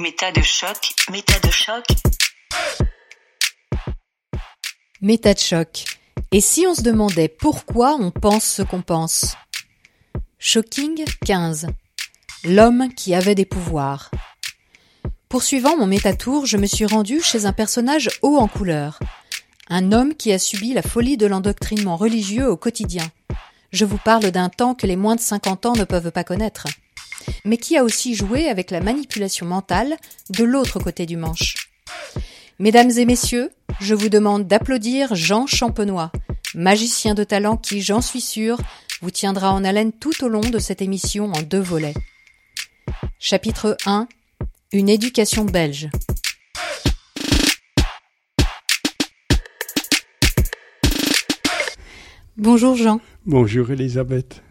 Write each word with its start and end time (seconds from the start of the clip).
Méta 0.00 0.30
de 0.30 0.42
choc, 0.42 0.94
méta 1.10 1.40
de 1.40 1.50
choc. 1.50 1.84
Méta 5.00 5.34
de 5.34 5.38
choc. 5.40 5.86
Et 6.30 6.40
si 6.40 6.68
on 6.68 6.74
se 6.76 6.82
demandait 6.82 7.26
pourquoi 7.26 7.96
on 7.98 8.12
pense 8.12 8.44
ce 8.44 8.62
qu'on 8.62 8.80
pense? 8.80 9.34
Shocking 10.38 11.04
15. 11.26 11.66
L'homme 12.44 12.94
qui 12.94 13.12
avait 13.12 13.34
des 13.34 13.44
pouvoirs. 13.44 14.12
Poursuivant 15.28 15.76
mon 15.76 15.88
métatour, 15.88 16.46
je 16.46 16.58
me 16.58 16.66
suis 16.66 16.86
rendu 16.86 17.20
chez 17.20 17.46
un 17.46 17.52
personnage 17.52 18.08
haut 18.22 18.36
en 18.36 18.46
couleur. 18.46 19.00
Un 19.68 19.90
homme 19.90 20.14
qui 20.14 20.30
a 20.30 20.38
subi 20.38 20.74
la 20.74 20.82
folie 20.82 21.16
de 21.16 21.26
l'endoctrinement 21.26 21.96
religieux 21.96 22.48
au 22.48 22.56
quotidien. 22.56 23.10
Je 23.72 23.84
vous 23.84 23.98
parle 23.98 24.30
d'un 24.30 24.48
temps 24.48 24.76
que 24.76 24.86
les 24.86 24.94
moins 24.94 25.16
de 25.16 25.20
50 25.20 25.66
ans 25.66 25.74
ne 25.74 25.82
peuvent 25.82 26.12
pas 26.12 26.22
connaître. 26.22 26.68
Mais 27.44 27.56
qui 27.56 27.76
a 27.76 27.84
aussi 27.84 28.14
joué 28.14 28.48
avec 28.48 28.70
la 28.70 28.80
manipulation 28.80 29.46
mentale 29.46 29.96
de 30.30 30.44
l'autre 30.44 30.78
côté 30.78 31.06
du 31.06 31.16
manche. 31.16 31.54
Mesdames 32.58 32.90
et 32.90 33.04
messieurs, 33.04 33.50
je 33.80 33.94
vous 33.94 34.08
demande 34.08 34.46
d'applaudir 34.46 35.14
Jean 35.14 35.46
Champenois, 35.46 36.10
magicien 36.54 37.14
de 37.14 37.24
talent 37.24 37.56
qui, 37.56 37.82
j'en 37.82 38.00
suis 38.00 38.20
sûr, 38.20 38.58
vous 39.00 39.10
tiendra 39.10 39.52
en 39.52 39.64
haleine 39.64 39.92
tout 39.92 40.24
au 40.24 40.28
long 40.28 40.40
de 40.40 40.58
cette 40.58 40.82
émission 40.82 41.32
en 41.32 41.42
deux 41.42 41.60
volets. 41.60 41.94
Chapitre 43.20 43.76
1 43.86 44.08
Une 44.72 44.88
éducation 44.88 45.44
belge. 45.44 45.88
Bonjour 52.36 52.76
Jean. 52.76 53.00
Bonjour 53.26 53.70
Elisabeth. 53.70 54.42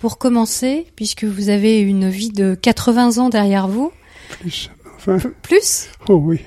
Pour 0.00 0.18
commencer, 0.18 0.86
puisque 0.96 1.24
vous 1.24 1.48
avez 1.48 1.80
une 1.80 2.08
vie 2.10 2.30
de 2.30 2.54
80 2.54 3.18
ans 3.18 3.28
derrière 3.30 3.68
vous. 3.68 3.90
Plus, 4.40 4.70
enfin. 4.96 5.18
Plus? 5.42 5.88
Oh 6.08 6.14
oui. 6.14 6.40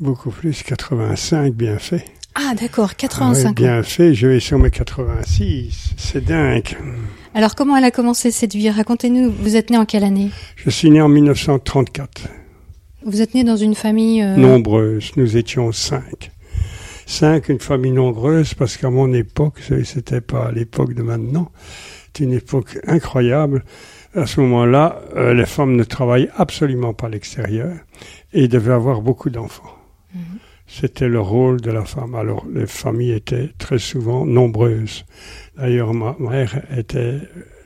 Beaucoup 0.00 0.30
plus, 0.30 0.62
85, 0.62 1.52
bien 1.54 1.78
fait. 1.78 2.04
Ah 2.34 2.54
d'accord, 2.58 2.90
Ah 2.92 2.96
85 2.96 3.42
ouais, 3.42 3.48
ans. 3.48 3.52
bien 3.52 3.82
fait, 3.82 4.14
je 4.14 4.28
vais 4.28 4.38
sur 4.40 4.58
mes 4.58 4.70
86. 4.70 5.94
C'est 5.96 6.24
dingue. 6.24 6.76
Alors 7.34 7.54
comment 7.56 7.76
elle 7.76 7.84
a 7.84 7.90
commencé 7.90 8.30
cette 8.30 8.54
vie? 8.54 8.70
Racontez-nous, 8.70 9.30
vous 9.32 9.56
êtes 9.56 9.70
né 9.70 9.76
en 9.76 9.84
quelle 9.84 10.04
année? 10.04 10.30
Je 10.56 10.70
suis 10.70 10.88
né 10.90 11.00
en 11.02 11.08
1934. 11.08 12.28
Vous 13.04 13.20
êtes 13.22 13.34
né 13.34 13.42
dans 13.44 13.56
une 13.56 13.74
famille... 13.74 14.22
euh, 14.22 14.36
Nombreuse, 14.36 15.10
nous 15.16 15.36
étions 15.36 15.72
cinq. 15.72 16.30
Cinq, 17.06 17.48
une 17.48 17.58
famille 17.60 17.92
nombreuse, 17.92 18.54
parce 18.54 18.76
qu'à 18.76 18.90
mon 18.90 19.12
époque, 19.14 19.60
c'était 19.84 20.20
pas 20.20 20.46
à 20.48 20.52
l'époque 20.52 20.94
de 20.94 21.02
maintenant, 21.02 21.50
c'était 22.08 22.24
une 22.24 22.32
époque 22.32 22.78
incroyable. 22.86 23.64
À 24.14 24.26
ce 24.26 24.40
moment-là, 24.40 25.00
euh, 25.16 25.34
les 25.34 25.46
femmes 25.46 25.76
ne 25.76 25.84
travaillaient 25.84 26.30
absolument 26.36 26.94
pas 26.94 27.06
à 27.06 27.10
l'extérieur 27.10 27.72
et 28.32 28.48
devaient 28.48 28.72
avoir 28.72 29.00
beaucoup 29.02 29.30
d'enfants. 29.30 29.74
C'était 30.66 31.08
le 31.08 31.20
rôle 31.20 31.60
de 31.62 31.70
la 31.70 31.84
femme. 31.84 32.14
Alors, 32.14 32.44
les 32.52 32.66
familles 32.66 33.12
étaient 33.12 33.50
très 33.56 33.78
souvent 33.78 34.26
nombreuses. 34.26 35.06
D'ailleurs, 35.56 35.94
ma 35.94 36.14
mère 36.18 36.62
était 36.76 37.20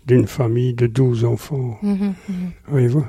d'une 0.06 0.26
famille 0.28 0.74
de 0.74 0.86
12 0.86 1.24
enfants. 1.24 1.78
mhm, 1.82 2.14
mhm. 2.28 2.50
Voyez-vous? 2.68 3.04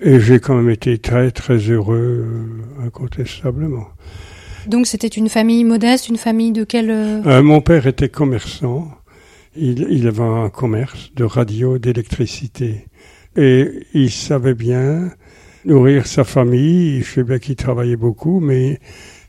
Et 0.00 0.20
j'ai 0.20 0.38
quand 0.40 0.56
même 0.56 0.70
été 0.70 0.98
très, 0.98 1.30
très 1.30 1.56
heureux, 1.58 2.24
euh, 2.26 2.86
incontestablement. 2.86 3.88
Donc 4.66 4.86
c'était 4.86 5.08
une 5.08 5.28
famille 5.28 5.64
modeste, 5.64 6.08
une 6.08 6.18
famille 6.18 6.52
de 6.52 6.64
quelle... 6.64 6.90
euh, 6.90 7.22
Euh, 7.26 7.42
mon 7.42 7.60
père 7.60 7.86
était 7.86 8.08
commerçant. 8.08 8.88
Il, 9.58 9.86
il 9.90 10.06
avait 10.06 10.22
un 10.22 10.48
commerce 10.50 11.10
de 11.14 11.24
radio, 11.24 11.78
d'électricité. 11.78 12.86
Et 13.36 13.68
il 13.94 14.10
savait 14.10 14.54
bien 14.54 15.10
nourrir 15.64 16.06
sa 16.06 16.24
famille. 16.24 17.02
Je 17.02 17.10
sais 17.10 17.22
bien 17.24 17.38
qu'il 17.38 17.56
travaillait 17.56 17.96
beaucoup, 17.96 18.40
mais 18.40 18.80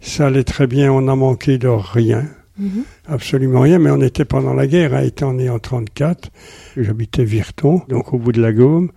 ça 0.02 0.28
allait 0.28 0.44
très 0.44 0.68
bien. 0.68 0.92
On 0.92 1.02
n'a 1.02 1.16
manqué 1.16 1.58
de 1.58 1.68
rien. 1.68 2.26
mhm. 2.58 2.84
Absolument 3.08 3.62
rien, 3.62 3.80
mais 3.80 3.90
on 3.92 4.02
était 4.02 4.26
pendant 4.26 4.54
la 4.54 4.68
guerre, 4.68 4.94
hein, 4.94 5.02
étant 5.04 5.34
né 5.34 5.50
en 5.50 5.60
34. 5.60 6.30
J'habitais 6.78 7.24
Virton, 7.24 7.82
donc 7.90 8.14
au 8.14 8.18
bout 8.18 8.32
de 8.32 8.42
la 8.42 8.54
Gaume. 8.54 8.92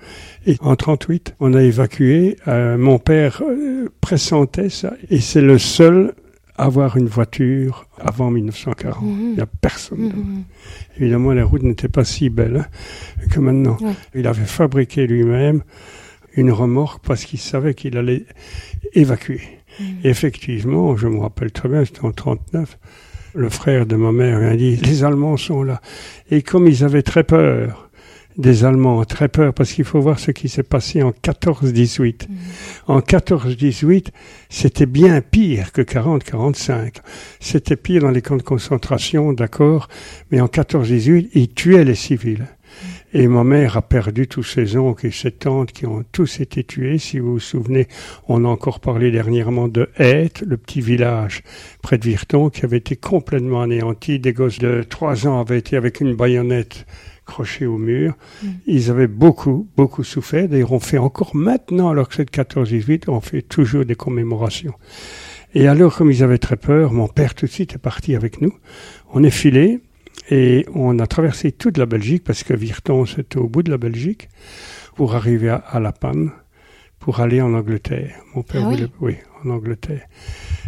Et 0.47 0.57
en 0.61 0.77
38, 0.77 1.35
on 1.41 1.55
a 1.55 1.63
évacué. 1.63 2.37
Euh, 2.49 2.77
mon 2.79 2.99
père 2.99 3.43
euh, 3.47 3.89
pressentait 4.01 4.69
ça. 4.71 4.95
Et 5.11 5.21
c'est 5.21 5.41
le 5.43 5.59
seul 5.59 6.15
avoir 6.63 6.97
une 6.97 7.09
voiture 7.09 7.87
avant 7.99 8.31
1940. 8.31 9.03
Mhm. 9.03 9.19
Il 9.21 9.35
n'y 9.35 9.41
a 9.41 9.47
personne. 9.47 10.01
Mhm. 10.01 10.45
Évidemment, 10.99 11.33
les 11.33 11.43
routes 11.43 11.63
n'étaient 11.63 11.89
pas 11.89 12.05
si 12.05 12.31
belles 12.31 12.69
hein, 12.69 13.27
que 13.31 13.41
maintenant. 13.41 13.77
Ouais. 13.81 13.93
Il 14.15 14.27
avait 14.27 14.45
fabriqué 14.45 15.07
lui-même 15.07 15.63
une 16.35 16.51
remorque 16.51 17.05
parce 17.05 17.25
qu'il 17.25 17.39
savait 17.39 17.75
qu'il 17.75 17.97
allait 17.97 18.25
évacuer. 18.95 19.41
Effectivement, 20.05 20.97
je 20.97 21.09
me 21.09 21.19
rappelle 21.19 21.51
très 21.51 21.69
bien, 21.69 21.85
c'était 21.85 22.05
en 22.05 22.13
39, 22.13 22.79
le 23.35 23.49
frère 23.49 23.87
de 23.87 23.97
ma 23.97 24.13
mère 24.13 24.43
a 24.43 24.57
dit, 24.57 24.77
les 24.77 25.05
Allemands 25.05 25.37
sont 25.39 25.63
là. 25.63 25.81
Et 26.31 26.43
comme 26.43 26.67
ils 26.67 26.85
avaient 26.85 27.03
très 27.03 27.25
peur, 27.25 27.91
des 28.37 28.65
Allemands, 28.65 29.05
très 29.05 29.29
peur, 29.29 29.53
parce 29.55 29.73
qu'il 29.73 29.85
faut 29.85 30.01
voir 30.01 30.19
ce 30.19 30.31
qui 30.31 30.49
s'est 30.49 30.63
passé 30.63 31.03
en 31.03 31.11
14-18. 31.11 32.27
En 32.87 33.01
14-18, 33.01 34.09
c'était 34.49 34.87
bien 34.87 35.21
pire 35.21 35.73
que 35.73 35.83
40-45. 35.83 36.97
C'était 37.41 37.77
pire 37.77 38.03
dans 38.03 38.11
les 38.11 38.23
camps 38.23 38.37
de 38.37 38.43
concentration, 38.43 39.33
d'accord, 39.33 39.89
mais 40.31 40.41
en 40.41 40.47
14-18, 40.47 41.31
ils 41.35 41.53
tuaient 41.53 41.85
les 41.85 41.95
civils. 41.95 42.47
Et 43.15 43.29
ma 43.29 43.45
mère 43.45 43.77
a 43.77 43.83
perdu 43.83 44.27
tous 44.27 44.43
ses 44.43 44.77
oncles 44.79 45.09
et 45.09 45.11
ses 45.11 45.33
tantes 45.33 45.73
qui 45.73 45.85
ont 45.85 46.03
tous 46.13 46.41
été 46.41 46.65
tués. 46.65 46.97
Si 46.97 47.19
vous 47.19 47.33
vous 47.33 47.41
souvenez, 47.41 47.87
on 48.27 48.47
a 48.47 48.49
encore 48.49 48.81
parlé 48.81 49.11
dernièrement 49.11 49.69
de 49.69 49.91
Hête, 49.99 50.43
le 50.47 50.57
petit 50.57 50.81
village 50.81 51.43
près 51.83 51.99
de 51.99 52.05
Virton 52.09 52.49
qui 52.49 52.65
avait 52.65 52.79
été 52.79 52.97
complètement 52.97 53.61
anéanti. 53.61 54.19
Des 54.19 54.33
gosses 54.33 54.59
de 54.59 54.83
trois 54.83 55.27
ans 55.27 55.41
avaient 55.41 55.59
été 55.59 55.77
avec 55.77 56.01
une 56.01 56.15
baïonnette 56.15 56.87
crochée 57.33 57.67
au 57.67 57.79
mur. 57.79 58.15
Ils 58.67 58.91
avaient 58.91 59.07
beaucoup, 59.25 59.67
beaucoup 59.77 60.05
souffert. 60.05 60.49
D'ailleurs, 60.49 60.73
on 60.73 60.81
fait 60.81 60.99
encore 60.99 61.35
maintenant, 61.35 61.89
alors 61.89 62.09
que 62.09 62.15
c'est 62.17 62.27
de 62.27 62.31
14-18, 62.31 63.05
on 63.09 63.21
fait 63.21 63.43
toujours 63.43 63.87
des 63.87 63.95
commémorations. 63.95 64.75
Et 65.55 65.67
alors, 65.67 65.97
comme 65.97 66.11
ils 66.11 66.23
avaient 66.23 66.45
très 66.49 66.57
peur, 66.57 66.93
mon 66.93 67.09
père 67.09 67.35
tout 67.35 67.47
de 67.47 67.51
suite 67.51 67.75
est 67.75 67.85
parti 67.91 68.15
avec 68.15 68.41
nous. 68.43 68.55
On 69.15 69.23
est 69.25 69.31
filé 69.31 69.81
et 70.31 70.67
on 70.75 70.99
a 70.99 71.07
traversé 71.07 71.53
toute 71.53 71.79
la 71.79 71.87
Belgique 71.87 72.23
parce 72.23 72.43
que 72.43 72.55
Virton, 72.55 73.07
c'était 73.07 73.39
au 73.39 73.49
bout 73.49 73.63
de 73.63 73.71
la 73.71 73.79
Belgique 73.79 74.29
pour 74.95 75.15
arriver 75.15 75.49
à, 75.49 75.57
à 75.57 75.81
La 75.81 75.93
Panne, 75.93 76.31
pour 76.99 77.21
aller 77.21 77.41
en 77.41 77.55
Angleterre. 77.55 78.15
Mon 78.35 78.43
père 78.43 78.63
Ah 78.65 78.69
oui 78.69 78.75
voulait, 78.77 78.91
oui, 79.01 79.17
en 79.45 79.51
Angleterre. 79.51 80.03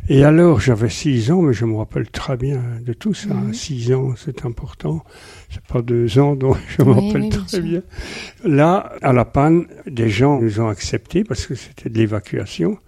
Et 0.08 0.22
alors, 0.24 0.60
j'avais 0.60 0.90
six 0.90 1.30
ans, 1.30 1.40
mais 1.40 1.54
je 1.54 1.64
me 1.64 1.76
rappelle 1.76 2.08
très 2.10 2.36
bien 2.36 2.62
de 2.84 2.92
tout 2.92 3.14
ça. 3.14 3.32
Mhm. 3.32 3.54
Six 3.54 3.92
ans, 3.94 4.14
c'est 4.16 4.44
important. 4.44 5.02
C'est 5.50 5.64
pas 5.64 5.80
deux 5.80 6.18
ans, 6.18 6.34
donc 6.34 6.56
je 6.68 6.82
me 6.82 6.92
Oui, 6.92 7.06
rappelle 7.06 7.22
oui, 7.22 7.28
très 7.30 7.60
bien. 7.60 7.82
Là, 8.44 8.92
à 9.00 9.12
La 9.12 9.24
Panne, 9.24 9.66
des 9.86 10.10
gens 10.10 10.40
nous 10.40 10.60
ont 10.60 10.68
acceptés 10.68 11.24
parce 11.24 11.46
que 11.46 11.54
c'était 11.54 11.88
de 11.88 11.96
l'évacuation. 11.98 12.78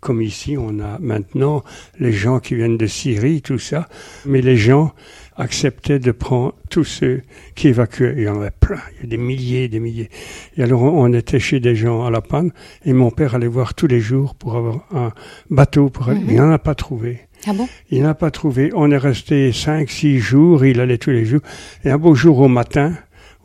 Comme 0.00 0.22
ici, 0.22 0.56
on 0.58 0.78
a 0.80 0.98
maintenant 0.98 1.62
les 1.98 2.12
gens 2.12 2.40
qui 2.40 2.54
viennent 2.54 2.78
de 2.78 2.86
Syrie, 2.86 3.42
tout 3.42 3.58
ça. 3.58 3.88
Mais 4.24 4.40
les 4.40 4.56
gens 4.56 4.94
acceptaient 5.40 5.98
de 5.98 6.12
prendre 6.12 6.54
tous 6.68 6.84
ceux 6.84 7.22
qui 7.54 7.68
évacuaient. 7.68 8.14
Il 8.16 8.22
y 8.24 8.28
en 8.28 8.40
avait 8.40 8.50
plein, 8.50 8.80
il 8.96 9.00
y 9.00 9.06
a 9.06 9.08
des 9.08 9.16
milliers, 9.16 9.68
des 9.68 9.80
milliers. 9.80 10.10
Et 10.56 10.62
alors, 10.62 10.82
on 10.82 11.12
était 11.12 11.40
chez 11.40 11.60
des 11.60 11.74
gens 11.74 12.04
à 12.04 12.10
La 12.10 12.20
Panne 12.20 12.52
et 12.84 12.92
mon 12.92 13.10
père 13.10 13.34
allait 13.34 13.48
voir 13.48 13.74
tous 13.74 13.86
les 13.86 14.00
jours 14.00 14.34
pour 14.34 14.54
avoir 14.56 14.86
un 14.92 15.12
bateau 15.48 15.88
pour 15.88 16.08
aller. 16.10 16.20
Mhm. 16.20 16.30
Il 16.30 16.36
n'en 16.36 16.50
a 16.50 16.58
pas 16.58 16.74
trouvé. 16.74 17.20
Ah 17.46 17.54
bon? 17.54 17.68
Il 17.90 18.02
n'a 18.02 18.14
pas 18.14 18.30
trouvé. 18.30 18.70
On 18.74 18.90
est 18.90 18.98
resté 18.98 19.50
cinq, 19.52 19.90
six 19.90 20.18
jours. 20.18 20.64
Il 20.64 20.78
allait 20.78 20.98
tous 20.98 21.10
les 21.10 21.24
jours. 21.24 21.40
Et 21.84 21.90
un 21.90 21.98
beau 21.98 22.14
jour 22.14 22.38
au 22.38 22.48
matin, 22.48 22.94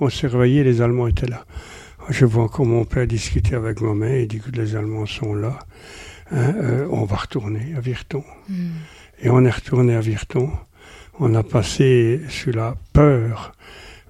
on 0.02 0.10
s'est 0.10 0.28
réveillé, 0.28 0.64
les 0.66 0.82
Allemands 0.82 1.08
étaient 1.08 1.28
là. 1.28 1.46
Je 2.10 2.26
vois 2.26 2.44
encore 2.44 2.66
mon 2.66 2.84
père 2.84 3.08
discuter 3.08 3.56
avec 3.56 3.82
ma 3.82 3.94
mère. 3.94 4.20
Il 4.20 4.28
dit 4.28 4.40
que 4.40 4.52
les 4.52 4.76
Allemands 4.76 5.06
sont 5.06 5.34
là. 5.34 5.58
Hein, 6.32 6.53
euh, 6.58 6.88
on 6.91 7.06
va 7.06 7.16
retourner 7.16 7.74
à 7.78 7.80
Virton. 7.80 8.24
Mhm. 8.50 8.72
Et 9.22 9.30
on 9.30 9.46
est 9.46 9.50
retourné 9.50 9.96
à 9.96 10.02
Virton. 10.02 10.50
On 11.20 11.34
a 11.34 11.44
passé 11.44 12.22
sous 12.29 12.52
la 12.52 12.76
peur 12.94 13.53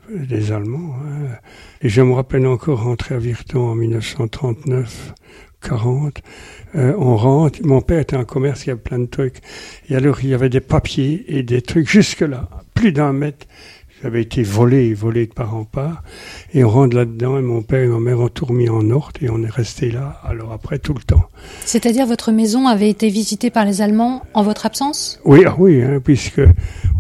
des 0.10 0.52
Allemands. 0.52 0.96
hein. 1.04 1.36
Et 1.82 1.90
je 1.90 2.02
me 2.02 2.14
rappelle 2.14 2.48
encore 2.48 2.84
rentrer 2.84 3.16
à 3.16 3.20
Virton 3.20 3.60
en 3.70 3.76
1939, 3.76 5.14
40. 5.62 6.22
Euh, 6.76 6.94
on 6.98 7.16
rentre. 7.16 7.60
Mon 7.64 7.82
père 7.82 8.00
était 8.00 8.16
en 8.16 8.26
commerce, 8.26 8.66
il 8.66 8.70
y 8.70 8.72
avait 8.72 8.82
plein 8.82 9.00
de 9.00 9.06
trucs. 9.06 9.38
Et 9.90 9.96
alors, 9.96 10.20
il 10.24 10.30
y 10.30 10.34
avait 10.34 10.50
des 10.50 10.62
papiers 10.62 11.26
et 11.28 11.44
des 11.44 11.62
trucs 11.62 11.88
jusque-là, 11.90 12.50
plus 12.74 12.92
d'un 12.92 13.14
mètre. 13.14 13.46
Avait 14.06 14.22
été 14.22 14.44
volé, 14.44 14.94
volé 14.94 15.26
de 15.26 15.34
part 15.34 15.56
en 15.56 15.64
part. 15.64 16.04
Et 16.54 16.64
on 16.64 16.70
rentre 16.70 16.96
là-dedans 16.96 17.40
et 17.40 17.42
mon 17.42 17.64
père 17.64 17.82
et 17.84 17.88
ma 17.88 18.00
mère 18.00 18.20
ont 18.20 18.28
tout 18.30 18.46
remis 18.46 18.70
en 18.70 18.88
ordre 18.92 19.14
et 19.22 19.32
on 19.32 19.42
est 19.42 19.50
resté 19.50 19.90
là, 19.90 20.22
alors 20.24 20.52
après 20.52 20.78
tout 20.78 20.94
le 20.94 21.02
temps. 21.02 21.24
C'est-à-dire 21.66 22.06
votre 22.06 22.32
maison 22.32 22.68
avait 22.68 22.90
été 22.90 23.10
visitée 23.10 23.50
par 23.50 23.66
les 23.66 23.82
Allemands 23.82 24.22
en 24.36 24.44
votre 24.44 24.68
absence? 24.68 25.20
Oui, 25.26 25.42
ah 25.48 25.56
oui, 25.58 25.82
hein, 25.82 26.00
puisque 26.04 26.42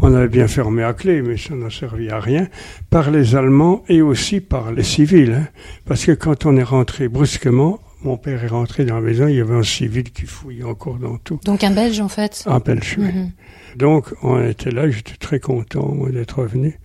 on 0.02 0.14
avait 0.16 0.28
bien 0.30 0.48
fermé 0.48 0.84
à 0.84 0.94
clé, 0.94 1.22
mais 1.22 1.38
ça 1.38 1.54
n'a 1.54 1.70
servi 1.70 2.10
à 2.10 2.20
rien, 2.20 2.48
par 2.90 3.12
les 3.12 3.36
Allemands 3.36 3.84
et 3.88 4.02
aussi 4.02 4.42
par 4.42 4.72
les 4.72 4.84
civils. 4.84 5.34
hein. 5.34 5.48
parce 5.86 6.06
que 6.06 6.12
quand 6.12 6.48
on 6.48 6.58
est 6.58 6.64
rentré 6.64 7.08
brusquement, 7.08 7.80
Mon 8.06 8.18
père 8.18 8.44
est 8.44 8.50
rentré 8.50 8.86
dans 8.86 8.94
la 8.94 9.02
maison, 9.02 9.28
il 9.28 9.36
y 9.36 9.42
avait 9.42 9.56
un 9.56 9.64
civil 9.64 10.04
qui 10.04 10.28
fouillait 10.28 10.64
encore 10.64 11.00
dans 11.00 11.18
tout. 11.18 11.40
Donc 11.44 11.64
un 11.64 11.72
Belge 11.72 12.00
en 12.00 12.08
fait 12.08 12.44
Un 12.46 12.60
Belge, 12.60 12.98
oui. 13.00 13.06
Mhm. 13.08 13.32
Donc 13.78 14.14
on 14.22 14.40
était 14.48 14.70
là, 14.70 14.88
j'étais 14.88 15.16
très 15.16 15.40
content 15.40 15.88
moi, 15.88 16.12
d'être 16.12 16.38
revenu. 16.38 16.80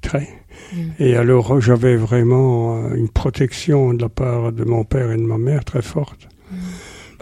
Très. 0.00 0.30
Mhm. 0.72 0.92
Et 0.98 1.14
alors 1.14 1.60
j'avais 1.60 1.96
vraiment 1.96 2.86
euh, 2.86 2.94
une 2.94 3.10
protection 3.10 3.92
de 3.92 4.00
la 4.00 4.08
part 4.08 4.50
de 4.50 4.64
mon 4.64 4.84
père 4.84 5.12
et 5.12 5.16
de 5.18 5.22
ma 5.22 5.36
mère 5.36 5.62
très 5.62 5.82
forte. 5.82 6.26
Mhm. 6.50 6.58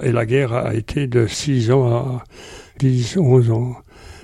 Et 0.04 0.12
la 0.12 0.26
guerre 0.26 0.52
a 0.52 0.72
été 0.74 1.08
de 1.08 1.26
6 1.26 1.72
ans 1.72 1.88
à 1.88 2.24
10, 2.78 3.16
11 3.16 3.50
ans. 3.50 3.74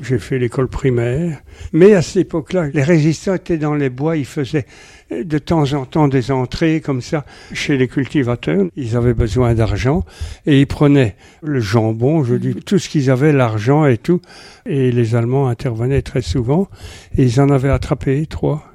J'ai 0.03 0.21
fait 0.21 0.39
l'école 0.39 0.69
primaire. 0.69 1.41
Mais 1.73 1.95
à 1.95 2.03
cette 2.03 2.27
époque-là, 2.27 2.69
les 2.73 2.83
résistants 2.85 3.35
étaient 3.35 3.59
dans 3.59 3.75
les 3.75 3.91
bois, 3.91 4.17
ils 4.17 4.27
faisaient 4.27 4.67
euh, 4.67 4.96
de 5.11 5.39
temps 5.39 5.73
en 5.73 5.85
temps 5.85 6.09
des 6.09 6.31
entrées 6.33 6.81
comme 6.81 7.01
ça 7.01 7.25
chez 7.53 7.77
les 7.77 7.87
cultivateurs. 7.89 8.67
Ils 8.77 8.97
avaient 8.97 9.15
besoin 9.15 9.55
d'argent 9.55 10.05
et 10.47 10.61
ils 10.61 10.67
prenaient 10.67 11.17
le 11.43 11.61
jambon, 11.61 12.25
je 12.25 12.35
dis, 12.35 12.55
tout 12.55 12.79
ce 12.79 12.89
qu'ils 12.89 13.11
avaient, 13.11 13.33
l'argent 13.33 13.87
et 13.87 13.99
tout. 13.99 14.21
Et 14.67 14.91
les 14.91 15.15
Allemands 15.15 15.49
intervenaient 15.49 16.03
très 16.03 16.23
souvent 16.23 16.69
et 17.17 17.23
ils 17.25 17.41
en 17.41 17.51
avaient 17.51 17.71
attrapé 17.71 18.27
trois 18.27 18.73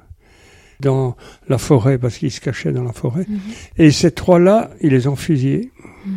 dans 0.80 1.16
la 1.48 1.58
forêt 1.58 1.98
parce 1.98 2.18
qu'ils 2.18 2.30
se 2.32 2.40
cachaient 2.40 2.72
dans 2.72 2.82
la 2.84 2.92
forêt. 2.92 3.26
Mhm. 3.28 3.38
Et 3.78 3.90
ces 3.90 4.10
trois-là, 4.10 4.70
ils 4.80 4.90
les 4.90 5.06
ont 5.06 5.16
fusillés. 5.16 5.70
Mhm. 6.06 6.12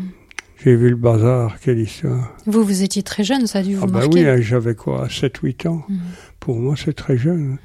J'ai 0.64 0.76
vu 0.76 0.90
le 0.90 0.96
bazar, 0.96 1.60
quelle 1.60 1.80
histoire. 1.80 2.34
Vous, 2.48 2.64
vous 2.64 2.82
étiez 2.82 3.04
très 3.04 3.24
jeune, 3.24 3.46
ça 3.46 3.60
a 3.60 3.62
dû 3.62 3.76
vous 3.76 3.82
Ah 3.84 3.86
bah 3.88 4.00
marquer. 4.00 4.24
oui, 4.24 4.28
hein, 4.28 4.38
j'avais 4.42 4.74
quoi, 4.74 5.08
7-8 5.10 5.68
ans. 5.68 5.84
Mhm. 5.88 6.00
Pour 6.40 6.56
moi, 6.58 6.74
c'est 6.76 6.94
très 6.94 7.18
jeune. 7.18 7.58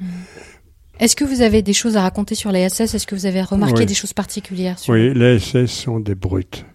Est-ce 1.00 1.16
que 1.16 1.24
vous 1.24 1.40
avez 1.40 1.62
des 1.62 1.72
choses 1.72 1.96
à 1.96 2.02
raconter 2.02 2.34
sur 2.34 2.52
les 2.52 2.68
SS 2.68 2.94
Est-ce 2.94 3.06
que 3.06 3.14
vous 3.14 3.24
avez 3.26 3.42
remarqué 3.42 3.80
Oui. 3.80 3.86
des 3.86 3.94
choses 3.94 4.12
particulières 4.12 4.78
sur... 4.78 4.92
Oui, 4.92 5.14
les 5.14 5.38
SS 5.38 5.66
sont 5.70 5.98
des 5.98 6.14
brutes. 6.14 6.66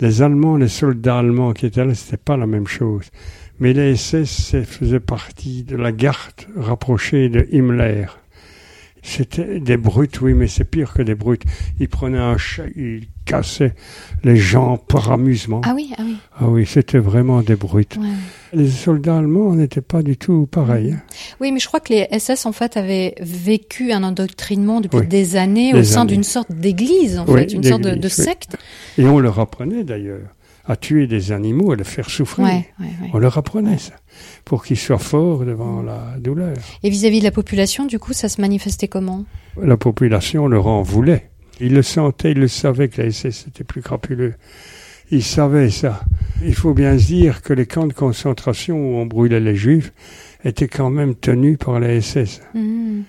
Les 0.00 0.22
Allemands, 0.22 0.56
les 0.56 0.68
soldats 0.68 1.18
allemands 1.18 1.52
qui 1.52 1.66
étaient 1.66 1.84
là, 1.84 1.94
c'était 1.94 2.16
pas 2.16 2.36
la 2.36 2.46
même 2.46 2.66
chose. 2.68 3.06
Mais 3.58 3.72
les 3.72 3.96
SS 3.96 4.30
ça 4.30 4.62
faisait 4.62 5.00
partie 5.00 5.64
de 5.64 5.76
la 5.76 5.90
garde 5.90 6.46
rapprochée 6.56 7.28
de 7.28 7.48
Himmler. 7.52 8.06
C'était 9.08 9.60
des 9.60 9.76
brutes, 9.76 10.20
oui, 10.20 10.34
mais 10.34 10.48
c'est 10.48 10.64
pire 10.64 10.92
que 10.92 11.00
des 11.02 11.14
brutes. 11.14 11.44
Ils 11.78 11.88
prenaient 11.88 12.18
un 12.18 12.36
chat, 12.36 12.64
ils 12.74 13.04
cassaient 13.24 13.74
les 14.24 14.36
gens 14.36 14.78
par 14.78 15.12
amusement. 15.12 15.60
Ah 15.64 15.74
oui, 15.76 15.92
ah 15.96 16.02
oui. 16.04 16.16
Ah 16.40 16.48
oui, 16.48 16.66
c'était 16.66 16.98
vraiment 16.98 17.40
des 17.42 17.54
brutes. 17.54 17.96
ouais. 17.98 18.08
Les 18.52 18.68
soldats 18.68 19.18
allemands 19.18 19.54
n'étaient 19.54 19.80
pas 19.80 20.02
du 20.02 20.16
tout 20.16 20.48
pareils. 20.50 20.92
hein. 20.92 21.02
Oui, 21.40 21.52
mais 21.52 21.60
je 21.60 21.68
crois 21.68 21.78
que 21.78 21.92
les 21.92 22.08
SS, 22.18 22.46
en 22.46 22.52
fait, 22.52 22.76
avaient 22.76 23.14
vécu 23.20 23.92
un 23.92 24.02
endoctrinement 24.02 24.80
depuis 24.80 24.98
Oui. 25.00 25.06
des 25.06 25.36
années 25.36 25.72
au 25.74 25.84
sein 25.84 26.04
d'une 26.04 26.24
sorte 26.24 26.50
d'église, 26.52 27.18
en 27.18 27.26
Oui, 27.28 27.40
fait, 27.42 27.52
une 27.52 27.62
sorte 27.62 27.82
de, 27.82 27.90
de 27.90 27.94
d'église, 27.94 28.18
oui. 28.18 28.24
secte. 28.24 28.56
Et 28.98 29.06
on 29.06 29.20
leur 29.20 29.38
apprenait 29.38 29.84
d'ailleurs 29.84 30.22
à 30.66 30.76
tuer 30.76 31.06
des 31.06 31.32
animaux, 31.32 31.72
à 31.72 31.76
les 31.76 31.84
faire 31.84 32.10
souffrir. 32.10 32.44
Ouais, 32.46 32.66
ouais, 32.80 32.86
ouais. 33.02 33.10
On 33.12 33.18
leur 33.18 33.38
apprenait 33.38 33.78
ça, 33.78 33.94
pour 34.44 34.64
qu'ils 34.64 34.76
soient 34.76 34.98
forts 34.98 35.44
devant 35.44 35.82
la 35.82 36.16
douleur. 36.18 36.56
Et 36.82 36.90
vis-à-vis 36.90 37.20
de 37.20 37.24
la 37.24 37.30
population, 37.30 37.86
du 37.86 37.98
coup, 37.98 38.12
ça 38.12 38.28
se 38.28 38.40
manifestait 38.40 38.88
comment? 38.88 39.24
La 39.60 39.76
population 39.76 40.48
leur 40.48 40.66
en 40.66 40.82
voulait. 40.82 41.30
Ils 41.60 41.72
le 41.72 41.82
sentaient, 41.82 42.32
ils 42.32 42.40
le 42.40 42.48
savaient 42.48 42.88
que 42.88 43.00
la 43.00 43.10
SS 43.10 43.46
était 43.48 43.64
plus 43.64 43.80
crapuleux. 43.80 44.34
Ils 45.10 45.22
savaient 45.22 45.70
ça. 45.70 46.00
Il 46.44 46.54
faut 46.54 46.74
bien 46.74 46.98
se 46.98 47.06
dire 47.06 47.42
que 47.42 47.52
les 47.52 47.66
camps 47.66 47.86
de 47.86 47.92
concentration 47.92 48.76
où 48.76 48.96
on 48.96 49.06
brûlait 49.06 49.40
les 49.40 49.54
juifs 49.54 49.92
étaient 50.44 50.68
quand 50.68 50.90
même 50.90 51.14
tenus 51.14 51.58
par 51.58 51.78
la 51.78 52.00
SS. 52.00 52.42
Mhm. 52.54 53.04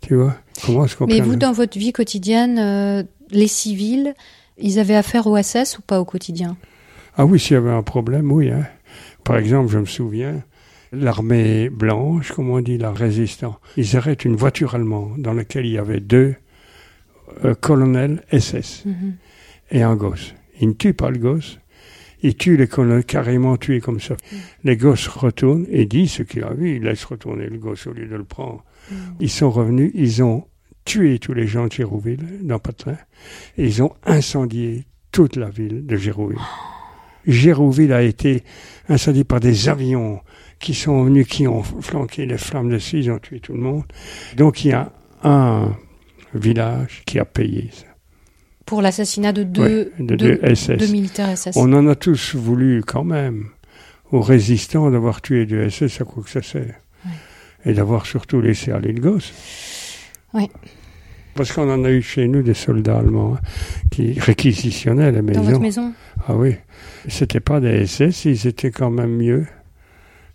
Tu 0.00 0.14
vois? 0.14 0.36
Comment 0.64 0.84
est-ce 0.84 0.96
qu'on 0.96 1.06
Mais 1.06 1.20
vous, 1.20 1.36
dans 1.36 1.52
votre 1.52 1.78
vie 1.78 1.92
quotidienne, 1.92 2.58
euh, 2.58 3.02
les 3.30 3.48
civils, 3.48 4.14
ils 4.58 4.78
avaient 4.78 4.94
affaire 4.94 5.26
au 5.26 5.36
SS 5.36 5.78
ou 5.78 5.82
pas 5.82 6.00
au 6.00 6.04
quotidien? 6.04 6.56
Ah 7.16 7.26
oui, 7.26 7.38
s'il 7.38 7.54
y 7.54 7.56
avait 7.56 7.70
un 7.70 7.82
problème, 7.82 8.30
oui. 8.32 8.50
hein. 8.50 8.66
Par 9.24 9.36
exemple, 9.36 9.70
je 9.70 9.78
me 9.78 9.84
souviens, 9.86 10.42
l'armée 10.92 11.68
blanche, 11.70 12.32
comme 12.32 12.50
on 12.50 12.60
dit, 12.60 12.78
la 12.78 12.92
résistance, 12.92 13.56
ils 13.76 13.96
arrêtent 13.96 14.24
une 14.24 14.36
voiture 14.36 14.74
allemande 14.74 15.20
dans 15.20 15.32
laquelle 15.34 15.66
il 15.66 15.72
y 15.72 15.78
avait 15.78 16.00
deux 16.00 16.34
euh, 17.44 17.54
colonels 17.54 18.22
SS 18.32 18.84
Mhm. 18.86 19.14
et 19.70 19.82
un 19.82 19.94
gosse. 19.96 20.34
Ils 20.60 20.68
ne 20.68 20.72
tuent 20.74 20.94
pas 20.94 21.10
le 21.10 21.18
gosse. 21.18 21.58
Ils 22.22 22.34
tuent 22.36 22.56
les 22.56 22.66
colonels, 22.66 23.04
carrément 23.04 23.56
tués 23.56 23.80
comme 23.80 24.00
ça. 24.00 24.14
Les 24.64 24.76
gosses 24.76 25.06
retournent 25.08 25.66
et 25.70 25.86
disent 25.86 26.12
ce 26.12 26.22
qu'il 26.22 26.44
a 26.44 26.52
vu. 26.52 26.76
Ils 26.76 26.82
laissent 26.82 27.04
retourner 27.04 27.46
le 27.46 27.56
gosse 27.58 27.86
au 27.86 27.92
lieu 27.92 28.06
de 28.06 28.16
le 28.16 28.24
prendre. 28.24 28.62
Ils 29.20 29.30
sont 29.30 29.50
revenus, 29.50 29.90
ils 29.94 30.22
ont 30.22 30.44
tué 30.84 31.18
tous 31.18 31.32
les 31.34 31.46
gens 31.46 31.66
de 31.66 31.72
Gérouville, 31.72 32.40
dans 32.42 32.58
Patrin, 32.58 32.96
et 33.56 33.64
ils 33.66 33.82
ont 33.82 33.92
incendié 34.04 34.84
toute 35.12 35.36
la 35.36 35.48
ville 35.48 35.86
de 35.86 35.96
Gérouville. 35.96 36.38
Gérouville 37.26 37.92
a 37.92 38.02
été 38.02 38.44
incendiée 38.88 39.24
par 39.24 39.40
des 39.40 39.68
avions 39.68 40.20
qui 40.58 40.74
sont 40.74 41.04
venus, 41.04 41.26
qui 41.26 41.46
ont 41.46 41.62
flanqué 41.62 42.26
les 42.26 42.38
flammes 42.38 42.68
dessus, 42.70 42.98
ils 43.00 43.10
ont 43.10 43.18
tué 43.18 43.40
tout 43.40 43.52
le 43.54 43.60
monde. 43.60 43.84
Donc 44.36 44.64
il 44.64 44.68
y 44.68 44.72
a 44.72 44.92
un 45.22 45.74
village 46.34 47.02
qui 47.06 47.18
a 47.18 47.24
payé 47.24 47.70
ça. 47.72 47.86
Pour 48.66 48.82
l'assassinat 48.82 49.32
de 49.32 49.42
deux, 49.42 49.62
Ouais, 49.98 50.04
de 50.04 50.16
deux- 50.16 50.36
deux 50.36 50.40
SS. 50.54 50.78
deux 50.78 50.92
militaires 50.92 51.28
SS. 51.36 51.56
On 51.56 51.72
en 51.72 51.86
a 51.88 51.94
tous 51.94 52.34
voulu 52.36 52.82
quand 52.86 53.04
même 53.04 53.46
aux 54.12 54.20
résistants 54.20 54.90
d'avoir 54.90 55.20
tué 55.22 55.44
du 55.46 55.60
SS 55.70 56.00
à 56.00 56.04
quoi 56.04 56.22
que 56.22 56.30
ça 56.30 56.42
sert. 56.42 56.74
Et 57.66 57.74
d'avoir 57.74 58.06
surtout 58.06 58.40
laissé 58.40 58.70
aller 58.72 58.92
le 58.92 59.00
gosse. 59.00 59.32
Ouais. 60.32 60.48
Parce 61.34 61.52
qu'on 61.52 61.70
en 61.70 61.84
a 61.84 61.90
eu 61.90 62.00
chez 62.02 62.26
nous 62.26 62.42
des 62.42 62.54
soldats 62.54 62.98
allemands 62.98 63.34
hein, 63.34 63.40
qui 63.90 64.18
réquisitionnaient 64.18 65.12
les 65.12 65.18
Dans 65.18 65.22
maisons. 65.24 65.42
votre 65.42 65.60
maison? 65.60 65.92
Ah 66.26 66.34
oui. 66.34 66.54
C'était 67.08 67.40
pas 67.40 67.60
des 67.60 67.86
SS, 67.86 68.24
ils 68.26 68.46
étaient 68.46 68.70
quand 68.70 68.90
même 68.90 69.16
mieux. 69.16 69.46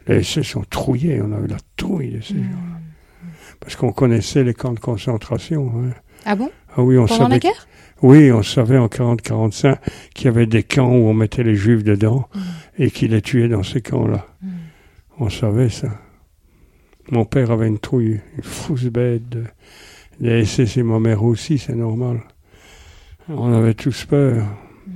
Les 0.07 0.23
SS 0.23 0.55
ont 0.55 0.63
trouillé, 0.69 1.21
on 1.21 1.31
a 1.31 1.39
eu 1.39 1.47
la 1.47 1.57
trouille 1.77 2.11
de 2.11 2.21
ces 2.21 2.33
Hmm. 2.35 2.43
gens. 2.43 3.29
Parce 3.59 3.75
qu'on 3.75 3.91
connaissait 3.91 4.43
les 4.43 4.53
camps 4.53 4.73
de 4.73 4.79
concentration. 4.79 5.71
hein. 5.77 5.91
Ah 6.25 6.35
bon? 6.35 6.49
Ah 6.75 6.81
oui, 6.83 6.97
on 6.97 7.05
Pendant 7.05 7.17
savait 7.23 7.29
la 7.35 7.39
guerre? 7.39 7.67
Oui, 8.01 8.31
on 8.31 8.43
savait 8.43 8.77
en 8.77 8.87
40-45 8.87 9.77
qu'il 10.13 10.25
y 10.25 10.27
avait 10.27 10.45
des 10.45 10.63
camps 10.63 10.89
où 10.91 11.07
on 11.07 11.13
mettait 11.13 11.43
les 11.43 11.55
juifs 11.55 11.83
dedans 11.83 12.27
Mm. 12.35 12.39
et 12.79 12.91
qu'ils 12.91 13.11
les 13.11 13.21
tuaient 13.21 13.47
dans 13.47 13.63
ces 13.63 13.81
camps-là. 13.81 14.27
Mm. 14.41 14.47
On 15.19 15.29
savait 15.29 15.69
ça. 15.69 15.87
Mon 17.11 17.23
père 17.25 17.51
avait 17.51 17.67
une 17.67 17.79
trouille, 17.79 18.19
une 18.37 18.43
fausse 18.43 18.85
bête. 18.85 19.27
De... 19.29 19.43
Les 20.19 20.43
SS 20.45 20.77
et 20.77 20.83
ma 20.83 20.99
mère 20.99 21.23
aussi, 21.23 21.57
c'est 21.57 21.75
normal. 21.75 22.21
On 23.29 23.53
avait 23.53 23.73
tous 23.75 24.05
peur. 24.05 24.45
Mm. 24.85 24.91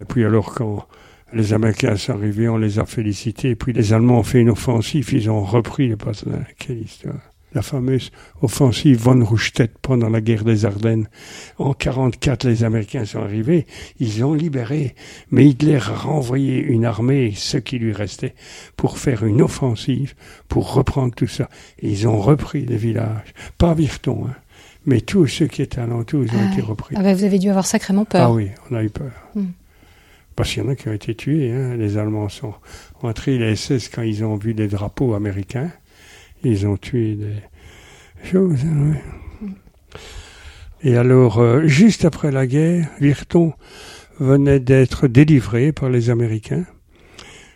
Et 0.00 0.04
puis 0.06 0.24
alors 0.24 0.52
quand 0.54 0.86
les 1.34 1.52
Américains 1.52 1.96
sont 1.96 2.12
arrivés, 2.12 2.48
on 2.48 2.58
les 2.58 2.78
a 2.78 2.86
félicités. 2.86 3.50
Et 3.50 3.56
puis 3.56 3.72
les 3.72 3.92
Allemands 3.92 4.18
ont 4.18 4.22
fait 4.22 4.40
une 4.40 4.50
offensive, 4.50 5.08
ils 5.12 5.30
ont 5.30 5.42
repris 5.42 5.88
les 5.88 5.96
Patins. 5.96 6.44
Quelle 6.58 6.78
histoire? 6.82 7.14
La 7.54 7.60
fameuse 7.60 8.10
offensive 8.40 8.96
von 8.98 9.22
Rundstedt 9.22 9.74
pendant 9.82 10.08
la 10.08 10.22
guerre 10.22 10.42
des 10.44 10.64
Ardennes. 10.64 11.08
En 11.58 11.74
44, 11.74 12.44
les 12.46 12.64
Américains 12.64 13.04
sont 13.04 13.20
arrivés, 13.20 13.66
ils 14.00 14.24
ont 14.24 14.32
libéré, 14.32 14.94
mais 15.30 15.44
Hitler 15.46 15.76
a 15.76 15.94
renvoyé 15.94 16.56
une 16.62 16.86
armée, 16.86 17.34
ce 17.36 17.58
qui 17.58 17.78
lui 17.78 17.92
restait, 17.92 18.34
pour 18.78 18.96
faire 18.96 19.26
une 19.26 19.42
offensive, 19.42 20.14
pour 20.48 20.72
reprendre 20.72 21.14
tout 21.14 21.26
ça. 21.26 21.50
Et 21.80 21.90
ils 21.90 22.08
ont 22.08 22.18
repris 22.22 22.64
les 22.64 22.78
villages. 22.78 23.34
Pas 23.58 23.74
Virton, 23.74 24.28
hein, 24.30 24.34
mais 24.86 25.02
tous 25.02 25.26
ceux 25.26 25.46
qui 25.46 25.60
étaient 25.60 25.78
alentours, 25.82 26.24
ils 26.24 26.30
ont 26.34 26.40
Ah 26.40 26.52
été 26.52 26.62
oui. 26.62 26.68
repris. 26.68 26.94
Ah 26.98 27.02
bah, 27.02 27.12
Vous 27.12 27.24
avez 27.24 27.38
dû 27.38 27.50
avoir 27.50 27.66
sacrément 27.66 28.06
peur. 28.06 28.22
Ah 28.22 28.32
oui, 28.32 28.48
on 28.70 28.76
a 28.76 28.82
eu 28.82 28.88
peur. 28.88 29.12
Hmm. 29.34 29.48
Parce 30.36 30.50
qu'il 30.52 30.62
y 30.62 30.66
en 30.66 30.70
a 30.70 30.74
qui 30.74 30.88
ont 30.88 30.92
été 30.92 31.14
tués. 31.14 31.52
Hein. 31.52 31.76
Les 31.76 31.98
Allemands 31.98 32.28
sont 32.28 32.54
entrés, 33.02 33.38
les 33.38 33.56
SS, 33.56 33.88
quand 33.88 34.02
ils 34.02 34.24
ont 34.24 34.36
vu 34.36 34.52
les 34.52 34.68
drapeaux 34.68 35.14
américains, 35.14 35.70
ils 36.42 36.66
ont 36.66 36.76
tué 36.76 37.14
des 37.14 38.28
choses. 38.30 38.60
hein, 38.64 38.92
oui. 38.92 39.50
Et 40.84 40.96
alors, 40.96 41.38
euh, 41.38 41.66
juste 41.66 42.04
après 42.04 42.32
la 42.32 42.46
guerre, 42.46 42.88
Virton 43.00 43.52
venait 44.18 44.58
d'être 44.58 45.06
délivré 45.06 45.72
par 45.72 45.90
les 45.90 46.10
Américains. 46.10 46.64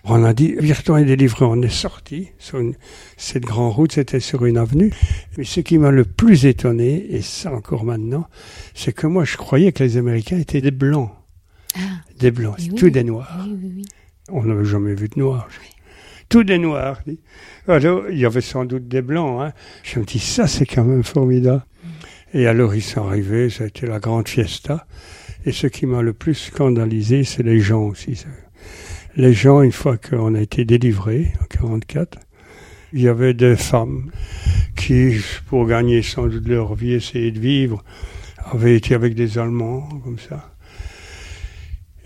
On 0.04 0.22
a 0.22 0.32
dit, 0.32 0.54
Virton 0.60 0.96
est 0.96 1.04
délivré, 1.04 1.44
on 1.44 1.60
est 1.62 1.68
sorti 1.68 2.28
sur 2.38 2.60
une, 2.60 2.74
cette 3.16 3.42
grande 3.42 3.72
route, 3.72 3.90
c'était 3.90 4.20
sur 4.20 4.46
une 4.46 4.56
avenue. 4.56 4.92
Mais 5.36 5.42
ce 5.42 5.58
qui 5.58 5.78
m'a 5.78 5.90
le 5.90 6.04
plus 6.04 6.46
étonné, 6.46 7.04
et 7.10 7.20
ça 7.22 7.52
encore 7.52 7.84
maintenant, 7.84 8.28
c'est 8.74 8.92
que 8.92 9.08
moi 9.08 9.24
je 9.24 9.36
croyais 9.36 9.72
que 9.72 9.82
les 9.82 9.96
Américains 9.96 10.38
étaient 10.38 10.60
des 10.60 10.70
blancs. 10.70 11.10
Ah, 11.76 12.00
Des 12.18 12.30
blancs, 12.30 12.56
oui. 12.58 12.74
tout 12.74 12.90
des 12.90 13.04
noirs. 13.04 13.46
oui, 13.48 13.72
oui. 13.76 13.84
On 14.30 14.42
n'avait 14.42 14.64
jamais 14.64 14.94
vu 14.94 15.08
de 15.08 15.20
noirs. 15.20 15.48
Tout 16.28 16.42
des 16.42 16.58
noirs. 16.58 17.00
Alors, 17.68 18.10
il 18.10 18.18
y 18.18 18.24
avait 18.24 18.40
sans 18.40 18.64
doute 18.64 18.88
des 18.88 19.02
blancs. 19.02 19.40
Hein. 19.42 19.52
Je 19.84 20.00
me 20.00 20.04
dis, 20.04 20.18
ça 20.18 20.46
c'est 20.48 20.66
quand 20.66 20.84
même 20.84 21.04
formidable. 21.04 21.64
Et 22.34 22.46
alors 22.48 22.74
ils 22.74 22.82
sont 22.82 23.06
arrivés, 23.06 23.48
ça 23.50 23.64
a 23.64 23.66
été 23.68 23.86
la 23.86 24.00
grande 24.00 24.26
fiesta. 24.28 24.86
Et 25.44 25.52
ce 25.52 25.68
qui 25.68 25.86
m'a 25.86 26.02
le 26.02 26.12
plus 26.12 26.34
scandalisé, 26.34 27.22
c'est 27.22 27.44
les 27.44 27.60
gens 27.60 27.82
aussi. 27.84 28.24
Les 29.14 29.32
gens, 29.32 29.62
une 29.62 29.70
fois 29.72 29.96
qu'on 29.96 30.34
a 30.34 30.40
été 30.40 30.64
délivrés, 30.64 31.32
en 31.40 31.44
44, 31.44 32.18
il 32.92 33.02
y 33.02 33.08
avait 33.08 33.32
des 33.34 33.54
femmes 33.56 34.10
qui, 34.74 35.14
pour 35.46 35.66
gagner 35.66 36.02
sans 36.02 36.26
doute 36.26 36.48
leur 36.48 36.74
vie, 36.74 36.92
essayer 36.94 37.30
de 37.30 37.38
vivre, 37.38 37.84
avaient 38.50 38.74
été 38.76 38.94
avec 38.94 39.14
des 39.14 39.38
Allemands, 39.38 39.88
comme 40.02 40.18
ça. 40.18 40.55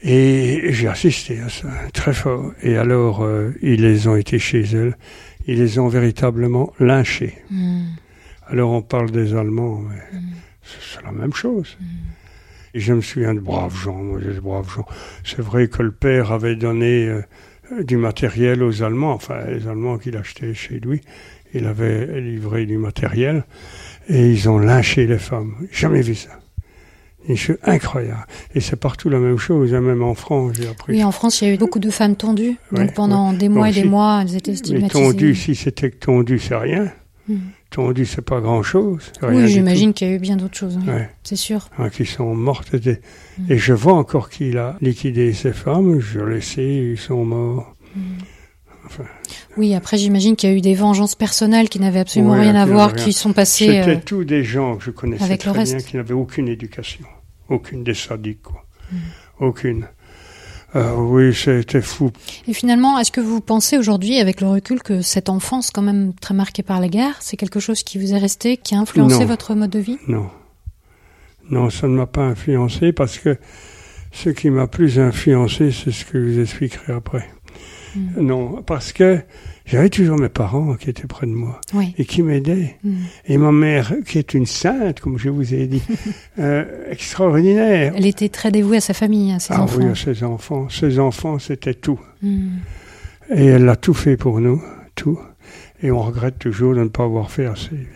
Et 0.02 0.72
j'ai 0.72 0.88
assisté 0.88 1.40
à 1.40 1.48
ça, 1.48 1.68
très 1.92 2.14
fort. 2.14 2.52
Et 2.62 2.76
alors, 2.76 3.22
euh, 3.22 3.52
ils 3.62 3.82
les 3.82 4.08
ont 4.08 4.16
été 4.16 4.38
chez 4.38 4.62
elles, 4.62 4.96
ils 5.46 5.58
les 5.58 5.78
ont 5.78 5.88
véritablement 5.88 6.72
lynchés. 6.80 7.36
Mm. 7.50 7.82
Alors 8.48 8.72
on 8.72 8.82
parle 8.82 9.10
des 9.10 9.34
Allemands, 9.34 9.80
mais 9.80 10.18
Mm. 10.18 10.24
c'est 10.92 11.02
la 11.04 11.12
même 11.12 11.34
chose. 11.34 11.76
Et 12.72 12.80
je 12.80 12.92
me 12.94 13.00
souviens 13.00 13.34
de 13.34 13.40
braves 13.40 13.76
gens, 13.76 13.96
moi, 13.96 14.20
des 14.20 14.40
braves 14.40 14.72
gens. 14.74 14.86
C'est 15.24 15.40
vrai 15.42 15.68
que 15.68 15.82
le 15.82 15.92
père 15.92 16.32
avait 16.32 16.56
donné 16.56 17.06
euh, 17.08 17.22
du 17.84 17.96
matériel 17.96 18.62
aux 18.62 18.82
Allemands, 18.82 19.12
enfin 19.12 19.44
les 19.46 19.66
Allemands 19.68 19.98
qu'il 19.98 20.16
achetait 20.16 20.54
chez 20.54 20.80
lui, 20.80 21.00
il 21.52 21.66
avait 21.66 22.20
livré 22.20 22.64
du 22.66 22.78
matériel, 22.78 23.44
et 24.08 24.30
ils 24.30 24.48
ont 24.48 24.58
lynché 24.58 25.06
les 25.06 25.18
femmes. 25.18 25.54
Jamais 25.72 26.00
vu 26.00 26.14
ça. 26.14 26.39
Une 27.28 27.36
incroyable. 27.64 28.26
Et 28.54 28.60
c'est 28.60 28.76
partout 28.76 29.08
la 29.10 29.18
même 29.18 29.36
chose, 29.38 29.74
hein, 29.74 29.80
même 29.80 30.02
en 30.02 30.14
France, 30.14 30.52
j'ai 30.58 30.66
appris. 30.68 30.94
Oui, 30.94 31.04
en 31.04 31.12
France, 31.12 31.40
il 31.42 31.48
y 31.48 31.50
a 31.50 31.54
eu 31.54 31.58
beaucoup 31.58 31.78
de 31.78 31.90
femmes 31.90 32.16
tondues. 32.16 32.56
Ouais, 32.72 32.78
donc 32.86 32.94
pendant 32.94 33.32
des 33.32 33.48
mois 33.48 33.66
Bon, 33.66 33.70
et 33.70 33.74
des 33.74 33.82
si- 33.82 33.88
mois, 33.88 34.20
elles 34.22 34.36
étaient 34.36 34.50
Mais 34.52 34.56
stigmatisées. 34.56 35.04
tondu, 35.04 35.34
si 35.34 35.54
c'était 35.54 35.90
que 35.90 35.96
tondu, 35.98 36.38
c'est 36.38 36.56
rien. 36.56 36.90
Mm. 37.28 37.36
Tondu, 37.70 38.04
c'est 38.06 38.22
pas 38.22 38.40
grand-chose. 38.40 39.12
Oui, 39.22 39.46
j'imagine 39.48 39.92
qu'il 39.92 40.08
y 40.08 40.10
a 40.10 40.14
eu 40.14 40.18
bien 40.18 40.36
d'autres 40.36 40.56
choses. 40.56 40.76
oui. 40.78 40.84
tout. 40.86 40.90
Ouais. 40.90 41.08
C'est 41.22 41.36
sûr. 41.36 41.68
hein, 41.78 41.88
qui 41.90 42.04
sont 42.04 42.34
mortes. 42.34 42.74
Et, 42.74 42.98
Mm. 43.38 43.52
et 43.52 43.58
je 43.58 43.72
vois 43.74 43.92
encore 43.94 44.28
qu'il 44.30 44.58
a 44.58 44.76
liquidé 44.80 45.32
ces 45.32 45.52
femmes. 45.52 46.00
Je 46.00 46.18
le 46.20 46.40
sais, 46.40 46.64
ils 46.92 46.98
sont 46.98 47.24
morts. 47.24 47.74
Oui, 49.56 49.74
après, 49.74 49.98
j'imagine 49.98 50.36
qu'il 50.36 50.50
y 50.50 50.52
a 50.52 50.56
eu 50.56 50.60
des 50.60 50.74
vengeances 50.74 51.14
personnelles 51.14 51.68
qui 51.68 51.80
n'avaient 51.80 52.00
absolument 52.00 52.32
Ouais, 52.32 52.40
rien 52.40 52.54
à 52.54 52.66
voir, 52.66 52.94
qui 52.94 53.12
sont 53.12 53.32
passées. 53.32 53.66
C'était 53.66 53.96
euh, 53.96 54.00
tous 54.04 54.24
des 54.24 54.44
gens 54.44 54.76
que 54.76 54.84
je 54.84 54.90
connaissais 54.90 55.24
avec 55.24 55.44
le 55.44 55.52
très 55.52 55.64
bien 55.64 55.78
qui 55.78 55.96
n'avaient 55.96 56.14
aucune 56.14 56.48
éducation. 56.48 57.04
Aucune 57.48 57.82
des 57.82 57.94
sadiques, 57.94 58.42
quoi. 58.42 58.64
Mm. 58.92 58.96
Aucune. 59.40 59.88
Euh, 60.76 60.94
oui, 60.96 61.34
c'était 61.34 61.80
fou. 61.80 62.12
Et 62.46 62.52
finalement, 62.52 62.98
est-ce 62.98 63.10
que 63.10 63.20
vous 63.20 63.40
pensez 63.40 63.76
aujourd'hui, 63.76 64.18
avec 64.20 64.40
le 64.40 64.46
recul, 64.46 64.82
que 64.82 65.02
cette 65.02 65.28
enfance, 65.28 65.70
quand 65.70 65.82
même 65.82 66.12
très 66.14 66.34
marquée 66.34 66.62
par 66.62 66.80
la 66.80 66.88
guerre, 66.88 67.16
c'est 67.20 67.36
quelque 67.36 67.58
chose 67.58 67.82
qui 67.82 67.98
vous 67.98 68.14
est 68.14 68.18
resté, 68.18 68.56
qui 68.56 68.74
a 68.76 68.78
influencé 68.78 69.20
Non. 69.20 69.26
votre 69.26 69.54
mode 69.54 69.70
de 69.70 69.80
vie? 69.80 69.98
Non. 70.06 70.30
Non, 71.50 71.70
ça 71.70 71.88
ne 71.88 71.94
m'a 71.96 72.06
pas 72.06 72.22
influencé 72.22 72.92
parce 72.92 73.18
que 73.18 73.36
ce 74.12 74.30
qui 74.30 74.50
m'a 74.50 74.68
plus 74.68 75.00
influencé, 75.00 75.72
c'est 75.72 75.90
ce 75.90 76.04
que 76.04 76.20
je 76.24 76.32
vous 76.34 76.40
expliquerai 76.40 76.92
après. 76.92 77.28
Mm. 77.96 78.20
Non, 78.20 78.62
parce 78.62 78.92
que 78.92 79.20
j'avais 79.66 79.88
toujours 79.88 80.18
mes 80.18 80.28
parents 80.28 80.74
qui 80.74 80.90
étaient 80.90 81.06
près 81.06 81.26
de 81.26 81.32
moi 81.32 81.60
Oui. 81.74 81.94
et 81.98 82.04
qui 82.04 82.22
m'aidaient. 82.22 82.76
Mm. 82.82 82.94
Et 83.26 83.38
ma 83.38 83.52
mère, 83.52 83.92
qui 84.06 84.18
est 84.18 84.34
une 84.34 84.46
sainte, 84.46 85.00
comme 85.00 85.18
je 85.18 85.28
vous 85.28 85.54
ai 85.54 85.66
dit, 85.66 85.82
euh, 86.38 86.64
extraordinaire. 86.90 87.92
Elle 87.96 88.06
était 88.06 88.28
très 88.28 88.50
dévouée 88.50 88.78
à 88.78 88.80
sa 88.80 88.94
famille, 88.94 89.32
à 89.32 89.38
ses 89.38 89.54
ah 89.54 89.62
enfants. 89.62 89.78
oui, 89.78 89.86
à 89.86 89.94
ses 89.94 90.22
enfants. 90.24 90.68
Ses 90.68 90.98
enfants, 90.98 91.38
c'était 91.38 91.74
tout. 91.74 92.00
Mm. 92.22 92.48
Et 93.34 93.46
elle 93.46 93.68
a 93.68 93.76
tout 93.76 93.94
fait 93.94 94.16
pour 94.16 94.40
nous, 94.40 94.62
tout. 94.94 95.18
Et 95.82 95.90
on 95.90 96.00
regrette 96.02 96.38
toujours 96.38 96.74
de 96.74 96.80
ne 96.80 96.88
pas 96.88 97.04
avoir 97.04 97.30
fait 97.30 97.46
assez. 97.46 97.86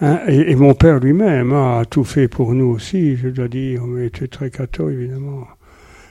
Hein, 0.00 0.20
et, 0.26 0.50
et 0.50 0.56
mon 0.56 0.74
père 0.74 0.98
lui-même 0.98 1.52
hein, 1.52 1.80
a 1.80 1.84
tout 1.84 2.04
fait 2.04 2.28
pour 2.28 2.52
nous 2.52 2.66
aussi, 2.66 3.16
je 3.16 3.28
dois 3.28 3.48
dire. 3.48 3.84
Mais 3.86 4.02
il 4.02 4.06
était 4.06 4.28
très 4.28 4.50
catho, 4.50 4.90
évidemment. 4.90 5.46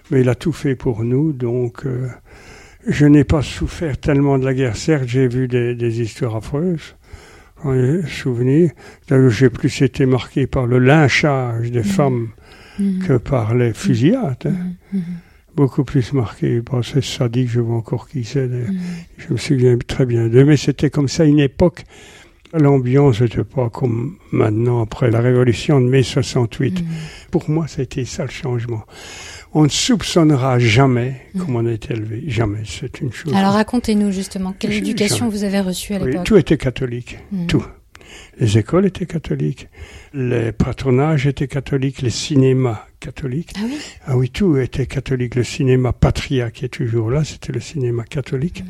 Mais 0.09 0.21
il 0.21 0.29
a 0.29 0.35
tout 0.35 0.51
fait 0.51 0.75
pour 0.75 1.03
nous, 1.03 1.31
donc 1.31 1.85
euh, 1.85 2.07
je 2.87 3.05
n'ai 3.05 3.23
pas 3.23 3.41
souffert 3.41 3.97
tellement 3.97 4.37
de 4.37 4.45
la 4.45 4.53
guerre. 4.53 4.75
Certes, 4.75 5.05
j'ai 5.07 5.27
vu 5.27 5.47
des, 5.47 5.75
des 5.75 6.01
histoires 6.01 6.35
affreuses, 6.35 6.95
j'en 7.63 7.73
ai 7.73 8.01
souvenir. 8.07 8.71
D'ailleurs, 9.07 9.29
j'ai 9.29 9.49
plus 9.49 9.81
été 9.81 10.05
marqué 10.05 10.47
par 10.47 10.65
le 10.65 10.79
lynchage 10.79 11.71
des 11.71 11.83
femmes 11.83 12.29
Mm. 12.79 13.03
que 13.05 13.17
par 13.17 13.53
les 13.53 13.71
fusillades. 13.71 14.47
hein. 14.47 14.97
Beaucoup 15.55 15.83
plus 15.83 16.11
marqué 16.13 16.59
par 16.63 16.83
ces 16.83 17.01
sadiques, 17.03 17.51
je 17.51 17.59
vois 17.59 17.75
encore 17.75 18.09
qui 18.09 18.23
c'est. 18.23 18.49
Je 19.19 19.31
me 19.31 19.37
souviens 19.37 19.77
très 19.77 20.07
bien 20.07 20.27
d'eux, 20.27 20.43
mais 20.43 20.57
c'était 20.57 20.89
comme 20.89 21.07
ça 21.07 21.23
une 21.25 21.39
époque. 21.39 21.83
L'ambiance 22.51 23.21
n'était 23.21 23.43
pas 23.43 23.69
comme 23.69 24.15
maintenant, 24.31 24.81
après 24.81 25.11
la 25.11 25.19
révolution 25.21 25.79
de 25.81 25.87
mai 25.87 26.01
68. 26.01 26.81
Mm. 26.81 26.85
Pour 27.29 27.47
moi, 27.51 27.67
c'était 27.67 28.05
ça 28.05 28.23
le 28.25 28.31
changement. 28.31 28.83
On 29.55 29.63
ne 29.63 29.69
soupçonnera 29.69 30.57
jamais 30.59 31.21
Mm. 31.33 31.39
comment 31.39 31.59
on 31.59 31.65
a 31.65 31.71
été 31.71 31.93
élevé. 31.93 32.23
Jamais. 32.27 32.59
C'est 32.65 33.01
une 33.01 33.11
chose. 33.11 33.33
Alors 33.33 33.53
racontez-nous 33.53 34.11
justement, 34.11 34.53
quelle 34.57 34.73
éducation 34.73 35.29
vous 35.29 35.43
avez 35.43 35.59
reçue 35.61 35.93
à 35.93 35.99
Oui, 35.99 36.07
l'époque 36.11 36.25
tout 36.25 36.37
était 36.37 36.57
catholique. 36.57 37.17
Mm. 37.31 37.45
Tout. 37.47 37.65
Les 38.39 38.57
écoles 38.57 38.85
étaient 38.85 39.05
catholiques. 39.05 39.67
Les 40.15 40.51
patronages 40.51 41.25
étaient 41.25 41.47
catholiques. 41.47 42.03
Les 42.03 42.11
cinémas 42.11 42.85
catholiques. 42.99 43.53
Ah 43.57 43.61
oui? 43.65 43.79
Ah 44.05 44.17
oui, 44.17 44.29
tout 44.29 44.57
était 44.57 44.85
catholique. 44.85 45.33
Le 45.33 45.43
cinéma 45.43 45.91
Patria, 45.91 46.51
qui 46.51 46.65
est 46.65 46.69
toujours 46.69 47.09
là, 47.09 47.23
c'était 47.23 47.51
le 47.51 47.59
cinéma 47.59 48.03
catholique. 48.03 48.63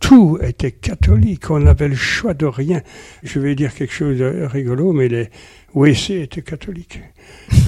Tout 0.00 0.38
était 0.40 0.70
catholique. 0.70 1.50
On 1.50 1.66
avait 1.66 1.88
le 1.88 1.96
choix 1.96 2.34
de 2.34 2.46
rien. 2.46 2.82
Je 3.24 3.40
vais 3.40 3.56
dire 3.56 3.74
quelque 3.74 3.92
chose 3.92 4.18
de 4.18 4.46
rigolo, 4.48 4.92
mais 4.92 5.08
les 5.08 5.28
WC 5.74 6.22
étaient 6.22 6.42
catholiques. 6.42 7.00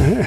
Hein? 0.01 0.23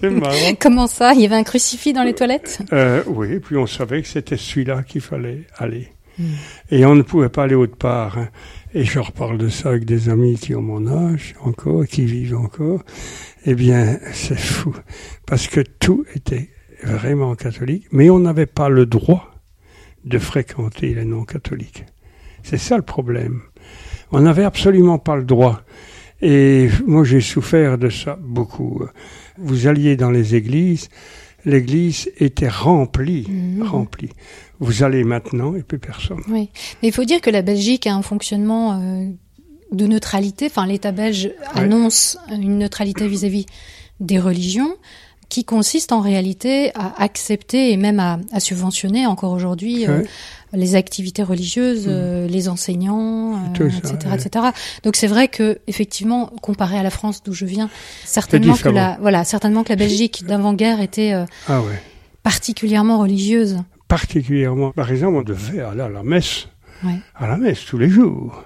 C'est 0.00 0.10
marrant. 0.10 0.54
Comment 0.60 0.86
ça? 0.86 1.14
Il 1.14 1.22
y 1.22 1.24
avait 1.24 1.36
un 1.36 1.44
crucifix 1.44 1.94
dans 1.94 2.02
les 2.02 2.12
toilettes? 2.12 2.58
Euh, 2.74 3.02
oui, 3.06 3.40
puis 3.40 3.56
on 3.56 3.66
savait 3.66 4.02
que 4.02 4.08
c'était 4.08 4.36
celui-là 4.36 4.82
qu'il 4.82 5.00
fallait 5.00 5.44
aller. 5.56 5.88
Mm. 6.18 6.24
Et 6.70 6.86
on 6.86 6.94
ne 6.94 7.02
pouvait 7.02 7.28
pas 7.28 7.44
aller 7.44 7.54
autre 7.54 7.76
part. 7.76 8.18
hein. 8.18 8.28
Et 8.74 8.84
je 8.84 8.98
reparle 8.98 9.38
de 9.38 9.48
ça 9.48 9.70
avec 9.70 9.84
des 9.84 10.08
amis 10.08 10.36
qui 10.38 10.54
ont 10.54 10.62
mon 10.62 10.86
âge 10.86 11.34
encore, 11.42 11.86
qui 11.86 12.04
vivent 12.04 12.36
encore. 12.36 12.82
Eh 13.46 13.54
bien, 13.54 13.98
c'est 14.12 14.38
fou. 14.38 14.74
Parce 15.26 15.46
que 15.48 15.60
tout 15.60 16.04
était 16.14 16.50
vraiment 16.82 17.34
catholique, 17.34 17.86
mais 17.90 18.10
on 18.10 18.18
n'avait 18.18 18.46
pas 18.46 18.68
le 18.68 18.84
droit 18.86 19.32
de 20.04 20.18
fréquenter 20.18 20.94
les 20.94 21.04
non-catholiques. 21.04 21.84
C'est 22.42 22.58
ça 22.58 22.76
le 22.76 22.82
problème. 22.82 23.40
On 24.12 24.20
n'avait 24.20 24.44
absolument 24.44 24.98
pas 24.98 25.16
le 25.16 25.24
droit. 25.24 25.62
Et 26.22 26.68
moi, 26.86 27.04
j'ai 27.04 27.20
souffert 27.20 27.76
de 27.78 27.88
ça 27.88 28.18
beaucoup. 28.20 28.82
Vous 29.38 29.66
alliez 29.66 29.96
dans 29.96 30.10
les 30.10 30.34
églises, 30.34 30.88
l'église 31.44 32.10
était 32.18 32.48
remplie, 32.48 33.26
Mhm. 33.28 33.62
remplie. 33.62 34.10
Vous 34.60 34.82
allez 34.82 35.04
maintenant 35.04 35.54
et 35.54 35.62
plus 35.62 35.78
personne. 35.78 36.20
Oui. 36.28 36.48
Mais 36.82 36.88
il 36.88 36.92
faut 36.92 37.04
dire 37.04 37.20
que 37.20 37.30
la 37.30 37.42
Belgique 37.42 37.86
a 37.86 37.94
un 37.94 38.02
fonctionnement 38.02 38.80
euh, 38.80 39.06
de 39.72 39.86
neutralité. 39.86 40.46
Enfin, 40.46 40.66
l'État 40.66 40.92
belge 40.92 41.30
annonce 41.54 42.18
une 42.30 42.58
neutralité 42.58 43.06
vis-à-vis 43.08 43.46
des 44.00 44.18
religions 44.18 44.74
qui 45.28 45.44
consiste 45.44 45.90
en 45.90 46.00
réalité 46.00 46.70
à 46.76 47.02
accepter 47.02 47.72
et 47.72 47.76
même 47.76 47.98
à, 47.98 48.20
à 48.32 48.38
subventionner 48.38 49.06
encore 49.06 49.32
aujourd'hui 49.32 49.86
euh, 49.86 50.02
les 50.52 50.74
activités 50.74 51.22
religieuses, 51.22 51.86
euh, 51.88 52.26
les 52.28 52.48
enseignants, 52.48 53.34
euh, 53.60 53.70
ça, 53.70 53.76
etc., 53.78 53.96
ouais. 54.06 54.14
etc. 54.16 54.44
Donc 54.84 54.96
c'est 54.96 55.06
vrai 55.06 55.28
que 55.28 55.58
effectivement, 55.66 56.26
comparé 56.42 56.78
à 56.78 56.82
la 56.82 56.90
France 56.90 57.22
d'où 57.24 57.32
je 57.32 57.44
viens, 57.44 57.68
certainement 58.04 58.54
que 58.54 58.68
la 58.68 58.98
voilà, 59.00 59.24
certainement 59.24 59.64
que 59.64 59.70
la 59.70 59.76
Belgique 59.76 60.24
d'avant-guerre 60.26 60.80
était 60.80 61.12
euh, 61.12 61.24
Ah 61.48 61.60
ouais. 61.60 61.80
particulièrement 62.22 62.98
religieuse. 62.98 63.58
Particulièrement. 63.88 64.72
Par 64.72 64.90
exemple, 64.90 65.16
on 65.18 65.22
devait 65.22 65.60
aller 65.60 65.80
à 65.82 65.88
la 65.88 66.02
messe. 66.02 66.48
Ouais. 66.84 66.96
À 67.14 67.26
la 67.28 67.36
messe 67.36 67.64
tous 67.64 67.78
les 67.78 67.88
jours. 67.88 68.44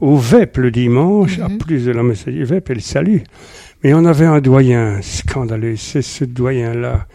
Au 0.00 0.16
VEP 0.16 0.56
le 0.58 0.70
dimanche, 0.70 1.38
à 1.38 1.48
Mhm. 1.48 1.58
plus 1.58 1.84
de 1.86 1.92
la 1.92 2.02
messe 2.02 2.26
du 2.26 2.44
VEP 2.44 2.70
et 2.70 2.74
le 2.74 2.80
salut. 2.80 3.22
Mais 3.84 3.94
on 3.94 4.04
avait 4.04 4.26
un 4.26 4.40
doyen 4.40 5.00
scandaleux. 5.02 5.76
C'est 5.76 6.02
ce 6.02 6.24
doyen-là 6.24 7.06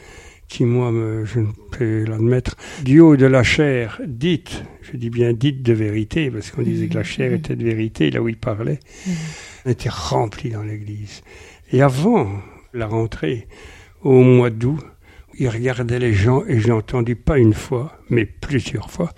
qui, 0.48 0.64
moi, 0.64 0.92
me, 0.94 1.26
je 1.26 1.40
ne 1.42 1.48
peux 1.72 2.06
l'admettre, 2.06 2.56
du 2.84 3.02
haut 3.02 3.18
de 3.18 3.26
la 3.26 3.44
chair, 3.44 4.00
dite, 4.08 4.64
je 4.82 4.96
dis 4.96 5.10
bien 5.10 5.34
dite 5.34 5.62
de 5.62 5.74
vérité, 5.74 6.32
parce 6.32 6.52
qu'on 6.52 6.62
disait 6.62 6.88
que 6.88 6.94
la 6.96 7.04
chair 7.04 7.32
Mhm. 7.32 7.36
était 7.38 7.56
de 7.58 7.66
vérité, 7.66 8.10
là 8.12 8.22
où 8.22 8.30
il 8.30 8.38
parlait, 8.38 8.80
Mhm. 9.06 9.72
était 9.72 9.90
rempli 9.90 10.50
dans 10.52 10.64
l'église. 10.64 11.22
Et 11.74 11.82
avant 11.82 12.30
la 12.74 12.88
rentrée, 12.88 13.48
au 14.02 14.22
mois 14.24 14.50
d'août, 14.50 14.80
il 15.40 15.50
regardait 15.50 16.00
les 16.00 16.14
gens 16.14 16.44
et 16.48 16.60
j'ai 16.60 16.72
entendu 16.72 17.16
pas 17.16 17.38
une 17.38 17.54
fois, 17.54 17.94
mais 18.10 18.26
plusieurs 18.26 18.90
fois. 18.90 19.12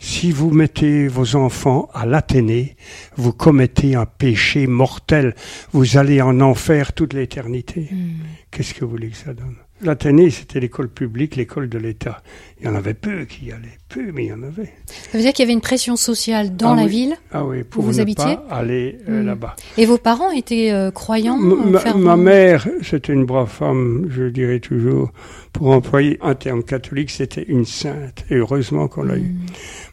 Si 0.00 0.32
vous 0.32 0.50
mettez 0.50 1.08
vos 1.08 1.36
enfants 1.36 1.88
à 1.92 2.06
l'Athénée, 2.06 2.76
vous 3.16 3.32
commettez 3.32 3.94
un 3.94 4.06
péché 4.06 4.66
mortel. 4.66 5.34
Vous 5.72 5.98
allez 5.98 6.22
en 6.22 6.40
enfer 6.40 6.92
toute 6.92 7.12
l'éternité. 7.12 7.88
Hmm. 7.90 8.22
Qu'est-ce 8.50 8.72
que 8.72 8.84
vous 8.84 8.90
voulez 8.90 9.10
que 9.10 9.16
ça 9.16 9.34
donne? 9.34 9.56
L'Athénée, 9.80 10.30
c'était 10.30 10.58
l'école 10.60 10.88
publique, 10.88 11.36
l'école 11.36 11.68
de 11.68 11.78
l'État. 11.78 12.20
Il 12.60 12.66
y 12.66 12.68
en 12.68 12.74
avait 12.74 12.94
peu 12.94 13.24
qui 13.26 13.46
y 13.46 13.52
allaient. 13.52 13.78
Peu, 13.88 14.10
mais 14.12 14.24
il 14.24 14.28
y 14.28 14.32
en 14.32 14.42
avait. 14.42 14.72
Ça 14.86 15.16
veut 15.16 15.20
dire 15.22 15.32
qu'il 15.32 15.44
y 15.44 15.46
avait 15.46 15.52
une 15.52 15.60
pression 15.60 15.94
sociale 15.96 16.56
dans 16.56 16.72
Ah 16.72 16.76
la 16.76 16.82
oui. 16.82 16.88
ville. 16.88 17.16
Ah 17.30 17.44
oui, 17.44 17.62
pour 17.62 17.84
vous 17.84 17.92
ne 17.94 18.00
habitiez 18.00 18.36
pas 18.48 18.56
aller 18.56 18.98
euh, 19.08 19.22
Mm. 19.22 19.26
là-bas. 19.26 19.56
Et 19.76 19.86
vos 19.86 19.96
parents 19.98 20.30
étaient 20.32 20.72
euh, 20.72 20.90
croyants 20.90 21.36
Ma, 21.38 21.78
euh, 21.86 21.94
ma- 21.94 22.16
mère, 22.16 22.66
c'était 22.82 23.12
une 23.12 23.24
brave 23.24 23.48
femme, 23.48 24.08
je 24.10 24.24
dirais 24.24 24.58
toujours. 24.60 25.12
Pour 25.52 25.68
employer 25.70 26.18
un 26.22 26.34
terme 26.34 26.62
catholique, 26.64 27.10
c'était 27.10 27.44
une 27.44 27.64
sainte. 27.64 28.24
Et 28.30 28.34
heureusement 28.36 28.88
qu'on 28.88 29.04
l'a 29.04 29.16
eu. 29.16 29.20
Hmm. 29.20 29.46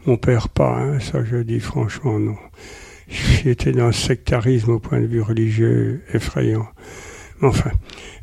Mon 0.07 0.17
père 0.17 0.49
pas, 0.49 0.77
hein, 0.79 0.99
ça 0.99 1.23
je 1.23 1.37
dis 1.37 1.59
franchement 1.59 2.17
non. 2.19 2.35
J'étais 3.07 3.71
dans 3.71 3.85
le 3.87 3.93
sectarisme 3.93 4.71
au 4.71 4.79
point 4.79 4.99
de 4.99 5.05
vue 5.05 5.21
religieux 5.21 6.01
effrayant. 6.13 6.65
Enfin. 7.41 7.71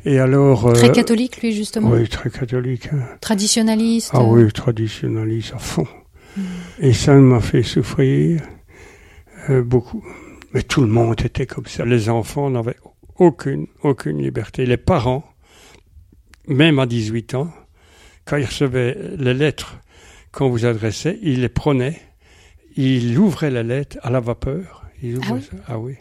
Et 0.05 0.19
alors. 0.19 0.73
Très 0.73 0.91
catholique, 0.91 1.41
lui, 1.41 1.53
justement. 1.53 1.91
Oui, 1.91 2.07
très 2.07 2.29
catholique. 2.29 2.89
Hein. 2.91 3.03
Traditionnaliste. 3.21 4.11
Ah 4.13 4.23
oui, 4.23 4.51
traditionnaliste 4.51 5.53
à 5.53 5.59
fond. 5.59 5.87
Mm. 6.35 6.41
Et 6.79 6.93
ça 6.93 7.13
m'a 7.15 7.41
fait 7.41 7.63
souffrir 7.63 8.41
beaucoup. 9.65 10.03
Mais 10.53 10.61
tout 10.61 10.81
le 10.81 10.87
monde 10.87 11.19
était 11.23 11.45
comme 11.45 11.65
ça. 11.65 11.85
Les 11.85 12.09
enfants 12.09 12.49
n'avaient 12.49 12.77
aucune, 13.17 13.67
aucune 13.81 14.21
liberté. 14.21 14.65
Les 14.65 14.77
parents, 14.77 15.23
même 16.47 16.79
à 16.79 16.85
18 16.85 17.35
ans, 17.35 17.51
quand 18.25 18.37
ils 18.37 18.45
recevaient 18.45 18.97
les 19.17 19.33
lettres 19.33 19.79
qu'on 20.31 20.49
vous 20.49 20.65
adressait, 20.65 21.19
ils 21.21 21.41
les 21.41 21.49
prenaient, 21.49 21.99
ils 22.75 23.17
ouvraient 23.17 23.51
la 23.51 23.63
lettre 23.63 23.97
à 24.01 24.09
la 24.09 24.19
vapeur. 24.19 24.83
Ils 25.01 25.19
ah, 25.23 25.33
oui. 25.33 25.49
ah 25.67 25.79
oui. 25.79 25.95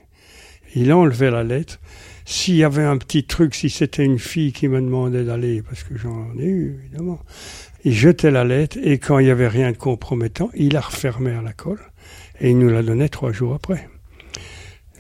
Il 0.75 0.93
enlevait 0.93 1.31
la 1.31 1.45
lettre. 1.45 1.79
S'il 2.25 2.57
y 2.57 2.65
avait 2.65 2.85
un 2.85 2.99
petit 2.99 3.25
truc, 3.25 3.55
si 3.55 3.69
c'était 3.71 4.05
une 4.05 4.19
fille 4.19 4.53
qui 4.53 4.69
me 4.69 4.81
demandait 4.81 5.25
d'aller, 5.25 5.63
parce 5.63 5.83
que 5.83 5.97
j'en 5.97 6.33
ai 6.39 6.47
eu, 6.47 6.81
évidemment, 6.85 7.19
il 7.85 7.93
jetait 7.93 8.31
la 8.31 8.45
lettre 8.45 8.79
et 8.83 8.99
quand 8.99 9.19
il 9.19 9.25
n'y 9.25 9.31
avait 9.31 9.49
rien 9.49 9.73
de 9.73 9.77
compromettant, 9.77 10.51
il 10.55 10.73
la 10.73 10.81
refermait 10.81 11.35
à 11.35 11.43
la 11.43 11.53
colle 11.53 11.81
et 12.41 12.51
il 12.51 12.59
nous 12.59 12.69
la 12.69 12.83
donnait 12.83 13.09
trois 13.09 13.33
jours 13.33 13.55
après. 13.55 13.89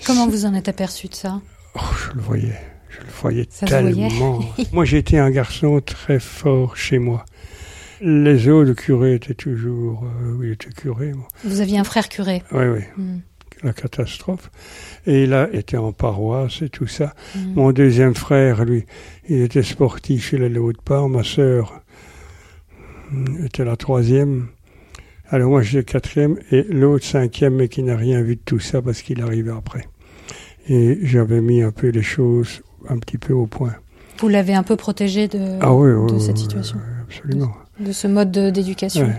Comment 0.05 0.29
vous 0.29 0.47
en 0.47 0.55
êtes 0.55 0.69
aperçu 0.69 1.07
de 1.09 1.14
ça? 1.14 1.41
Oh, 1.76 1.81
Je 1.97 2.17
le 2.17 2.21
voyais. 2.21 2.61
Je 2.91 2.99
le 3.00 3.12
voyais 3.21 3.47
tellement. 3.47 4.41
moi, 4.73 4.85
j'étais 4.85 5.19
un 5.19 5.31
garçon 5.31 5.81
très 5.81 6.19
fort 6.19 6.76
chez 6.76 6.99
moi. 6.99 7.25
Les 8.00 8.49
autres 8.49 8.73
curés 8.73 9.14
étaient 9.14 9.35
toujours. 9.35 10.05
Euh, 10.05 10.35
oui, 10.37 10.50
étaient 10.50 10.73
curés. 10.73 11.12
Moi. 11.12 11.29
Vous 11.45 11.61
aviez 11.61 11.79
un 11.79 11.85
frère 11.85 12.09
curé 12.09 12.43
Oui, 12.50 12.64
oui. 12.64 12.81
Hmm. 12.97 13.19
La 13.62 13.73
catastrophe. 13.73 14.50
Et 15.07 15.25
il 15.25 15.35
a 15.35 15.52
été 15.52 15.76
en 15.76 15.92
paroisse 15.92 16.62
et 16.62 16.69
tout 16.69 16.87
ça. 16.87 17.14
Hmm. 17.35 17.54
Mon 17.54 17.73
deuxième 17.73 18.14
frère, 18.14 18.64
lui, 18.64 18.85
il 19.28 19.42
était 19.42 19.62
sportif, 19.62 20.33
il 20.33 20.42
allait 20.42 20.54
l'autre 20.54 20.83
part. 20.83 21.09
Ma 21.09 21.23
sœur 21.23 21.81
hmm, 23.11 23.45
était 23.45 23.64
la 23.64 23.76
troisième. 23.76 24.49
Alors 25.28 25.50
moi, 25.50 25.62
j'étais 25.62 25.92
quatrième 25.92 26.38
et 26.50 26.64
l'autre 26.64 27.04
cinquième, 27.04 27.54
mais 27.54 27.69
qui 27.69 27.83
n'a 27.83 27.97
rien 27.97 28.21
vu 28.21 28.37
de 28.37 28.42
tout 28.45 28.61
ça 28.61 28.83
parce 28.83 29.00
qu'il 29.00 29.23
arrivait 29.23 29.52
après. 29.52 29.87
Et 30.69 30.99
j'avais 31.02 31.40
mis 31.40 31.62
un 31.62 31.73
peu 31.73 31.88
les 31.88 32.02
choses 32.02 32.62
un 32.88 32.99
petit 32.99 33.19
peu 33.19 33.33
au 33.33 33.47
point. 33.47 33.75
Vous 34.19 34.28
l'avez 34.28 34.54
un 34.54 34.62
peu 34.62 34.76
protégé 34.76 35.28
de, 35.28 35.59
ah 35.61 36.12
de 36.12 36.19
cette 36.19 36.38
situation 36.38 36.78
Absolument. 37.02 37.52
De, 37.81 37.92
ce 37.92 38.07
mode 38.07 38.31
d'éducation 38.31 39.12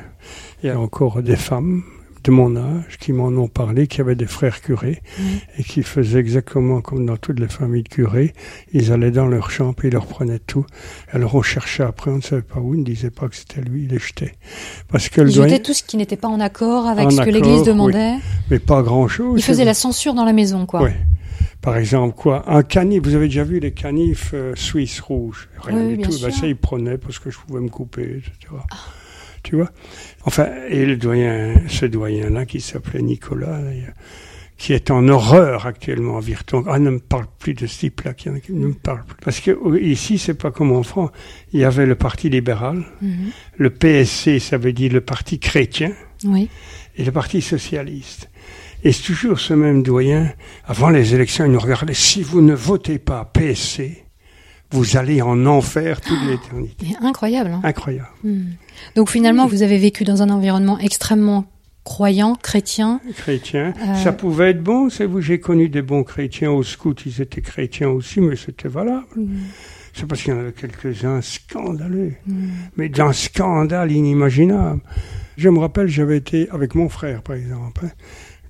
Il 0.62 0.68
y 0.68 0.70
a 0.70 0.80
encore 0.80 1.22
des 1.22 1.36
femmes 1.36 1.84
de 2.24 2.32
mon 2.32 2.56
âge 2.56 2.98
qui 3.00 3.12
m'en 3.12 3.28
ont 3.28 3.48
parlé, 3.48 3.88
qui 3.88 4.02
avaient 4.02 4.16
des 4.16 4.26
frères 4.26 4.62
curés 4.62 5.02
et 5.58 5.64
qui 5.64 5.84
faisaient 5.84 6.20
exactement 6.20 6.82
comme 6.82 7.06
dans 7.06 7.18
toutes 7.18 7.40
les 7.40 7.48
familles 7.48 7.84
de 7.84 7.90
curés. 7.90 8.34
Ils 8.72 8.92
allaient 8.92 9.12
dans 9.12 9.28
leur 9.28 9.52
chambre 9.52 9.76
et 9.84 9.88
ils 9.88 9.94
leur 9.94 10.06
prenaient 10.06 10.40
tout. 10.40 10.66
Alors 11.12 11.36
on 11.36 11.42
cherchait 11.42 11.84
après, 11.84 12.12
on 12.12 12.18
ne 12.18 12.22
savait 12.22 12.42
pas 12.42 12.60
où, 12.60 12.74
ils 12.74 12.80
ne 12.80 12.86
disaient 12.86 13.10
pas 13.10 13.28
que 13.28 13.36
c'était 13.36 13.62
lui, 13.62 13.84
ils 13.84 13.90
les 13.90 14.00
jetaient. 14.00 14.34
Parce 14.90 15.10
que 15.10 15.22
ils 15.22 15.32
jetaient 15.32 15.62
tout 15.62 15.74
ce 15.74 15.84
qui 15.84 15.98
n'était 15.98 16.18
pas 16.18 16.30
en 16.30 16.40
accord 16.40 16.88
avec 16.88 17.12
ce 17.12 17.22
que 17.22 17.30
l'Église 17.30 17.64
demandait. 17.64 18.16
Mais 18.50 18.60
pas 18.60 18.82
grand-chose. 18.82 19.40
Ils 19.40 19.44
faisaient 19.44 19.66
la 19.66 19.74
censure 19.74 20.14
dans 20.14 20.26
la 20.26 20.34
maison, 20.34 20.66
quoi. 20.66 20.84
Oui. 20.84 20.92
Par 21.62 21.78
exemple, 21.78 22.16
quoi 22.16 22.44
Un 22.48 22.62
canif, 22.62 23.04
vous 23.04 23.16
avez 23.16 23.28
déjà 23.28 23.46
vu 23.46 23.60
les 23.60 23.72
canifs 23.72 24.32
euh, 24.34 24.54
suisses 24.54 25.00
rouges? 25.00 25.48
Rien 25.60 25.88
du 25.88 25.98
tout. 25.98 26.12
Ben, 26.22 26.30
ça, 26.30 26.46
ils 26.46 26.58
prenaient 26.58 26.98
parce 26.98 27.20
que 27.20 27.32
je 27.32 27.38
pouvais 27.40 27.62
me 27.62 27.70
couper, 27.70 28.18
etc. 28.18 28.54
Ah. 28.70 28.76
Tu 29.44 29.58
vois 29.58 29.70
Enfin, 30.26 30.48
et 30.70 30.86
le 30.86 30.96
doyen, 30.96 31.54
ce 31.68 31.86
doyen-là 31.86 32.46
qui 32.46 32.62
s'appelait 32.62 33.02
Nicolas, 33.02 33.60
qui 34.58 34.72
est 34.72 34.92
en 34.92 35.08
horreur 35.10 35.66
actuellement 35.66 36.18
à 36.18 36.22
Virton. 36.22 36.64
Ah, 36.68 36.80
ne 36.80 36.92
me 36.92 37.00
parle 37.00 37.26
plus 37.40 37.54
de 37.54 37.68
ce 37.68 37.80
type-là, 37.80 38.14
qui 38.14 38.30
ne 38.30 38.68
me 38.68 38.74
parle 38.74 39.04
plus. 39.04 39.18
Parce 39.22 39.42
que 39.42 39.78
ici, 39.82 40.18
c'est 40.18 40.34
pas 40.34 40.52
comme 40.52 40.72
en 40.72 40.84
France. 40.84 41.12
Il 41.52 41.60
y 41.60 41.66
avait 41.66 41.86
le 41.86 41.96
Parti 41.96 42.30
libéral, 42.30 42.86
mhm. 43.02 43.32
le 43.58 43.70
PSC, 43.70 44.40
ça 44.40 44.58
veut 44.58 44.72
dire 44.72 44.94
le 44.94 45.02
Parti 45.02 45.40
chrétien, 45.40 45.92
oui. 46.24 46.50
et 46.96 47.04
le 47.04 47.12
Parti 47.12 47.42
socialiste. 47.42 48.30
Et 48.86 48.92
c'est 48.92 49.04
toujours 49.04 49.40
ce 49.40 49.54
même 49.54 49.84
doyen, 49.84 50.32
avant 50.66 50.90
les 50.90 51.14
élections, 51.16 51.46
il 51.46 51.52
nous 51.52 51.60
regardait, 51.60 51.94
si 51.94 52.22
vous 52.22 52.42
ne 52.42 52.54
votez 52.54 53.00
pas 53.00 53.24
PSC, 53.26 54.03
vous 54.74 54.98
allez 54.98 55.22
en 55.22 55.46
enfer 55.46 56.02
toute 56.02 56.18
ah, 56.22 56.32
l'éternité. 56.32 56.88
Incroyable. 57.02 57.52
Hein 57.52 57.62
incroyable. 57.64 58.10
Hmm. 58.24 58.44
Donc 58.96 59.10
finalement, 59.10 59.48
vous 59.48 59.62
avez 59.64 59.78
vécu 59.78 60.04
dans 60.04 60.22
un 60.22 60.30
environnement 60.30 60.78
extrêmement 60.80 61.46
croyant, 61.84 62.36
chrétien. 62.36 63.00
Chrétien. 63.16 63.74
Euh, 63.82 63.96
Ça 63.96 64.12
pouvait 64.12 64.52
être 64.52 64.64
bon, 64.64 64.90
c'est 64.90 65.06
vous, 65.06 65.22
j'ai 65.22 65.40
connu 65.40 65.70
des 65.70 65.82
bons 65.82 66.04
chrétiens 66.04 66.52
au 66.52 66.64
scout, 66.64 67.04
ils 67.06 67.22
étaient 67.22 67.42
chrétiens 67.42 67.90
aussi, 67.90 68.20
mais 68.20 68.36
c'était 68.36 68.70
valable. 68.70 69.06
Hmm. 69.16 69.38
C'est 69.94 70.08
parce 70.08 70.24
qu'il 70.24 70.34
y 70.34 70.36
en 70.36 70.40
avait 70.40 70.54
quelques-uns 70.54 71.22
scandaleux, 71.22 72.14
hmm. 72.26 72.50
mais 72.78 72.90
d'un 72.90 73.14
scandale 73.14 73.92
inimaginable. 73.92 74.82
Je 75.38 75.50
me 75.50 75.60
rappelle, 75.60 75.88
j'avais 75.88 76.18
été 76.18 76.50
avec 76.52 76.76
mon 76.76 76.90
frère, 76.90 77.22
par 77.22 77.36
exemple. 77.36 77.86
Hein 77.86 77.92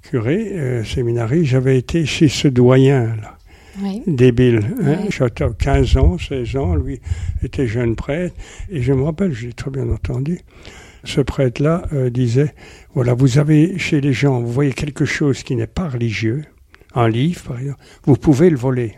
curé, 0.04 0.52
euh, 0.54 0.84
séminariste, 0.84 1.46
j'avais 1.46 1.78
été 1.78 2.06
chez 2.06 2.28
ce 2.28 2.48
doyen-là. 2.48 3.38
Oui. 3.82 4.04
débile. 4.06 4.62
Hein? 4.84 4.98
J'avais 5.10 5.32
15 5.58 5.98
ans, 5.98 6.18
16 6.18 6.56
ans, 6.58 6.76
lui 6.76 7.02
était 7.42 7.68
jeune 7.68 7.96
prêtre, 7.96 8.36
et 8.70 8.82
je 8.82 8.94
me 8.94 9.04
rappelle, 9.04 9.34
j'ai 9.34 9.54
très 9.54 9.72
bien 9.72 9.90
entendu, 9.90 10.42
ce 11.04 11.22
prêtre-là 11.22 11.84
euh, 11.94 12.10
disait, 12.10 12.54
voilà, 12.94 13.14
vous 13.14 13.40
avez 13.40 13.78
chez 13.78 14.00
les 14.00 14.14
gens, 14.14 14.42
vous 14.42 14.52
voyez 14.52 14.74
quelque 14.74 15.06
chose 15.06 15.44
qui 15.44 15.56
n'est 15.56 15.68
pas 15.68 15.90
religieux, 15.90 16.44
un 16.94 17.10
livre 17.10 17.42
par 17.44 17.60
exemple, 17.60 17.80
vous 18.04 18.16
pouvez 18.16 18.50
le 18.50 18.58
voler. 18.58 18.98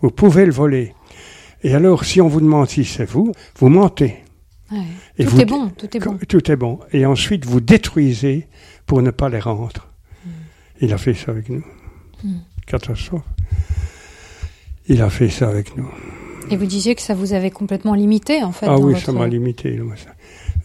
Vous 0.00 0.10
pouvez 0.10 0.44
le 0.44 0.52
voler. 0.52 0.94
Et 1.62 1.74
alors, 1.74 2.04
si 2.04 2.20
on 2.20 2.28
vous 2.28 2.40
demande 2.40 2.68
si 2.68 2.84
c'est 2.84 3.08
vous, 3.08 3.32
vous 3.58 3.68
mentez. 3.68 4.16
Et 5.18 5.24
tout 5.24 5.40
est 5.40 5.44
bon, 5.44 5.68
tout 5.68 5.96
est 5.96 6.00
bon. 6.00 6.18
Tout 6.28 6.50
est 6.50 6.56
bon. 6.56 6.80
Et 6.92 7.06
ensuite, 7.06 7.44
vous 7.44 7.60
détruisez 7.60 8.48
pour 8.86 9.02
ne 9.02 9.10
pas 9.10 9.28
les 9.28 9.38
rendre. 9.38 9.88
Il 10.80 10.92
a 10.92 10.98
fait 10.98 11.14
ça 11.14 11.30
avec 11.30 11.48
nous. 11.48 11.64
Hmm. 12.24 12.38
Catastrophe. 12.66 13.22
Il 14.88 15.00
a 15.02 15.10
fait 15.10 15.28
ça 15.28 15.48
avec 15.48 15.76
nous. 15.76 15.88
Et 16.50 16.56
vous 16.56 16.66
disiez 16.66 16.94
que 16.94 17.02
ça 17.02 17.14
vous 17.14 17.32
avait 17.32 17.50
complètement 17.50 17.94
limité, 17.94 18.42
en 18.42 18.52
fait. 18.52 18.66
Ah 18.68 18.78
oui, 18.78 18.98
ça 18.98 19.12
m'a 19.12 19.26
limité. 19.26 19.80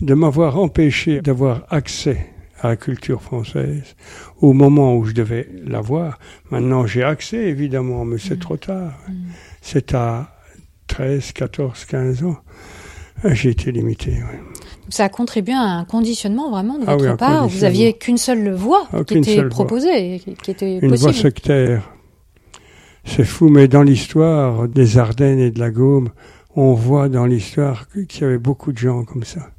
De 0.02 0.14
m'avoir 0.14 0.58
empêché 0.58 1.22
d'avoir 1.22 1.66
accès 1.70 2.34
à 2.60 2.70
la 2.70 2.76
culture 2.76 3.22
française 3.22 3.96
au 4.42 4.54
moment 4.54 4.96
où 4.96 5.06
je 5.06 5.14
devais 5.14 5.48
l'avoir. 5.64 6.20
Maintenant, 6.50 6.88
j'ai 6.88 7.04
accès, 7.04 7.46
évidemment, 7.48 8.04
mais 8.06 8.18
c'est 8.18 8.36
hmm. 8.36 8.40
trop 8.40 8.58
tard. 8.58 8.94
Hmm. 9.08 9.14
C'est 9.62 9.94
à 9.94 10.36
13, 10.88 11.32
14, 11.34 11.86
15 11.86 12.24
ans. 12.24 12.38
J'ai 13.24 13.50
été 13.50 13.72
limité. 13.72 14.12
Oui 14.12 14.40
ça 14.90 15.06
a 15.06 15.10
contribué 15.10 15.54
à 15.54 15.62
un 15.62 15.86
conditionnement 15.86 16.50
vraiment 16.50 16.78
de 16.78 16.86
ah 16.88 16.96
votre 16.96 17.18
part. 17.18 17.48
Vous 17.48 17.64
aviez 17.64 17.94
qu'une 17.94 18.18
seule 18.18 18.52
voie 18.52 18.88
ah, 18.94 19.04
qui 19.04 19.18
était 19.18 19.44
proposée, 19.44 20.22
qui 20.42 20.52
était 20.52 20.80
Une 20.80 20.96
voie 20.96 21.14
sectaire. 21.14 21.90
C'est 23.08 23.24
fou, 23.24 23.50
mais 23.50 23.68
dans 23.68 23.84
l'histoire 23.84 24.68
des 24.68 24.98
Ardennes 24.98 25.40
et 25.40 25.50
de 25.50 25.60
la 25.60 25.72
Gaume, 25.72 26.10
on 26.56 26.74
voit 26.74 27.08
dans 27.08 27.26
l'histoire 27.26 27.88
qu'il 28.08 28.22
y 28.22 28.26
avait 28.26 28.38
beaucoup 28.38 28.74
de 28.74 28.78
gens 28.78 29.06
comme 29.06 29.24
ça. 29.24 29.50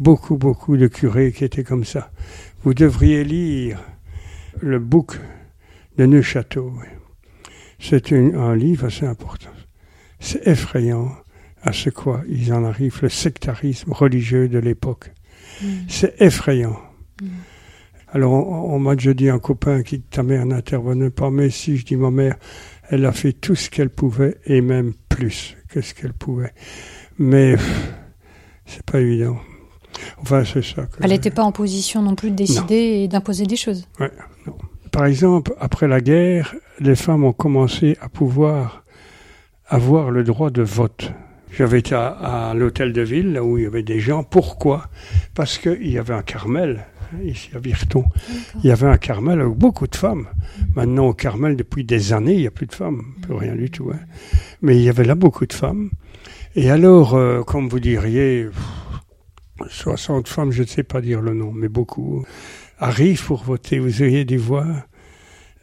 Beaucoup, 0.00 0.36
beaucoup 0.36 0.76
de 0.76 0.88
curés 0.88 1.32
qui 1.32 1.44
étaient 1.44 1.62
comme 1.62 1.84
ça. 1.84 2.10
Vous 2.62 2.74
devriez 2.74 3.22
lire 3.22 3.80
le 4.60 4.78
bouc 4.80 5.18
de 5.98 6.04
Neuchâteau. 6.04 6.72
C'est 7.78 8.12
un 8.12 8.56
livre 8.56 8.86
assez 8.86 9.06
important. 9.06 9.50
C'est 10.18 10.46
effrayant 10.46 11.10
à 11.62 11.72
ce 11.72 11.90
quoi 11.90 12.22
ils 12.28 12.52
en 12.52 12.64
arrivent, 12.64 12.98
le 13.02 13.08
sectarisme 13.08 13.92
religieux 13.92 14.48
de 14.48 14.58
l'époque. 14.58 15.12
Mm. 15.62 15.66
C'est 15.88 16.20
effrayant. 16.20 16.78
Mm. 17.22 17.28
Alors, 18.12 18.32
on, 18.32 18.78
m'a 18.80 18.96
déjà 18.96 19.14
dit 19.14 19.28
un 19.28 19.38
copain 19.38 19.82
qui 19.84 20.00
ta 20.00 20.24
mère 20.24 20.44
n'intervenait 20.44 21.10
pas, 21.10 21.30
mais 21.30 21.48
si 21.48 21.76
je 21.76 21.86
dis 21.86 21.94
ma 21.94 22.10
mère, 22.10 22.36
elle 22.90 23.06
a 23.06 23.12
fait 23.12 23.32
tout 23.32 23.54
ce 23.54 23.70
qu'elle 23.70 23.90
pouvait 23.90 24.36
et 24.46 24.60
même 24.60 24.92
plus 25.08 25.56
que 25.68 25.80
ce 25.80 25.94
qu'elle 25.94 26.12
pouvait. 26.12 26.52
Mais 27.18 27.54
c'est 28.66 28.82
pas 28.82 29.00
évident. 29.00 29.38
Enfin, 30.22 30.44
c'est 30.44 30.62
ça. 30.62 30.86
elle 31.00 31.10
n'était 31.10 31.30
pas 31.30 31.42
en 31.42 31.52
position 31.52 32.02
non 32.02 32.14
plus 32.14 32.30
de 32.30 32.36
décider 32.36 32.74
et 32.74 33.08
d'imposer 33.08 33.46
des 33.46 33.56
choses. 33.56 33.86
Ouais, 33.98 34.10
non. 34.46 34.56
Par 34.90 35.06
exemple, 35.06 35.54
après 35.60 35.86
la 35.86 36.00
guerre, 36.00 36.54
les 36.80 36.96
femmes 36.96 37.24
ont 37.24 37.32
commencé 37.32 37.96
à 38.00 38.08
pouvoir 38.08 38.84
avoir 39.66 40.10
le 40.10 40.24
droit 40.24 40.50
de 40.50 40.62
vote. 40.62 41.12
J'avais 41.52 41.80
été 41.80 41.94
à, 41.94 42.52
l'hôtel 42.56 42.92
de 42.92 43.02
ville, 43.02 43.32
là 43.32 43.44
où 43.44 43.58
il 43.58 43.64
y 43.64 43.66
avait 43.66 43.82
des 43.82 44.00
gens. 44.00 44.24
Pourquoi? 44.24 44.88
Parce 45.34 45.58
qu'il 45.58 45.90
y 45.90 45.98
avait 45.98 46.14
un 46.14 46.22
Carmel, 46.22 46.86
ici 47.24 47.50
à 47.54 47.58
Virton. 47.58 48.04
Il 48.62 48.68
y 48.68 48.70
avait 48.70 48.86
un 48.86 48.98
Carmel 48.98 49.40
avec 49.40 49.54
beaucoup 49.54 49.86
de 49.86 49.96
femmes. 49.96 50.28
Maintenant, 50.74 51.08
au 51.08 51.14
Carmel, 51.14 51.56
depuis 51.56 51.84
des 51.84 52.12
années, 52.12 52.34
il 52.34 52.40
n'y 52.40 52.46
a 52.46 52.50
plus 52.50 52.66
de 52.66 52.74
femmes, 52.74 53.14
plus 53.22 53.34
rien 53.34 53.54
du 53.54 53.70
tout. 53.70 53.90
Hein. 53.92 54.00
Mais 54.62 54.76
il 54.76 54.82
y 54.82 54.88
avait 54.88 55.04
là 55.04 55.14
beaucoup 55.14 55.46
de 55.46 55.52
femmes. 55.52 55.90
Et 56.54 56.70
alors, 56.70 57.14
euh, 57.14 57.42
comme 57.42 57.68
vous 57.68 57.80
diriez, 57.80 58.48
60 59.68 60.28
femmes, 60.28 60.52
je 60.52 60.62
ne 60.62 60.66
sais 60.66 60.82
pas 60.82 61.00
dire 61.00 61.20
le 61.20 61.34
nom, 61.34 61.52
mais 61.52 61.68
beaucoup, 61.68 62.24
arrivent 62.78 63.24
pour 63.24 63.44
voter. 63.44 63.78
Vous 63.78 64.02
auriez 64.02 64.24
dû 64.24 64.36
voir 64.36 64.66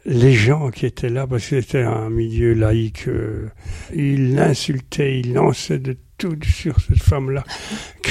les 0.04 0.32
gens 0.32 0.70
qui 0.70 0.86
étaient 0.86 1.10
là, 1.10 1.26
parce 1.26 1.46
que 1.46 1.60
c'était 1.60 1.82
un 1.82 2.08
milieu 2.08 2.54
laïque, 2.54 3.08
euh, 3.08 3.48
ils 3.94 4.34
l'insultaient, 4.34 5.20
ils 5.20 5.34
lançaient 5.34 5.78
de 5.78 5.96
tout 6.16 6.38
sur 6.42 6.80
cette 6.80 7.02
femme-là. 7.02 7.44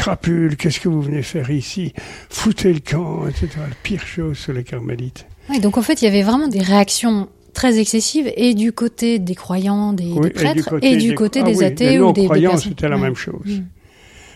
Crapule, 0.08 0.56
qu'est-ce 0.56 0.80
que 0.80 0.88
vous 0.88 1.02
venez 1.02 1.22
faire 1.22 1.50
ici? 1.52 1.94
Foutez 2.30 2.72
le 2.72 2.80
camp, 2.80 3.28
etc. 3.28 3.48
La 3.58 3.76
pire 3.84 4.06
chose 4.08 4.38
sur 4.38 4.54
les 4.54 4.64
carmélites. 4.64 5.26
Oui, 5.50 5.60
donc 5.60 5.78
en 5.78 5.82
fait, 5.82 6.02
il 6.02 6.06
y 6.06 6.08
avait 6.08 6.24
vraiment 6.24 6.48
des 6.48 6.62
réactions 6.62 7.28
très 7.54 7.78
excessives 7.80 8.32
et 8.38 8.54
du 8.54 8.72
côté 8.72 9.20
des 9.20 9.36
croyants, 9.36 9.92
des, 9.92 10.06
Oui, 10.14 10.22
des 10.22 10.30
prêtres, 10.30 10.80
et 10.82 10.96
du 10.96 11.14
côté, 11.14 11.42
ah 11.42 11.44
des 11.44 11.58
oui, 11.58 11.66
athées 11.66 11.90
les 11.92 12.00
ou 12.00 12.08
des, 12.14 12.14
des 12.14 12.22
non-croyants, 12.22 12.52
personnes. 12.52 12.70
c'était 12.70 12.88
la 12.88 12.98
même 12.98 13.16
chose. 13.16 13.62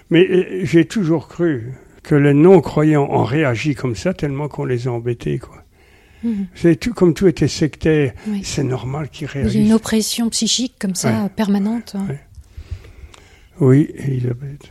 Mais 0.09 0.27
euh, 0.29 0.59
j'ai 0.65 0.83
toujours 0.85 1.29
cru 1.29 1.71
que 2.03 2.15
les 2.15 2.33
non-croyants 2.33 3.07
ont 3.09 3.23
réagi 3.23 3.73
comme 3.73 3.95
ça 3.95 4.13
tellement 4.13 4.49
qu'on 4.49 4.65
les 4.65 4.87
a 4.87 4.91
embêtés, 4.91 5.39
quoi. 5.39 5.63
Mhm. 6.23 6.47
C'est 6.53 6.75
tout, 6.75 6.93
comme 6.93 7.13
tout 7.13 7.27
était 7.27 7.47
sectaire, 7.47 8.13
Oui. 8.27 8.41
c'est 8.43 8.63
normal 8.63 9.07
qu'ils 9.09 9.27
Il 9.33 9.37
y 9.37 9.39
a 9.39 9.43
réagissent. 9.43 9.67
une 9.67 9.73
oppression 9.73 10.29
psychique 10.29 10.73
comme 10.79 10.95
ça, 10.95 11.23
Ouais. 11.23 11.29
permanente. 11.33 11.95
Ouais. 12.09 12.19
Oui, 13.61 13.89
Elisabeth. 13.95 14.69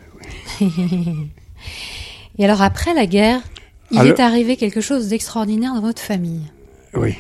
Et 2.39 2.45
alors 2.45 2.63
après 2.63 2.95
la 2.95 3.07
guerre, 3.07 3.41
il 3.91 3.99
Alors- 3.99 4.13
est 4.19 4.21
arrivé 4.21 4.57
quelque 4.57 4.81
chose 4.81 5.09
d'extraordinaire 5.09 5.75
dans 5.75 5.81
votre 5.81 6.01
famille, 6.03 6.43
Oui, 6.95 7.15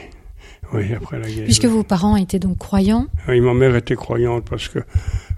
oui, 0.72 0.94
après 0.94 1.18
la 1.18 1.28
guerre. 1.28 1.44
puisque 1.44 1.64
vos 1.66 1.82
parents 1.82 2.16
étaient 2.16 2.38
donc 2.38 2.58
croyants. 2.58 3.06
Oui, 3.28 3.40
ma 3.40 3.52
mère 3.54 3.74
était 3.76 3.96
croyante 3.96 4.44
parce 4.48 4.68
que, 4.68 4.78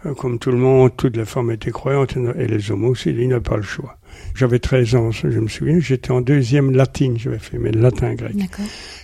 euh, 0.06 0.14
comme 0.14 0.38
tout 0.38 0.50
le 0.52 0.58
monde, 0.58 0.92
toutes 0.96 1.16
les 1.16 1.24
femmes 1.24 1.50
étaient 1.50 1.70
croyantes 1.70 2.16
et 2.38 2.46
les 2.46 2.70
hommes 2.70 2.84
aussi, 2.84 3.10
il 3.10 3.26
n'y 3.26 3.32
a 3.34 3.40
pas 3.40 3.56
le 3.56 3.62
choix. 3.62 3.96
J'avais 4.34 4.58
13 4.58 4.94
ans, 4.94 5.10
je 5.10 5.26
me 5.26 5.48
souviens, 5.48 5.80
j'étais 5.80 6.10
en 6.10 6.20
deuxième 6.20 6.70
latine, 6.72 7.18
j'avais 7.18 7.38
fait 7.38 7.58
mes 7.58 7.70
latin 7.72 8.14
grec. 8.14 8.34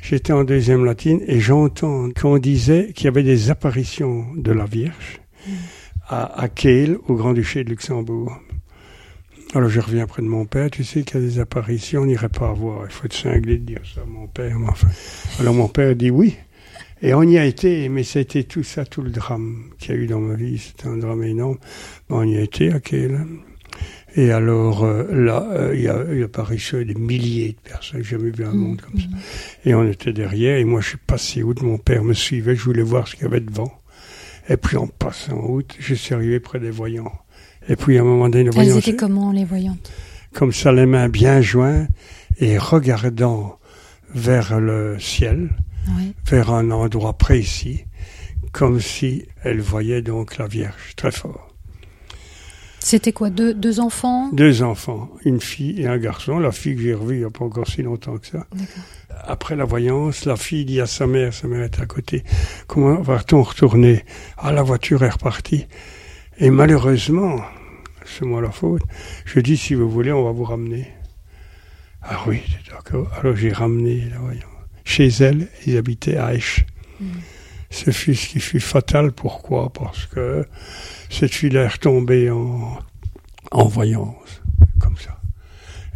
J'étais 0.02 0.32
en 0.34 0.44
deuxième 0.44 0.84
latine 0.84 1.20
et 1.26 1.40
j'entends 1.40 2.08
qu'on 2.10 2.38
disait 2.38 2.92
qu'il 2.94 3.06
y 3.06 3.08
avait 3.08 3.22
des 3.22 3.50
apparitions 3.50 4.26
de 4.36 4.52
la 4.52 4.66
Vierge 4.66 5.20
à, 6.08 6.40
à 6.42 6.48
Kehl, 6.48 6.98
au 7.08 7.14
Grand-Duché 7.14 7.64
de 7.64 7.70
Luxembourg. 7.70 8.38
Alors 9.54 9.70
je 9.70 9.80
reviens 9.80 10.06
près 10.06 10.20
de 10.20 10.26
mon 10.26 10.44
père, 10.44 10.70
tu 10.70 10.84
sais 10.84 11.02
qu'il 11.02 11.20
y 11.20 11.24
a 11.24 11.26
des 11.26 11.38
apparitions, 11.38 12.02
on 12.02 12.06
n'irait 12.06 12.28
pas 12.28 12.52
voir, 12.52 12.82
il 12.84 12.92
faut 12.92 13.06
être 13.06 13.14
cinglé 13.14 13.56
de 13.56 13.64
dire 13.64 13.80
ça 13.94 14.02
à 14.02 14.04
mon 14.04 14.26
père. 14.26 14.58
Mais 14.58 14.68
enfin. 14.68 14.88
Alors 15.40 15.54
mon 15.54 15.68
père 15.68 15.96
dit 15.96 16.10
oui, 16.10 16.36
et 17.00 17.14
on 17.14 17.22
y 17.22 17.38
a 17.38 17.46
été, 17.46 17.88
mais 17.88 18.02
c'était 18.02 18.42
tout 18.42 18.62
ça, 18.62 18.84
tout 18.84 19.00
le 19.00 19.10
drame 19.10 19.70
qu'il 19.78 19.94
y 19.94 19.98
a 19.98 20.00
eu 20.02 20.06
dans 20.06 20.20
ma 20.20 20.34
vie, 20.34 20.58
c'était 20.58 20.88
un 20.88 20.98
drame 20.98 21.22
énorme. 21.22 21.56
On 22.10 22.24
y 22.24 22.36
a 22.36 22.42
été 22.42 22.72
à 22.72 22.80
Kehl. 22.80 23.24
Et 24.16 24.32
alors 24.32 24.84
euh, 24.84 25.04
là, 25.12 25.48
euh, 25.52 25.74
il 25.74 25.82
y 25.82 25.88
a 25.88 26.02
l'apparition 26.02 26.82
des 26.82 26.94
milliers 26.94 27.52
de 27.52 27.70
personnes, 27.70 28.02
j'ai 28.02 28.18
jamais 28.18 28.30
vu 28.30 28.44
un 28.44 28.52
monde 28.52 28.82
comme 28.82 29.00
ça. 29.00 29.06
Et 29.64 29.74
on 29.74 29.88
était 29.88 30.12
derrière, 30.12 30.58
et 30.58 30.64
moi 30.64 30.82
je 30.82 30.88
suis 30.88 30.98
passé 30.98 31.42
outre, 31.42 31.64
mon 31.64 31.78
père 31.78 32.04
me 32.04 32.12
suivait, 32.12 32.54
je 32.54 32.64
voulais 32.64 32.82
voir 32.82 33.08
ce 33.08 33.14
qu'il 33.14 33.24
y 33.24 33.28
avait 33.28 33.40
devant. 33.40 33.72
Et 34.50 34.58
puis 34.58 34.76
en 34.76 34.88
passant 34.88 35.38
outre, 35.38 35.74
je 35.78 35.94
suis 35.94 36.14
arrivé 36.14 36.38
près 36.38 36.58
des 36.58 36.70
voyants. 36.70 37.12
Et 37.68 37.76
puis 37.76 37.98
à 37.98 38.00
un 38.00 38.04
moment 38.04 38.28
donné, 38.28 38.44
le 38.44 38.50
Elles 38.58 38.76
étaient 38.78 38.96
comment 38.96 39.30
les 39.32 39.44
voyantes? 39.44 39.90
Comme 40.34 40.52
ça, 40.52 40.72
les 40.72 40.86
mains 40.86 41.08
bien 41.08 41.40
jointes, 41.40 41.88
et 42.38 42.58
regardant 42.58 43.58
vers 44.14 44.58
le 44.60 44.98
ciel, 44.98 45.50
Oui. 45.96 46.14
vers 46.26 46.50
un 46.52 46.70
endroit 46.70 47.16
précis, 47.18 47.84
comme 48.52 48.80
si 48.80 49.26
elles 49.42 49.60
voyaient 49.60 50.02
donc 50.02 50.38
la 50.38 50.46
Vierge, 50.46 50.94
très 50.96 51.10
fort. 51.10 51.44
C'était 52.80 53.12
quoi 53.12 53.28
deux, 53.28 53.52
deux 53.54 53.80
enfants? 53.80 54.30
Deux 54.32 54.62
enfants, 54.62 55.10
une 55.24 55.40
fille 55.40 55.82
et 55.82 55.86
un 55.86 55.98
garçon. 55.98 56.38
La 56.38 56.52
fille 56.52 56.74
que 56.76 56.80
j'ai 56.82 56.94
revue 56.94 57.16
il 57.16 57.18
n'y 57.20 57.24
a 57.24 57.30
pas 57.30 57.44
encore 57.44 57.66
si 57.66 57.82
longtemps 57.82 58.16
que 58.16 58.26
ça. 58.26 58.46
Après 59.26 59.56
la 59.56 59.64
voyance, 59.64 60.24
la 60.24 60.36
fille 60.36 60.64
dit 60.64 60.80
à 60.80 60.86
sa 60.86 61.06
mère, 61.06 61.34
sa 61.34 61.48
mère 61.48 61.64
est 61.64 61.80
à 61.80 61.86
côté, 61.86 62.22
comment 62.66 63.00
va-t-on 63.00 63.42
retourner 63.42 64.04
Ah, 64.38 64.52
la 64.52 64.62
voiture 64.62 65.02
est 65.02 65.10
repartie. 65.10 65.66
Et 66.38 66.50
malheureusement, 66.50 67.40
c'est 68.08 68.24
moi 68.24 68.40
la 68.40 68.50
faute, 68.50 68.82
je 69.24 69.40
dis, 69.40 69.56
si 69.56 69.74
vous 69.74 69.88
voulez, 69.90 70.12
on 70.12 70.24
va 70.24 70.32
vous 70.32 70.44
ramener. 70.44 70.88
Ah 72.02 72.20
oui, 72.26 72.40
d'accord. 72.70 73.10
Alors 73.18 73.36
j'ai 73.36 73.52
ramené 73.52 74.08
la 74.10 74.18
voyance. 74.18 74.44
Chez 74.84 75.08
elle, 75.20 75.48
ils 75.66 75.76
habitaient 75.76 76.16
à 76.16 76.34
Esch. 76.34 76.64
Ce 77.70 77.90
fut 77.90 78.14
ce 78.14 78.28
qui 78.28 78.40
fut 78.40 78.60
fatal. 78.60 79.12
Pourquoi? 79.12 79.70
Parce 79.72 80.06
que 80.06 80.46
cette 81.10 81.34
fille-là 81.34 81.64
est 81.64 81.68
retombée 81.68 82.30
en, 82.30 82.78
en 83.50 83.66
voyance, 83.66 84.40
comme 84.80 84.96
ça. 84.96 85.20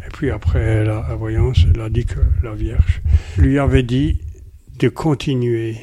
Et 0.05 0.09
puis 0.11 0.29
après 0.29 0.83
la, 0.83 1.05
la 1.07 1.15
voyance, 1.15 1.65
elle 1.73 1.81
a 1.81 1.89
dit 1.89 2.05
que 2.05 2.19
la 2.43 2.53
Vierge 2.53 3.01
lui 3.37 3.57
avait 3.57 3.83
dit 3.83 4.21
de 4.77 4.89
continuer. 4.89 5.77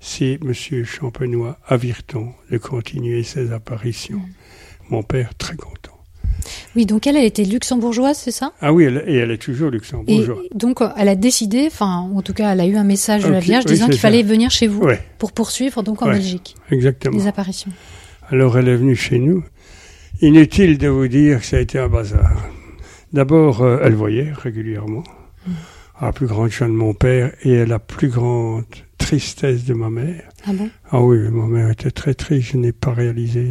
C'est 0.00 0.42
Monsieur 0.42 0.82
Champenois 0.84 1.58
à 1.66 1.76
Virton 1.76 2.32
de 2.50 2.58
continuer 2.58 3.22
ses 3.22 3.52
apparitions. 3.52 4.22
Mon 4.90 5.02
père 5.02 5.34
très 5.36 5.56
content. 5.56 5.76
Oui, 6.76 6.86
donc 6.86 7.06
elle, 7.06 7.16
elle 7.16 7.24
était 7.24 7.44
luxembourgeoise, 7.44 8.16
c'est 8.16 8.30
ça? 8.30 8.52
Ah 8.60 8.72
oui, 8.72 8.84
elle- 8.84 9.04
et 9.06 9.16
elle 9.16 9.30
est 9.30 9.38
toujours 9.38 9.68
Et 9.68 9.72
luxembourgeoise. 9.72 10.38
donc, 10.54 10.80
elle 10.96 11.08
a 11.08 11.14
décidé, 11.16 11.64
enfin, 11.66 12.08
en 12.14 12.22
tout 12.22 12.32
cas, 12.32 12.52
elle 12.52 12.60
a 12.60 12.66
eu 12.66 12.76
un 12.76 12.84
message 12.84 13.24
de 13.24 13.28
la 13.30 13.40
Vierge 13.40 13.64
oui, 13.66 13.72
disant 13.72 13.86
qu'il 13.88 13.98
fallait 13.98 14.22
venir 14.22 14.50
chez 14.50 14.66
vous 14.66 14.82
Ouais, 14.82 15.00
pour 15.18 15.32
poursuivre 15.32 15.82
donc 15.82 16.02
en 16.02 16.06
Ouais. 16.06 16.14
Belgique 16.14 16.56
exactement. 16.70 17.16
les 17.16 17.26
apparitions. 17.26 17.70
Alors 18.30 18.56
elle 18.58 18.68
est 18.68 18.76
venue 18.76 18.96
chez 18.96 19.18
nous. 19.18 19.44
Inutile 20.22 20.78
de 20.78 20.88
vous 20.88 21.08
dire 21.08 21.40
que 21.40 21.46
ça 21.46 21.56
a 21.56 21.60
été 21.60 21.78
un 21.78 21.88
bazar. 21.88 22.46
D'abord, 23.12 23.62
euh, 23.62 23.78
elle 23.82 23.94
voyait 23.94 24.32
régulièrement, 24.32 25.02
à 25.98 26.06
la 26.06 26.12
plus 26.12 26.26
grande 26.26 26.50
joie 26.50 26.68
de 26.68 26.72
mon 26.72 26.94
père 26.94 27.32
et 27.42 27.60
à 27.60 27.66
la 27.66 27.78
plus 27.78 28.08
grande 28.08 28.64
tristesse 29.00 29.64
de 29.64 29.74
ma 29.74 29.90
mère. 29.90 30.28
Ah 30.46 30.52
bon? 30.52 30.70
Ah 30.90 31.02
oui, 31.02 31.18
ma 31.30 31.46
mère 31.46 31.70
était 31.70 31.90
très 31.90 32.14
triste, 32.14 32.50
je 32.52 32.56
n'ai 32.58 32.72
pas 32.72 32.92
réalisé. 32.92 33.50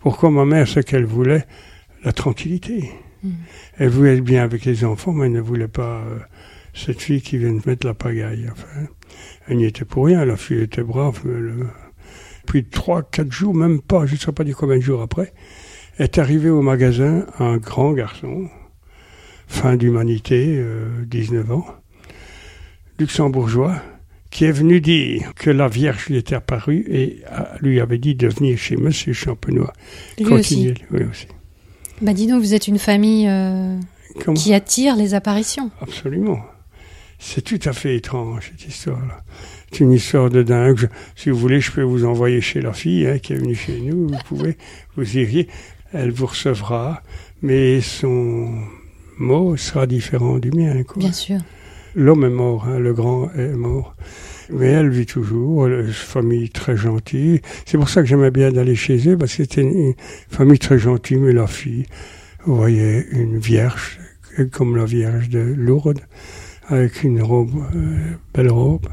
Pourquoi 0.00 0.30
ma 0.30 0.44
mère, 0.44 0.68
ce 0.68 0.80
qu'elle 0.80 1.04
voulait, 1.06 1.44
la 2.04 2.12
tranquillité. 2.12 2.90
Mm. 3.22 3.30
Elle 3.78 3.88
voulait 3.88 4.16
être 4.16 4.24
bien 4.24 4.44
avec 4.44 4.64
les 4.64 4.84
enfants, 4.84 5.12
mais 5.12 5.26
elle 5.26 5.32
ne 5.32 5.40
voulait 5.40 5.68
pas 5.68 6.02
euh, 6.02 6.18
cette 6.74 7.00
fille 7.00 7.22
qui 7.22 7.38
vient 7.38 7.52
de 7.54 7.62
mettre 7.66 7.86
la 7.86 7.94
pagaille. 7.94 8.48
Enfin, 8.52 8.86
elle 9.48 9.56
n'y 9.56 9.64
était 9.64 9.84
pour 9.84 10.06
rien, 10.06 10.24
la 10.24 10.36
fille 10.36 10.60
était 10.62 10.82
brave. 10.84 11.20
Mais 11.24 11.40
le- 11.40 11.66
Puis 12.46 12.64
trois, 12.64 13.02
quatre 13.02 13.32
jours, 13.32 13.54
même 13.54 13.80
pas, 13.80 14.06
je 14.06 14.14
ne 14.14 14.18
sais 14.18 14.32
pas 14.32 14.44
dire 14.44 14.56
combien 14.56 14.76
de 14.76 14.82
jours 14.82 15.00
après, 15.02 15.32
est 15.98 16.18
arrivé 16.18 16.50
au 16.50 16.60
magasin 16.62 17.24
un 17.38 17.56
grand 17.56 17.92
garçon, 17.92 18.48
fin 19.46 19.76
d'humanité, 19.76 20.56
euh, 20.58 21.04
19 21.06 21.50
ans, 21.52 21.66
luxembourgeois, 22.98 23.76
qui 24.34 24.44
est 24.46 24.50
venu 24.52 24.80
dire 24.80 25.32
que 25.36 25.48
la 25.48 25.68
Vierge 25.68 26.06
lui 26.08 26.16
était 26.16 26.34
apparue 26.34 26.84
et 26.90 27.20
euh, 27.30 27.42
lui 27.60 27.80
avait 27.80 27.98
dit 27.98 28.16
de 28.16 28.26
venir 28.26 28.58
chez 28.58 28.76
Monsieur 28.76 29.12
Champenois. 29.12 29.72
Lui 30.18 30.26
aussi. 30.26 30.54
Continuer. 30.56 30.74
Oui, 30.90 31.02
aussi. 31.08 31.26
Bah 32.02 32.12
dis 32.12 32.26
donc, 32.26 32.42
vous 32.42 32.52
êtes 32.52 32.66
une 32.66 32.80
famille 32.80 33.28
euh, 33.28 33.78
qui 34.34 34.52
attire 34.52 34.96
les 34.96 35.14
apparitions. 35.14 35.70
Absolument. 35.80 36.40
C'est 37.20 37.42
tout 37.42 37.60
à 37.64 37.72
fait 37.72 37.94
étrange, 37.94 38.50
cette 38.50 38.68
histoire-là. 38.68 39.22
C'est 39.70 39.80
une 39.84 39.92
histoire 39.92 40.28
de 40.30 40.42
dingue. 40.42 40.78
Je- 40.78 40.86
si 41.14 41.30
vous 41.30 41.38
voulez, 41.38 41.60
je 41.60 41.70
peux 41.70 41.82
vous 41.82 42.04
envoyer 42.04 42.40
chez 42.40 42.60
la 42.60 42.72
fille 42.72 43.06
hein, 43.06 43.18
qui 43.20 43.34
est 43.34 43.36
venue 43.36 43.54
chez 43.54 43.80
nous. 43.80 44.08
Vous 44.08 44.18
pouvez, 44.26 44.56
vous 44.96 45.16
iriez. 45.16 45.48
Elle 45.92 46.10
vous 46.10 46.26
recevra, 46.26 47.02
mais 47.40 47.80
son 47.80 48.52
mot 49.16 49.56
sera 49.56 49.86
différent 49.86 50.38
du 50.40 50.50
mien. 50.50 50.82
quoi. 50.82 50.98
Bien 50.98 51.12
sûr. 51.12 51.38
L'homme 51.96 52.24
est 52.24 52.30
mort, 52.30 52.66
hein, 52.66 52.78
le 52.78 52.92
grand 52.92 53.30
est 53.34 53.54
mort. 53.54 53.94
Mais 54.50 54.66
elle 54.66 54.90
vit 54.90 55.06
toujours, 55.06 55.66
une 55.66 55.92
famille 55.92 56.50
très 56.50 56.76
gentille. 56.76 57.40
C'est 57.64 57.78
pour 57.78 57.88
ça 57.88 58.02
que 58.02 58.08
j'aimais 58.08 58.30
bien 58.30 58.50
d'aller 58.50 58.74
chez 58.74 59.08
eux, 59.08 59.16
parce 59.16 59.34
que 59.34 59.44
c'était 59.44 59.62
une, 59.62 59.94
famille 60.28 60.58
très 60.58 60.78
gentille, 60.78 61.18
mais 61.18 61.32
la 61.32 61.46
fille, 61.46 61.86
vous 62.44 62.56
voyez, 62.56 63.06
une 63.12 63.38
vierge, 63.38 64.00
comme 64.52 64.76
la 64.76 64.84
vierge 64.84 65.28
de 65.28 65.38
Lourdes, 65.38 66.00
avec 66.68 67.04
une 67.04 67.22
robe, 67.22 67.54
euh, 67.74 67.96
belle 68.34 68.50
robe. 68.50 68.88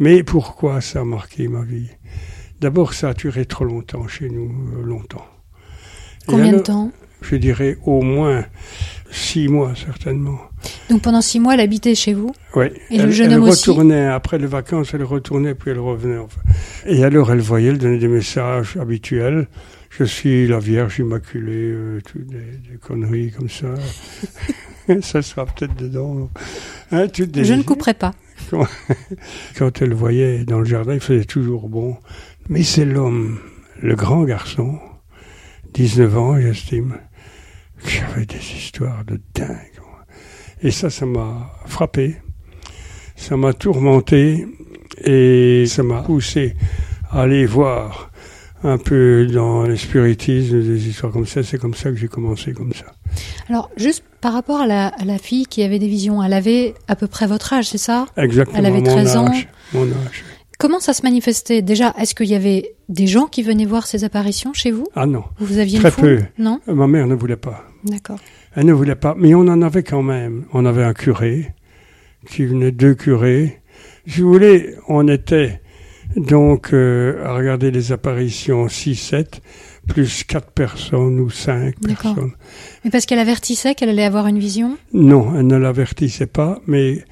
Mais 0.00 0.22
pourquoi 0.22 0.80
ça 0.80 1.00
a 1.00 1.04
marqué 1.04 1.48
ma 1.48 1.62
vie? 1.62 1.90
D'abord, 2.60 2.94
ça 2.94 3.10
a 3.10 3.14
duré 3.14 3.44
trop 3.44 3.64
longtemps 3.64 4.08
chez 4.08 4.28
nous, 4.28 4.50
euh, 4.76 4.82
longtemps. 4.84 5.26
Combien 6.26 6.52
de 6.52 6.58
temps? 6.58 6.90
Je 7.22 7.36
dirais 7.36 7.78
au 7.84 8.02
moins 8.02 8.44
six 9.10 9.48
mois, 9.48 9.74
certainement. 9.74 10.38
Donc 10.90 11.02
pendant 11.02 11.20
six 11.20 11.38
mois, 11.40 11.54
elle 11.54 11.60
habitait 11.60 11.94
chez 11.94 12.14
vous 12.14 12.32
Ouais. 12.54 12.72
Et 12.90 12.98
le 12.98 13.04
elle, 13.04 13.10
jeune 13.12 13.30
elle 13.32 13.38
homme 13.38 13.48
aussi 13.48 13.70
retournait 13.70 14.06
après 14.06 14.38
les 14.38 14.46
vacances, 14.46 14.92
elle 14.94 15.04
retournait 15.04 15.54
puis 15.54 15.70
elle 15.70 15.78
revenait. 15.78 16.18
Enfin. 16.18 16.40
Et 16.86 17.04
alors 17.04 17.30
elle 17.32 17.40
voyait, 17.40 17.68
elle 17.70 17.78
donnait 17.78 17.98
des 17.98 18.08
messages 18.08 18.76
habituels. 18.76 19.48
Je 19.90 20.04
suis 20.04 20.46
la 20.46 20.58
Vierge 20.58 20.98
Immaculée, 20.98 21.70
euh, 21.72 22.00
toutes 22.04 22.26
des, 22.26 22.36
des 22.70 22.76
conneries 22.80 23.32
comme 23.32 23.48
ça. 23.48 23.68
ça 25.02 25.22
sera 25.22 25.46
peut-être 25.46 25.76
dedans. 25.76 26.28
Hein, 26.92 27.06
des- 27.06 27.44
Je 27.44 27.54
ne 27.54 27.62
couperai 27.62 27.94
pas. 27.94 28.14
Quand 29.56 29.82
elle 29.82 29.94
voyait 29.94 30.44
dans 30.44 30.58
le 30.60 30.64
jardin, 30.64 30.94
il 30.94 31.00
faisait 31.00 31.24
toujours 31.24 31.68
bon. 31.68 31.96
Mais 32.48 32.62
c'est 32.62 32.84
l'homme, 32.84 33.38
le 33.82 33.94
grand 33.94 34.24
garçon, 34.24 34.78
19 35.74 36.16
ans, 36.18 36.40
j'estime, 36.40 36.98
qui 37.84 37.98
avait 37.98 38.26
des 38.26 38.36
histoires 38.38 39.04
de 39.04 39.20
dingue. 39.34 39.67
Et 40.62 40.70
ça, 40.70 40.90
ça 40.90 41.06
m'a 41.06 41.50
frappé. 41.66 42.16
Ça 43.16 43.36
m'a 43.36 43.52
tourmenté. 43.52 44.46
Et 45.04 45.64
ça 45.66 45.82
m'a 45.82 46.02
poussé 46.02 46.54
à 47.10 47.22
aller 47.22 47.46
voir 47.46 48.10
un 48.64 48.78
peu 48.78 49.26
dans 49.26 49.62
les 49.62 49.76
spiritismes, 49.76 50.60
des 50.62 50.88
histoires 50.88 51.12
comme 51.12 51.26
ça. 51.26 51.42
C'est 51.44 51.58
comme 51.58 51.74
ça 51.74 51.90
que 51.90 51.96
j'ai 51.96 52.08
commencé 52.08 52.52
comme 52.52 52.72
ça. 52.72 52.86
Alors, 53.48 53.70
juste 53.76 54.02
par 54.20 54.32
rapport 54.32 54.60
à 54.60 54.66
la, 54.66 54.88
à 54.88 55.04
la 55.04 55.18
fille 55.18 55.46
qui 55.46 55.62
avait 55.62 55.78
des 55.78 55.86
visions, 55.86 56.22
elle 56.22 56.32
avait 56.32 56.74
à 56.88 56.96
peu 56.96 57.06
près 57.06 57.28
votre 57.28 57.52
âge, 57.52 57.68
c'est 57.68 57.78
ça? 57.78 58.06
Exactement. 58.16 58.58
Elle 58.58 58.66
avait 58.66 58.78
mon 58.80 58.84
13 58.84 59.16
ans. 59.16 59.32
Mon 59.72 59.84
âge. 59.84 60.24
Comment 60.58 60.80
ça 60.80 60.92
se 60.92 61.02
manifestait? 61.02 61.62
Déjà, 61.62 61.94
est-ce 62.00 62.16
qu'il 62.16 62.26
y 62.26 62.34
avait 62.34 62.74
des 62.88 63.06
gens 63.06 63.26
qui 63.26 63.44
venaient 63.44 63.64
voir 63.64 63.86
ces 63.86 64.02
apparitions 64.02 64.52
chez 64.52 64.72
vous? 64.72 64.88
Ah 64.96 65.06
non, 65.06 65.22
Vous 65.38 65.58
aviez 65.58 65.78
Très 65.78 65.90
une 65.90 65.94
peu. 65.94 66.18
Non? 66.36 66.60
Ma 66.66 66.88
mère 66.88 67.06
ne 67.06 67.14
voulait 67.14 67.36
pas. 67.36 67.64
D'accord. 67.84 68.18
Elle 68.58 68.66
ne 68.66 68.72
voulait 68.72 68.96
pas, 68.96 69.14
mais 69.16 69.36
on 69.36 69.42
en 69.42 69.62
avait 69.62 69.84
quand 69.84 70.02
même. 70.02 70.46
On 70.52 70.66
avait 70.66 70.82
un 70.82 70.92
curé 70.92 71.52
qui 72.26 72.44
venait, 72.44 72.72
deux 72.72 72.96
curés. 72.96 73.60
Si 74.04 74.20
vous 74.20 74.32
voulez, 74.32 74.74
on 74.88 75.06
était 75.06 75.60
donc 76.16 76.72
euh, 76.72 77.24
à 77.24 77.34
regarder 77.34 77.70
les 77.70 77.92
apparitions 77.92 78.66
6-7, 78.66 79.26
plus 79.86 80.24
quatre 80.24 80.50
personnes 80.50 81.20
ou 81.20 81.30
cinq 81.30 81.76
personnes. 81.78 82.32
Mais 82.84 82.90
parce 82.90 83.06
qu'elle 83.06 83.20
avertissait 83.20 83.76
qu'elle 83.76 83.90
allait 83.90 84.04
avoir 84.04 84.26
une 84.26 84.40
vision? 84.40 84.76
Non, 84.92 85.38
elle 85.38 85.46
ne 85.46 85.56
l'avertissait 85.56 86.26
pas, 86.26 86.60
mais 86.66 87.04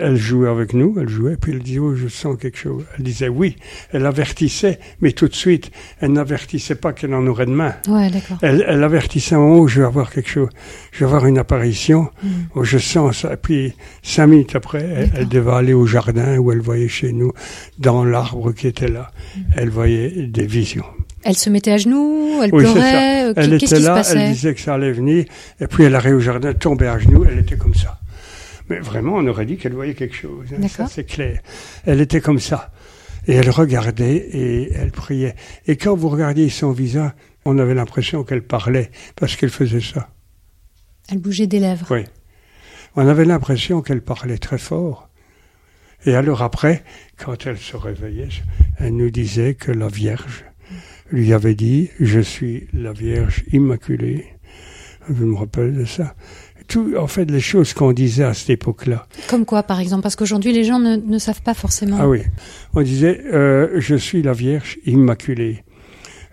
elle 0.00 0.16
jouait 0.16 0.48
avec 0.48 0.72
nous, 0.74 0.96
elle 1.00 1.08
jouait, 1.08 1.36
puis 1.36 1.52
elle 1.52 1.58
disait, 1.60 1.78
oh, 1.78 1.94
je 1.94 2.08
sens 2.08 2.36
quelque 2.40 2.58
chose. 2.58 2.84
Elle 2.96 3.04
disait 3.04 3.28
oui, 3.28 3.56
elle 3.92 4.06
avertissait, 4.06 4.78
mais 5.00 5.12
tout 5.12 5.28
de 5.28 5.34
suite, 5.34 5.70
elle 6.00 6.12
n'avertissait 6.12 6.74
pas 6.74 6.92
qu'elle 6.92 7.14
en 7.14 7.26
aurait 7.26 7.46
demain. 7.46 7.74
Ouais. 7.88 8.10
Elle, 8.42 8.64
elle 8.66 8.82
avertissait 8.84 9.36
où 9.36 9.68
je 9.68 9.80
vais 9.80 9.86
avoir 9.86 10.10
quelque 10.10 10.30
chose, 10.30 10.48
je 10.92 11.00
vais 11.00 11.04
avoir 11.06 11.26
une 11.26 11.38
apparition, 11.38 12.08
Mm. 12.22 12.28
où 12.58 12.64
je 12.64 12.78
sens 12.78 13.18
ça. 13.18 13.34
Et 13.34 13.36
puis, 13.36 13.72
cinq 14.02 14.26
minutes 14.28 14.54
après, 14.56 14.82
elle, 14.84 15.10
elle 15.16 15.28
devait 15.28 15.52
aller 15.52 15.72
au 15.72 15.86
jardin 15.86 16.38
où 16.38 16.50
elle 16.52 16.60
voyait 16.60 16.88
chez 16.88 17.12
nous, 17.12 17.32
dans 17.78 18.04
l'arbre 18.04 18.52
qui 18.52 18.66
était 18.66 18.88
là. 18.88 19.10
Mm. 19.36 19.40
Elle 19.56 19.70
voyait 19.70 20.10
des 20.26 20.46
visions. 20.46 20.84
Elle 21.24 21.36
se 21.36 21.50
mettait 21.50 21.72
à 21.72 21.76
genoux, 21.78 22.40
elle 22.42 22.50
Oui, 22.54 22.62
pleurait, 22.62 23.24
euh, 23.30 23.32
Elle 23.36 23.50
qu'est-ce 23.58 23.64
était 23.64 23.76
qui 23.76 23.82
se 23.82 23.86
là, 23.86 23.94
passait? 23.94 24.18
elle 24.18 24.32
disait 24.32 24.54
que 24.54 24.60
ça 24.60 24.74
allait 24.74 24.92
venir, 24.92 25.24
et 25.60 25.66
puis 25.66 25.84
elle 25.84 25.94
arrivait 25.96 26.14
au 26.14 26.20
jardin, 26.20 26.52
tombait 26.54 26.86
à 26.86 26.98
genoux, 26.98 27.24
elle 27.28 27.40
était 27.40 27.56
comme 27.56 27.74
ça. 27.74 27.98
Mais 28.68 28.80
vraiment, 28.80 29.16
on 29.16 29.26
aurait 29.26 29.46
dit 29.46 29.56
qu'elle 29.56 29.74
voyait 29.74 29.94
quelque 29.94 30.14
chose. 30.16 30.46
hein, 30.52 30.68
ça, 30.68 30.86
c'est 30.86 31.04
clair. 31.04 31.40
Elle 31.86 32.00
était 32.00 32.20
comme 32.20 32.38
ça. 32.38 32.70
Et 33.26 33.34
elle 33.34 33.50
regardait 33.50 34.16
et 34.16 34.72
elle 34.72 34.90
priait. 34.90 35.34
Et 35.66 35.76
quand 35.76 35.94
vous 35.94 36.08
regardiez 36.08 36.48
son 36.48 36.72
visage, 36.72 37.12
on 37.44 37.58
avait 37.58 37.74
l'impression 37.74 38.24
qu'elle 38.24 38.42
parlait, 38.42 38.90
parce 39.16 39.36
qu'elle 39.36 39.50
faisait 39.50 39.80
ça. 39.80 40.10
Elle 41.10 41.18
bougeait 41.18 41.46
des 41.46 41.60
lèvres. 41.60 41.86
Oui. 41.90 42.04
On 42.96 43.06
avait 43.06 43.24
l'impression 43.24 43.80
qu'elle 43.82 44.02
parlait 44.02 44.38
très 44.38 44.58
fort. 44.58 45.08
Et 46.04 46.14
alors 46.14 46.42
après, 46.42 46.84
quand 47.16 47.46
elle 47.46 47.58
se 47.58 47.76
réveillait, 47.76 48.28
elle 48.78 48.96
nous 48.96 49.10
disait 49.10 49.54
que 49.54 49.72
la 49.72 49.88
Vierge 49.88 50.44
lui 51.10 51.32
avait 51.32 51.54
dit, 51.54 51.90
je 52.00 52.20
suis 52.20 52.68
la 52.72 52.92
Vierge 52.92 53.44
Immaculée. 53.52 54.26
Je 55.08 55.24
me 55.24 55.36
rappelle 55.36 55.74
de 55.74 55.84
ça. 55.86 56.14
Tout, 56.68 56.94
en 56.98 57.06
fait, 57.06 57.30
les 57.30 57.40
choses 57.40 57.72
qu'on 57.72 57.92
disait 57.92 58.24
à 58.24 58.34
cette 58.34 58.50
époque-là. 58.50 59.06
Comme 59.28 59.44
quoi, 59.46 59.62
par 59.62 59.80
exemple 59.80 60.02
Parce 60.02 60.16
qu'aujourd'hui, 60.16 60.52
les 60.52 60.64
gens 60.64 60.78
ne, 60.78 60.96
ne 60.96 61.18
savent 61.18 61.42
pas 61.42 61.54
forcément. 61.54 61.96
Ah 61.98 62.06
oui. 62.08 62.20
On 62.74 62.82
disait, 62.82 63.20
euh, 63.32 63.80
je 63.80 63.96
suis 63.96 64.22
la 64.22 64.34
Vierge 64.34 64.78
Immaculée. 64.84 65.64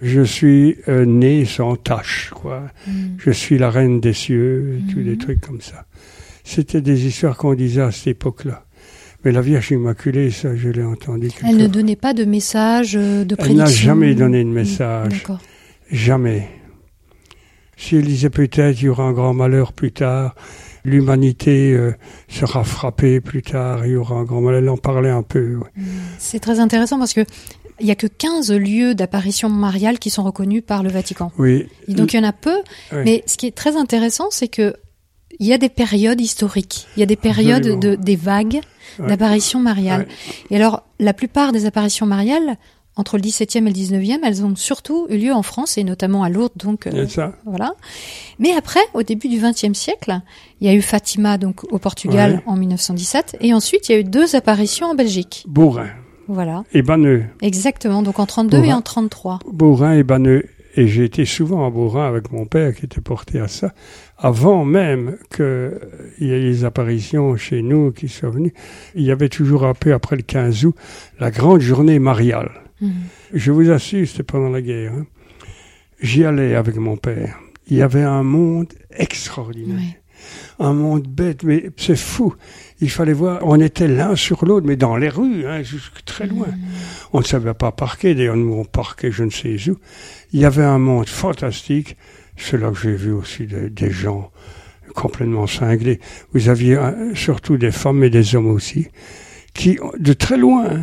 Je 0.02 0.22
suis 0.22 0.76
euh, 0.90 1.06
née 1.06 1.46
sans 1.46 1.78
tache, 1.78 2.32
quoi. 2.36 2.64
Mm. 2.86 2.92
Je 3.18 3.32
suis 3.32 3.58
la 3.58 3.70
reine 3.70 4.02
des 4.02 4.12
cieux, 4.12 4.78
et 4.80 4.94
tous 4.94 5.00
des 5.02 5.12
Mhm. 5.12 5.18
trucs 5.18 5.40
comme 5.42 5.62
ça. 5.62 5.86
C'était 6.44 6.82
des 6.82 7.08
histoires 7.08 7.38
qu'on 7.38 7.54
disait 7.56 7.82
à 7.82 7.92
cette 7.92 8.08
époque-là. 8.08 8.66
Mais 9.24 9.32
la 9.32 9.42
Vierge 9.42 9.72
Immaculée, 9.72 10.30
ça, 10.32 10.56
je 10.56 10.68
l'ai 10.70 10.84
entendu. 10.84 11.30
Elle 11.48 11.58
ne 11.58 11.68
donnait 11.68 11.96
pas 11.96 12.14
de 12.14 12.26
message, 12.26 12.96
euh, 12.96 13.24
de 13.24 13.36
Elle 13.40 13.46
prédiction 13.46 13.64
n'a 13.64 13.72
jamais 13.72 14.14
donné 14.16 14.44
de 14.44 14.50
message. 14.50 15.14
D'accord. 15.14 15.40
Jamais. 15.92 16.50
Si 17.78 17.96
elle 17.98 18.06
disait 18.06 18.30
peut-être 18.30 18.80
il 18.82 18.86
y 18.86 18.90
aura 18.90 19.04
un 19.04 19.12
grand 19.14 19.34
malheur 19.34 19.74
plus 19.74 19.92
tard, 19.92 20.36
l'humanité 20.86 21.74
euh, 21.74 21.94
sera 22.30 22.64
frappée 22.64 23.20
plus 23.22 23.42
tard, 23.42 23.86
il 23.86 23.94
y 23.94 23.96
aura 23.96 24.16
un 24.16 24.24
grand 24.24 24.42
malheur, 24.42 24.62
elle 24.62 24.70
en 24.70 24.78
parlait 24.78 25.10
un 25.10 25.24
peu. 25.24 25.56
ouais. 25.58 25.70
C'est 26.20 26.40
très 26.40 26.60
intéressant 26.60 26.98
parce 27.00 27.14
que 27.14 27.26
il 27.82 27.88
y 27.88 27.92
a 27.92 27.96
que 27.96 28.08
15 28.08 28.54
lieux 28.54 28.96
d'apparition 28.96 29.50
mariale 29.50 30.00
qui 30.00 30.10
sont 30.10 30.24
reconnus 30.24 30.64
par 30.66 30.82
le 30.82 30.90
Vatican. 30.90 31.34
Oui. 31.38 31.68
Et 31.90 31.94
donc 31.94 32.14
il 32.14 32.18
y 32.18 32.20
en 32.20 32.24
a 32.28 32.32
peu, 32.32 32.56
mais 32.94 33.24
ce 33.28 33.36
qui 33.36 33.48
est 33.48 33.56
très 33.56 33.76
intéressant, 33.76 34.28
c'est 34.32 34.48
que 34.48 34.76
il 35.42 35.46
y 35.48 35.52
a 35.52 35.58
des 35.58 35.68
périodes 35.68 36.22
historiques, 36.22 36.88
il 36.96 37.02
y 37.02 37.04
a 37.04 37.06
des 37.06 37.18
périodes 37.18 37.78
de, 37.80 37.96
des 37.96 38.16
vagues 38.16 38.62
Ouais. 39.00 39.08
d'apparitions 39.08 39.60
mariales. 39.60 40.08
Et 40.52 40.56
alors, 40.56 40.84
la 41.00 41.12
plupart 41.14 41.52
des 41.52 41.66
apparitions 41.66 42.06
mariales, 42.06 42.56
entre 42.98 43.18
le 43.18 43.24
17e 43.24 43.58
et 43.58 43.62
le 43.62 43.72
19e, 43.72 44.20
elles 44.24 44.44
ont 44.46 44.56
surtout 44.56 45.08
eu 45.10 45.18
lieu 45.18 45.34
en 45.34 45.44
France 45.44 45.78
et 45.78 45.84
notamment 45.84 46.24
à 46.24 46.30
Lourdes, 46.30 46.54
donc 46.56 46.88
euh, 46.88 47.08
ça. 47.08 47.34
voilà. 47.46 47.74
Mais 48.40 48.52
après, 48.54 48.80
au 48.94 49.04
début 49.04 49.28
du 49.28 49.38
XXe 49.40 49.74
siècle, 49.78 50.20
il 50.62 50.68
y 50.68 50.70
a 50.70 50.74
eu 50.74 50.82
Fatima 50.82 51.38
donc 51.38 51.64
au 51.74 51.78
Portugal 51.80 52.32
Ouais. 52.36 52.42
en 52.46 52.56
1917, 52.56 53.38
et 53.42 53.54
ensuite 53.54 53.90
il 53.90 53.92
y 53.92 53.96
a 53.96 54.00
eu 54.00 54.04
deux 54.06 54.36
apparitions 54.36 54.88
en 54.88 54.96
Belgique. 54.96 55.44
Bourrin 55.48 55.88
Voilà, 56.28 56.64
et 56.74 56.82
Banneux. 56.82 57.26
exactement. 57.42 58.02
Donc 58.02 58.20
en 58.20 58.26
32 58.26 58.64
et 58.64 58.74
en 58.74 58.82
33. 58.82 59.40
Bourrin 59.52 59.94
et 59.94 60.04
Banneux. 60.04 60.46
Et 60.78 60.90
j'ai 60.90 61.06
été 61.06 61.24
souvent 61.24 61.66
à 61.66 61.70
Bourrin 61.70 62.06
avec 62.06 62.34
mon 62.34 62.46
père 62.46 62.76
qui 62.76 62.84
était 62.84 63.00
porté 63.00 63.40
à 63.40 63.48
ça. 63.48 63.74
Avant 64.18 64.66
même 64.66 65.16
qu'il 65.34 65.80
y 66.20 66.32
ait 66.32 66.40
les 66.40 66.66
apparitions 66.66 67.38
chez 67.38 67.62
nous 67.62 67.94
qui 67.94 68.10
sont 68.10 68.30
venues, 68.30 68.54
il 68.94 69.04
y 69.04 69.12
avait 69.12 69.30
toujours 69.30 69.64
un 69.66 69.74
peu 69.74 69.94
après 69.94 70.18
le 70.18 70.22
15 70.24 70.66
août 70.66 70.76
la 71.18 71.32
grande 71.32 71.62
journée 71.62 71.98
mariale. 72.00 72.52
Mhm. 72.82 72.92
Je 73.34 73.52
vous 73.52 73.70
assure, 73.72 74.08
c'était 74.08 74.24
pendant 74.24 74.50
la 74.50 74.62
guerre. 74.62 74.94
hein. 74.94 75.06
J'y 76.02 76.26
allais 76.26 76.56
avec 76.56 76.76
mon 76.76 76.98
père. 76.98 77.40
Il 77.68 77.78
y 77.78 77.82
avait 77.82 78.04
un 78.04 78.24
monde 78.24 78.68
extraordinaire. 78.92 79.94
Un 80.60 80.74
monde 80.74 81.08
bête, 81.08 81.44
mais 81.44 81.70
c'est 81.78 81.98
fou. 81.98 82.34
Il 82.80 82.90
fallait 82.90 83.14
voir, 83.14 83.40
on 83.44 83.60
était 83.60 83.88
l'un 83.88 84.16
sur 84.16 84.46
l'autre, 84.46 84.66
mais 84.66 84.76
dans 84.76 84.98
les 84.98 85.10
rues, 85.10 85.46
hein, 85.46 85.62
jusque 85.64 86.04
très 86.06 86.28
loin. 86.28 86.48
On 87.14 87.20
ne 87.20 87.24
savait 87.24 87.54
pas 87.54 87.72
parquer, 87.72 88.16
d'ailleurs 88.16 88.36
nous 88.38 88.54
on 88.54 88.66
parquait 88.66 89.12
je 89.12 89.24
ne 89.24 89.30
sais 89.30 89.56
où. 89.70 89.78
Il 90.34 90.40
y 90.40 90.46
avait 90.46 90.64
un 90.64 90.80
monde 90.80 91.08
fantastique. 91.08 91.96
C'est 92.38 92.58
là 92.60 92.72
que 92.72 92.78
j'ai 92.80 92.96
vu 92.96 93.12
aussi 93.12 93.46
des, 93.46 93.70
des 93.70 93.92
gens 93.92 94.32
complètement 94.94 95.48
cinglés. 95.48 96.00
Vous 96.34 96.50
aviez 96.50 96.76
euh, 96.78 97.14
surtout 97.16 97.58
des 97.58 97.72
femmes 97.72 98.04
et 98.04 98.10
des 98.10 98.36
hommes 98.36 98.50
aussi, 98.50 98.88
qui, 99.54 99.78
de 100.00 100.14
très 100.14 100.38
loin, 100.38 100.82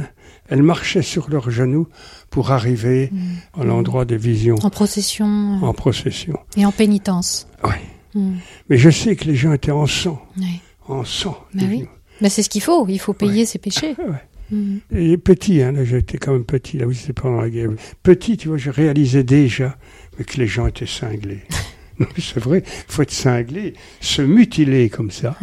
elles 0.53 0.63
marchaient 0.63 1.03
sur 1.03 1.31
leurs 1.31 1.51
genoux 1.51 1.89
pour 2.31 2.51
arriver 2.51 3.11
à 3.59 3.65
l'endroit 3.65 4.05
des 4.05 4.19
visions, 4.19 4.57
En 4.63 4.71
procession 4.71 5.27
euh, 5.63 5.67
en 5.67 5.73
procession. 5.73 6.39
et 6.57 6.67
en 6.67 6.73
pénitence. 6.73 7.47
Oui. 7.65 7.71
Mhm. 8.15 8.37
Mais 8.69 8.77
je 8.77 8.91
sais 8.91 9.17
que 9.17 9.25
les 9.25 9.35
gens 9.35 9.53
étaient 9.55 9.71
en 9.73 9.87
sang, 9.87 10.21
Ouais. 10.37 10.61
en 10.89 11.05
sang. 11.05 11.39
Bah 11.55 11.65
oui. 11.69 11.87
Ben, 12.21 12.29
c'est 12.29 12.43
ce 12.43 12.51
qu'il 12.51 12.63
faut, 12.63 12.87
il 12.87 12.99
faut 12.99 13.15
payer 13.15 13.41
Ouais. 13.41 13.47
ses 13.47 13.59
péchés. 13.59 13.95
Ouais. 13.99 14.23
Mhm. 14.51 14.81
Et 14.95 15.17
petit, 15.17 15.63
hein, 15.63 15.73
là 15.73 15.83
j'étais 15.85 16.19
quand 16.19 16.33
même 16.35 16.45
petit, 16.45 16.77
là 16.77 16.87
oui 16.87 16.95
c'était 16.95 17.15
pendant 17.15 17.41
la 17.41 17.49
guerre. 17.49 17.71
Petit, 18.03 18.37
tu 18.37 18.49
vois, 18.49 18.59
je 18.59 18.69
réalisais 18.71 19.25
déjà 19.25 19.79
mais 20.19 20.25
que 20.25 20.37
les 20.37 20.47
gens 20.47 20.67
étaient 20.67 20.87
cinglés. 20.87 21.41
Non, 21.99 22.07
mais 22.17 22.23
c'est 22.23 22.41
vrai, 22.41 22.63
il 22.67 22.93
faut 22.93 23.03
être 23.03 23.11
cinglé, 23.13 23.75
se 24.01 24.23
mutiler 24.23 24.89
comme 24.89 25.11
ça. 25.11 25.37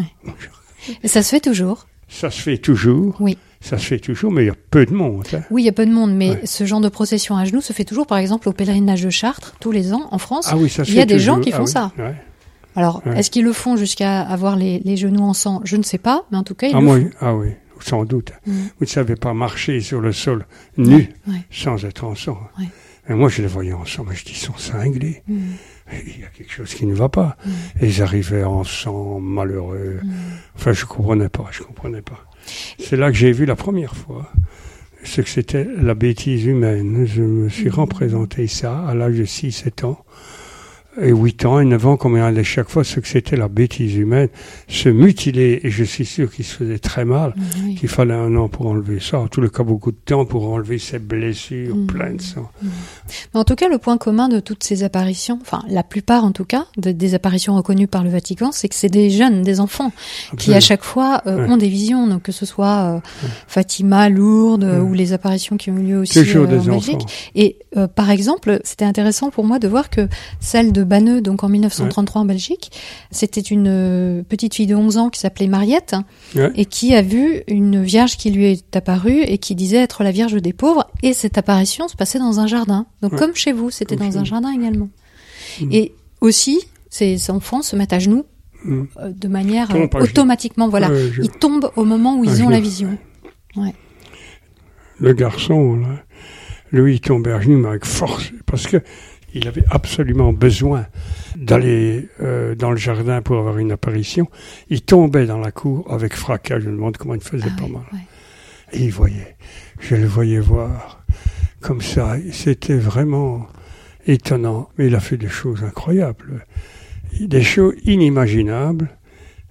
Et 1.03 1.07
ça 1.07 1.21
se 1.21 1.29
fait 1.29 1.39
toujours. 1.39 1.87
Ça 2.07 2.31
se 2.31 2.41
fait 2.41 2.57
toujours. 2.57 3.15
Oui. 3.19 3.37
Ça 3.61 3.77
se 3.77 3.85
fait 3.85 3.99
toujours, 3.99 4.31
mais 4.31 4.43
il 4.43 4.47
y 4.47 4.51
a 4.51 4.55
peu 4.71 4.85
de 4.85 4.93
monde. 4.93 5.25
hein. 5.33 5.41
Oui, 5.51 5.63
il 5.63 5.65
y 5.65 5.69
a 5.69 5.73
peu 5.73 5.85
de 5.85 5.91
monde, 5.91 6.13
mais 6.15 6.29
Ouais. 6.31 6.41
ce 6.45 6.65
genre 6.65 6.79
de 6.79 6.87
procession 6.89 7.35
à 7.35 7.43
genoux 7.43 7.59
se 7.61 7.73
fait 7.73 7.83
toujours, 7.83 8.07
par 8.07 8.17
exemple, 8.17 8.47
au 8.47 8.53
pèlerinage 8.53 9.03
de 9.03 9.09
Chartres, 9.09 9.55
tous 9.59 9.71
les 9.71 9.93
ans, 9.93 10.07
en 10.11 10.17
France. 10.17 10.47
Ah 10.49 10.55
oui, 10.57 10.69
ça 10.69 10.85
se 10.85 10.91
Il 10.91 10.95
y 10.95 11.01
a 11.01 11.05
des 11.05 11.19
gens 11.19 11.39
qui 11.41 11.51
Ah 11.51 11.57
font 11.57 11.65
oui, 11.65 11.71
ça. 11.71 11.91
ouais. 11.97 12.15
Alors, 12.75 13.01
Ouais. 13.05 13.19
est-ce 13.19 13.29
qu'ils 13.31 13.43
le 13.43 13.51
font 13.51 13.75
jusqu'à 13.75 14.21
avoir 14.21 14.55
les, 14.55 14.79
les 14.79 14.95
genoux 14.95 15.23
en 15.23 15.33
sang? 15.33 15.59
Je 15.65 15.75
ne 15.75 15.83
sais 15.83 15.97
pas, 15.97 16.25
mais 16.31 16.37
en 16.37 16.43
tout 16.43 16.55
cas, 16.55 16.67
ils 16.67 16.75
Ah, 16.75 16.79
le 16.79 16.85
moi, 16.85 16.99
font. 16.99 17.09
ah 17.19 17.35
oui, 17.35 17.49
sans 17.81 18.05
doute. 18.05 18.31
Mhm. 18.45 18.53
Vous 18.55 18.85
ne 18.85 18.85
savez 18.85 19.15
pas 19.17 19.33
marcher 19.33 19.81
sur 19.81 19.99
le 19.99 20.13
sol 20.13 20.45
nu, 20.77 21.09
sans 21.51 21.83
être 21.83 22.05
en 22.05 22.15
sang. 22.15 22.37
Et 23.09 23.13
moi, 23.13 23.27
je 23.27 23.41
les 23.41 23.47
voyais 23.47 23.73
en 23.73 23.85
sang, 23.85 24.05
mais 24.07 24.15
je 24.15 24.23
dis, 24.23 24.31
ils 24.33 24.37
sont 24.37 24.55
cinglés. 24.55 25.23
Mhm. 25.27 25.41
Il 26.07 26.21
y 26.21 26.23
a 26.23 26.27
quelque 26.27 26.51
chose 26.53 26.73
qui 26.75 26.85
ne 26.85 26.93
va 26.93 27.09
pas. 27.09 27.35
Et 27.81 27.87
ils 27.87 28.01
arrivaient 28.03 28.43
en 28.43 28.63
sang, 28.63 29.19
malheureux. 29.19 29.99
Enfin, 30.55 30.71
je 30.71 30.85
comprenais 30.85 31.27
pas, 31.29 31.47
je 31.51 31.63
comprenais 31.63 32.03
pas. 32.03 32.23
C'est 32.79 32.95
là 32.95 33.11
que 33.11 33.17
j'ai 33.17 33.31
vu 33.31 33.45
la 33.45 33.55
première 33.55 33.95
fois 33.95 34.31
ce 35.03 35.21
que 35.21 35.29
c'était 35.29 35.65
la 35.81 35.93
bêtise 35.93 36.45
humaine. 36.45 37.05
Je 37.05 37.21
me 37.21 37.49
suis 37.49 37.69
représenté 37.69 38.47
ça 38.47 38.85
à 38.87 38.93
l'âge 38.93 39.17
de 39.17 39.25
6-7 39.25 39.85
ans. 39.85 40.03
Et 41.01 41.11
8 41.11 41.45
ans 41.45 41.59
et 41.59 41.65
9 41.65 41.85
ans, 41.87 41.97
comme 41.97 42.15
il 42.17 42.21
allait 42.21 42.43
chaque 42.43 42.69
fois 42.69 42.83
ce 42.83 42.99
que 42.99 43.07
c'était 43.07 43.35
la 43.35 43.47
bêtise 43.47 43.95
humaine, 43.95 44.29
se 44.67 44.89
mutiler, 44.89 45.59
et 45.63 45.69
je 45.71 45.83
suis 45.83 46.05
sûr 46.05 46.31
qu'il 46.31 46.45
se 46.45 46.55
faisait 46.55 46.79
très 46.79 47.05
mal, 47.05 47.33
Oui. 47.63 47.75
qu'il 47.75 47.89
fallait 47.89 48.13
un 48.13 48.35
an 48.35 48.47
pour 48.49 48.67
enlever 48.67 48.99
ça, 48.99 49.19
en 49.19 49.27
tout 49.27 49.41
le 49.41 49.49
cas 49.49 49.63
beaucoup 49.63 49.91
de 49.91 49.97
temps 50.03 50.25
pour 50.25 50.49
enlever 50.51 50.77
ses 50.79 50.99
blessures 50.99 51.75
Mhm. 51.75 51.85
pleines 51.87 52.17
de 52.17 52.21
sang. 52.21 52.49
Mais 53.33 53.39
en 53.39 53.43
tout 53.43 53.55
cas, 53.55 53.67
le 53.69 53.77
point 53.77 53.97
commun 53.97 54.29
de 54.29 54.39
toutes 54.39 54.63
ces 54.63 54.83
apparitions, 54.83 55.39
enfin 55.41 55.63
la 55.69 55.83
plupart 55.83 56.23
en 56.23 56.31
tout 56.31 56.45
cas, 56.45 56.65
de- 56.77 56.91
des 56.91 57.13
apparitions 57.15 57.55
reconnues 57.55 57.87
par 57.87 58.03
le 58.03 58.09
Vatican, 58.09 58.51
c'est 58.51 58.67
que 58.69 58.75
c'est 58.75 58.89
des 58.89 59.09
jeunes, 59.09 59.41
des 59.43 59.59
enfants, 59.59 59.91
qui 60.37 60.53
à 60.53 60.59
chaque 60.59 60.83
fois 60.83 61.21
euh, 61.27 61.45
Ouais. 61.45 61.49
ont 61.51 61.57
des 61.57 61.69
visions, 61.69 62.07
donc 62.07 62.23
que 62.23 62.31
ce 62.31 62.45
soit 62.45 62.95
euh, 62.95 62.99
Fatima, 63.47 64.09
Lourdes, 64.09 64.63
Ouais. 64.63 64.79
ou 64.79 64.93
les 64.93 65.13
apparitions 65.13 65.57
qui 65.57 65.69
ont 65.71 65.77
eu 65.77 65.83
lieu 65.83 65.97
aussi 65.99 66.19
euh, 66.19 66.43
en 66.43 66.65
Belgique. 66.65 66.95
enfants. 66.95 67.05
Et 67.35 67.57
euh, 67.77 67.87
par 67.87 68.09
exemple, 68.11 68.59
c'était 68.63 68.85
intéressant 68.85 69.29
pour 69.29 69.43
moi 69.45 69.59
de 69.59 69.67
voir 69.67 69.89
que 69.89 70.07
celle 70.39 70.71
de 70.71 70.83
Banneux, 70.89 71.21
donc 71.21 71.43
en 71.45 71.49
1933 71.49 72.21
en 72.21 72.25
Belgique, 72.25 72.71
c'était 73.11 73.39
une 73.39 73.67
euh, 73.69 74.23
petite 74.23 74.55
fille 74.55 74.67
de 74.67 74.75
11 74.75 74.97
ans 74.97 75.09
qui 75.09 75.19
s'appelait 75.21 75.47
Mariette 75.47 75.95
Ouais. 76.35 76.51
et 76.55 76.65
qui 76.65 76.93
a 76.93 77.01
vu 77.01 77.43
une 77.47 77.81
vierge 77.81 78.17
qui 78.17 78.31
lui 78.31 78.45
est 78.45 78.75
apparue 78.75 79.21
et 79.21 79.37
qui 79.37 79.55
disait 79.55 79.77
être 79.77 80.03
la 80.03 80.11
vierge 80.11 80.33
des 80.41 80.51
pauvres. 80.53 80.89
Et 81.03 81.13
cette 81.13 81.37
apparition 81.37 81.87
se 81.87 81.95
passait 81.95 82.19
dans 82.19 82.39
un 82.41 82.47
jardin. 82.47 82.87
Donc 83.01 83.13
Ouais. 83.13 83.17
comme 83.19 83.35
chez 83.35 83.53
vous, 83.53 83.69
c'était 83.71 83.95
dans 83.95 84.17
un 84.17 84.25
jardin 84.25 84.51
également. 84.51 84.89
Mhm. 85.61 85.69
Et 85.71 85.93
aussi, 86.19 86.59
ces 86.89 87.31
enfants 87.31 87.61
se 87.61 87.75
mettent 87.77 87.93
à 87.93 87.99
genoux 87.99 88.25
Mhm. 88.65 88.87
euh, 88.97 89.11
de 89.15 89.27
manière 89.29 89.73
euh, 89.73 89.87
automatiquement. 90.01 90.67
Voilà, 90.67 90.89
je- 90.93 91.21
ils 91.21 91.29
tombent 91.29 91.71
au 91.77 91.85
moment 91.85 92.17
où 92.17 92.25
ils 92.25 92.31
ont 92.31 92.35
genoux. 92.35 92.49
la 92.49 92.59
vision. 92.59 92.97
le 94.99 95.13
garçon, 95.13 95.75
là, 95.77 96.03
lui, 96.71 96.95
il 96.95 97.01
tombait 97.01 97.31
à 97.31 97.39
genoux, 97.39 97.57
mais 97.57 97.69
avec 97.69 97.85
force, 97.85 98.31
parce 98.45 98.67
que 98.67 98.77
il 99.33 99.47
avait 99.47 99.63
absolument 99.69 100.33
besoin 100.33 100.87
d'aller 101.35 102.09
euh, 102.21 102.55
dans 102.55 102.71
le 102.71 102.77
jardin 102.77 103.21
pour 103.21 103.37
avoir 103.37 103.57
une 103.57 103.71
apparition. 103.71 104.27
Il 104.69 104.81
tombait 104.81 105.25
dans 105.25 105.37
la 105.37 105.51
cour 105.51 105.91
avec 105.91 106.15
fracas. 106.15 106.59
Je 106.59 106.67
me 106.67 106.75
demande 106.75 106.97
comment 106.97 107.15
il 107.15 107.21
faisait 107.21 107.49
Ah 107.51 107.59
pas 107.59 107.65
oui, 107.65 107.73
mal. 107.73 107.83
Et 108.73 108.83
il 108.85 108.91
voyait. 108.91 109.35
Je 109.79 109.95
le 109.95 110.07
voyais 110.07 110.39
voir 110.39 111.03
comme 111.61 111.81
ça. 111.81 112.17
C'était 112.31 112.77
vraiment 112.77 113.47
étonnant. 114.07 114.69
Mais 114.77 114.87
il 114.87 114.95
a 114.95 114.99
fait 114.99 115.17
des 115.17 115.29
choses 115.29 115.63
incroyables. 115.63 116.45
Des 117.19 117.43
choses 117.43 117.75
inimaginables. 117.85 118.89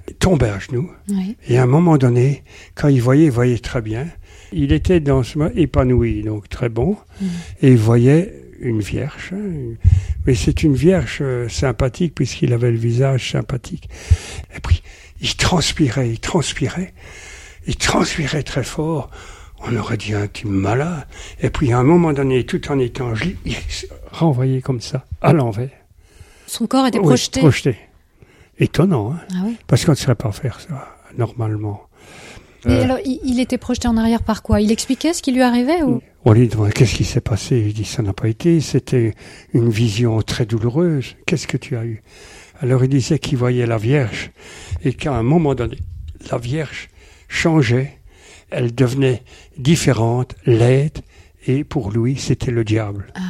Il 0.09 0.15
tombait 0.15 0.49
à 0.49 0.59
genoux. 0.59 0.91
Oui. 1.09 1.37
Et 1.49 1.59
à 1.59 1.65
un 1.65 1.67
moment 1.67 1.99
donné, 1.99 2.43
quand 2.75 2.89
il 2.89 3.03
voyait, 3.03 3.27
il 3.27 3.31
voyait 3.31 3.59
très 3.59 3.83
bien. 3.83 4.07
Il 4.53 4.73
était 4.73 5.01
dans 5.01 5.23
ce 5.23 5.39
moment 5.39 5.51
épanoui, 5.55 6.23
donc 6.23 6.49
très 6.49 6.71
bon. 6.71 6.97
Mhm. 7.21 7.29
Et 7.63 7.71
il 7.73 7.77
voyait 7.77 8.48
une 8.61 8.81
vierge. 8.81 9.31
hein, 9.33 9.75
Mais 10.27 10.35
c'est 10.35 10.63
une 10.63 10.75
vierge 10.75 11.19
euh, 11.21 11.49
sympathique 11.49 12.15
puisqu'il 12.15 12.53
avait 12.53 12.71
le 12.71 12.77
visage 12.79 13.33
sympathique. 13.33 13.89
Et 14.57 14.61
puis, 14.61 14.83
il 15.21 15.35
transpirait, 15.37 16.11
il 16.11 16.21
transpirait. 16.21 16.93
Il 17.67 17.77
transpirait 17.77 18.43
très 18.43 18.65
fort. 18.65 19.11
On 19.67 19.75
aurait 19.77 19.97
dit 19.97 20.15
un 20.15 20.27
type 20.29 20.47
malade. 20.47 21.07
Et 21.41 21.51
puis, 21.51 21.73
à 21.73 21.79
un 21.79 21.83
moment 21.85 22.13
donné, 22.13 22.45
tout 22.47 22.71
en 22.71 22.79
étant 22.79 23.15
gelé, 23.15 23.37
il 23.45 23.55
se 23.55 23.87
renvoyait 24.13 24.61
comme 24.63 24.81
ça, 24.81 25.05
à 25.21 25.33
l'envers. 25.33 25.71
Son 26.47 26.67
corps 26.67 26.87
était 26.87 26.99
Oui, 26.99 27.05
projeté. 27.07 27.41
projeté. 27.41 27.77
Étonnant, 28.61 29.13
hein 29.13 29.21
Ah 29.33 29.43
oui. 29.45 29.57
parce 29.67 29.85
qu'on 29.85 29.93
ne 29.93 29.97
saurait 29.97 30.15
pas 30.15 30.33
faire 30.33 30.61
ça, 30.61 30.97
normalement. 31.17 31.83
Et 32.67 32.71
Euh, 32.71 32.83
alors, 32.85 32.99
il, 33.05 33.21
il 33.25 33.39
était 33.41 33.59
projeté 33.59 33.87
en 33.89 33.97
arrière 33.97 34.23
par 34.23 34.43
quoi? 34.43 34.61
Il 34.61 34.73
expliquait 34.73 35.13
ce 35.13 35.23
qui 35.23 35.33
lui 35.33 35.43
arrivait 35.43 35.83
ou? 35.83 36.01
Lui 36.27 36.49
demande 36.49 36.73
qu'est-ce 36.75 36.95
qui 36.95 37.05
s'est 37.05 37.23
passé? 37.23 37.59
Il 37.67 37.73
dit 37.73 37.85
ça 37.85 38.03
n'a 38.03 38.13
pas 38.13 38.29
été. 38.29 38.61
C'était 38.61 39.15
une 39.55 39.71
vision 39.71 40.21
très 40.23 40.45
douloureuse. 40.45 41.17
Qu'est-ce 41.27 41.47
que 41.47 41.57
tu 41.57 41.77
as 41.77 41.85
eu? 41.85 42.03
Alors 42.61 42.85
il 42.85 42.91
disait 42.91 43.19
qu'il 43.19 43.39
voyait 43.39 43.67
la 43.67 43.79
Vierge 43.79 44.31
et 44.85 44.93
qu'à 44.93 45.15
un 45.15 45.23
moment 45.23 45.55
donné, 45.55 45.79
la 46.31 46.39
Vierge 46.39 46.91
changeait. 47.29 47.99
Elle 48.51 48.75
devenait 48.75 49.23
différente, 49.57 50.35
laide, 50.45 50.99
et 51.47 51.65
pour 51.65 51.91
lui, 51.91 52.17
c'était 52.17 52.51
le 52.51 52.65
diable. 52.65 53.07
Ah. 53.15 53.21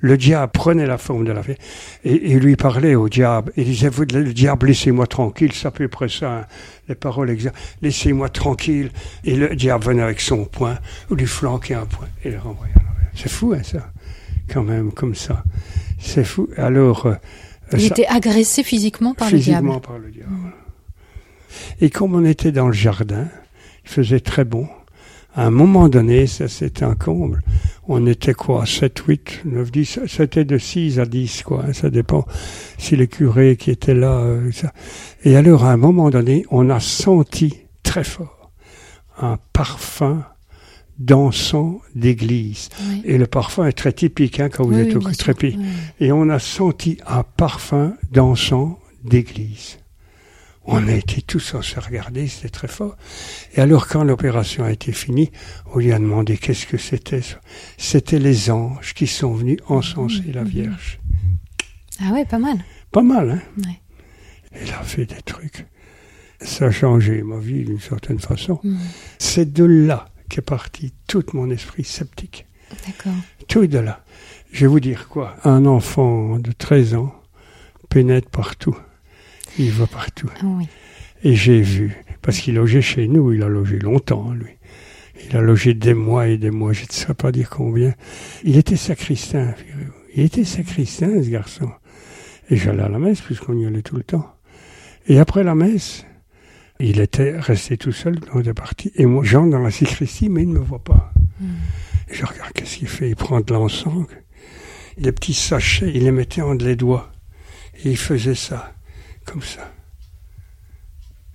Le 0.00 0.16
diable 0.16 0.52
prenait 0.52 0.86
la 0.86 0.96
forme 0.96 1.24
de 1.24 1.32
la 1.32 1.40
Vierge 1.40 1.58
et, 2.04 2.32
et 2.32 2.38
lui 2.38 2.54
parlait 2.54 2.94
au 2.94 3.08
diable. 3.08 3.52
Il 3.56 3.64
disait, 3.64 3.88
vous, 3.88 4.04
le 4.12 4.32
diable, 4.32 4.68
laissez-moi 4.68 5.08
tranquille. 5.08 5.50
C'est 5.52 5.66
à 5.66 5.70
peu 5.72 5.88
près 5.88 6.08
ça, 6.08 6.32
hein, 6.32 6.46
les 6.88 6.94
paroles 6.94 7.30
exactes. 7.30 7.56
Laissez-moi 7.82 8.28
tranquille. 8.28 8.90
Et 9.24 9.34
le 9.34 9.56
diable 9.56 9.84
venait 9.86 10.02
avec 10.02 10.20
son 10.20 10.44
poing, 10.44 10.78
lui 11.10 11.26
flanquait 11.26 11.74
un 11.74 11.86
poing 11.86 12.06
et 12.24 12.30
le 12.30 12.38
renvoyait. 12.38 12.72
C'est 13.14 13.28
fou, 13.28 13.54
hein, 13.58 13.62
ça, 13.64 13.90
quand 14.48 14.62
même, 14.62 14.92
comme 14.92 15.16
ça. 15.16 15.42
C'est 15.98 16.22
fou. 16.24 16.48
Alors, 16.56 17.06
euh, 17.06 17.14
Il 17.72 17.80
ça- 17.80 17.86
était 17.88 18.06
agressé 18.06 18.62
physiquement 18.62 19.14
par 19.14 19.28
le 19.30 19.36
physiquement 19.36 19.72
diable. 19.80 19.80
par 19.86 19.98
le 19.98 20.10
diable. 20.12 20.30
Et 21.80 21.90
comme 21.90 22.14
on 22.14 22.24
était 22.24 22.52
dans 22.52 22.68
le 22.68 22.72
jardin, 22.72 23.26
il 23.84 23.90
faisait 23.90 24.20
très 24.20 24.44
bon. 24.44 24.68
À 25.38 25.46
un 25.46 25.50
moment 25.50 25.88
donné, 25.88 26.26
ça 26.26 26.48
c'était 26.48 26.84
un 26.84 26.96
comble. 26.96 27.42
On 27.86 28.06
était 28.08 28.34
quoi 28.34 28.66
7, 28.66 28.98
8, 29.06 29.42
9, 29.44 29.70
10 29.70 30.00
C'était 30.08 30.44
de 30.44 30.58
6 30.58 30.98
à 30.98 31.06
10, 31.06 31.42
quoi. 31.44 31.64
hein, 31.68 31.72
ça 31.72 31.90
dépend 31.90 32.26
si 32.76 32.96
les 32.96 33.06
curés 33.06 33.56
qui 33.56 33.70
étaient 33.70 33.94
là. 33.94 34.14
euh, 34.18 34.50
ça. 34.50 34.72
Et 35.22 35.36
alors, 35.36 35.64
à 35.64 35.70
un 35.70 35.76
moment 35.76 36.10
donné, 36.10 36.44
on 36.50 36.68
a 36.70 36.80
senti 36.80 37.54
très 37.84 38.02
fort 38.02 38.50
un 39.20 39.38
parfum 39.52 40.24
d'encens 40.98 41.76
d'église. 41.94 42.68
Oui. 42.88 43.02
Et 43.04 43.16
le 43.16 43.28
parfum 43.28 43.64
est 43.66 43.72
très 43.72 43.92
typique 43.92 44.40
hein, 44.40 44.48
quand 44.48 44.64
vous 44.64 44.74
Oui, 44.74 44.80
êtes 44.80 44.96
oui, 44.96 45.04
au. 45.06 45.08
Oui. 45.56 45.66
Et 46.00 46.10
on 46.10 46.28
a 46.30 46.40
senti 46.40 46.98
un 47.06 47.22
parfum 47.22 47.94
d'encens 48.10 48.72
d'église. 49.04 49.78
On 50.70 50.86
a 50.86 50.92
été 50.92 51.22
tous 51.22 51.54
à 51.54 51.62
se 51.62 51.80
regarder, 51.80 52.28
c'était 52.28 52.50
très 52.50 52.68
fort. 52.68 52.94
Et 53.54 53.60
alors, 53.60 53.88
quand 53.88 54.04
l'opération 54.04 54.64
a 54.64 54.70
été 54.70 54.92
finie, 54.92 55.30
on 55.72 55.78
lui 55.78 55.92
a 55.92 55.98
demandé 55.98 56.36
qu'est-ce 56.36 56.66
que 56.66 56.76
c'était. 56.76 57.22
C'était 57.78 58.18
les 58.18 58.50
anges 58.50 58.92
qui 58.92 59.06
sont 59.06 59.32
venus 59.32 59.58
encenser 59.68 60.30
la 60.32 60.42
Mhm. 60.42 60.48
Vierge. 60.48 61.00
Ah 62.02 62.12
ouais, 62.12 62.26
pas 62.26 62.38
mal. 62.38 62.58
Pas 62.92 63.02
mal, 63.02 63.30
hein 63.30 63.42
Ouais. 63.64 64.60
Il 64.62 64.70
a 64.72 64.82
fait 64.82 65.06
des 65.06 65.22
trucs. 65.22 65.64
Ça 66.42 66.66
a 66.66 66.70
changé 66.70 67.22
ma 67.22 67.38
vie 67.38 67.64
d'une 67.64 67.80
certaine 67.80 68.18
façon. 68.18 68.60
Mhm. 68.62 68.78
C'est 69.18 69.50
de 69.52 69.64
là 69.64 70.08
qu'est 70.28 70.42
parti 70.42 70.92
tout 71.06 71.24
mon 71.32 71.48
esprit 71.50 71.84
sceptique. 71.84 72.46
D'accord. 72.86 73.18
Tout 73.48 73.66
de 73.66 73.78
là. 73.78 74.04
Je 74.52 74.60
vais 74.60 74.66
vous 74.66 74.80
dire 74.80 75.08
quoi 75.08 75.34
Un 75.44 75.64
enfant 75.64 76.38
de 76.38 76.52
13 76.52 76.94
ans 76.94 77.14
pénètre 77.88 78.28
partout. 78.28 78.76
Il 79.58 79.70
va 79.70 79.86
partout. 79.86 80.30
Ah 80.40 80.44
oui. 80.44 80.66
Et 81.22 81.34
j'ai 81.34 81.60
vu, 81.60 81.96
parce 82.22 82.38
qu'il 82.38 82.54
logeait 82.54 82.82
chez 82.82 83.08
nous, 83.08 83.32
il 83.32 83.42
a 83.42 83.48
logé 83.48 83.78
longtemps, 83.78 84.32
lui. 84.32 84.50
Il 85.28 85.36
a 85.36 85.40
logé 85.40 85.74
des 85.74 85.94
mois 85.94 86.28
et 86.28 86.38
des 86.38 86.50
mois, 86.50 86.72
je 86.72 86.82
ne 86.82 86.92
sais 86.92 87.12
pas 87.14 87.32
dire 87.32 87.50
combien. 87.50 87.94
Il 88.44 88.56
était 88.56 88.76
sacristain, 88.76 89.52
figurez-vous. 89.52 89.92
Il 90.14 90.22
était 90.24 90.44
sacristain, 90.44 91.22
ce 91.22 91.28
garçon. 91.28 91.70
Et 92.50 92.56
j'allais 92.56 92.82
à 92.82 92.88
la 92.88 92.98
messe, 92.98 93.20
puisqu'on 93.20 93.58
y 93.58 93.66
allait 93.66 93.82
tout 93.82 93.96
le 93.96 94.04
temps. 94.04 94.34
Et 95.06 95.18
après 95.18 95.42
la 95.42 95.54
messe, 95.54 96.06
il 96.80 97.00
était 97.00 97.38
resté 97.38 97.76
tout 97.76 97.92
seul, 97.92 98.20
on 98.32 98.40
était 98.40 98.54
parti. 98.54 98.92
Et 98.94 99.06
moi, 99.06 99.24
j'entre 99.24 99.50
dans 99.50 99.58
la 99.58 99.72
sacristie, 99.72 100.28
mais 100.28 100.42
il 100.42 100.50
ne 100.50 100.58
me 100.60 100.64
voit 100.64 100.84
pas. 100.84 101.12
Et 102.08 102.14
je 102.14 102.24
regarde 102.24 102.52
qu'est-ce 102.52 102.76
qu'il 102.78 102.88
fait? 102.88 103.10
Il 103.10 103.16
prend 103.16 103.40
de 103.40 103.52
l'encens. 103.52 104.06
Les 104.96 105.12
petits 105.12 105.34
sachets, 105.34 105.90
il 105.92 106.04
les 106.04 106.12
mettait 106.12 106.42
entre 106.42 106.64
les 106.64 106.76
doigts. 106.76 107.10
Et 107.84 107.90
il 107.90 107.96
faisait 107.96 108.34
ça, 108.34 108.72
comme 109.30 109.42
ça. 109.42 109.70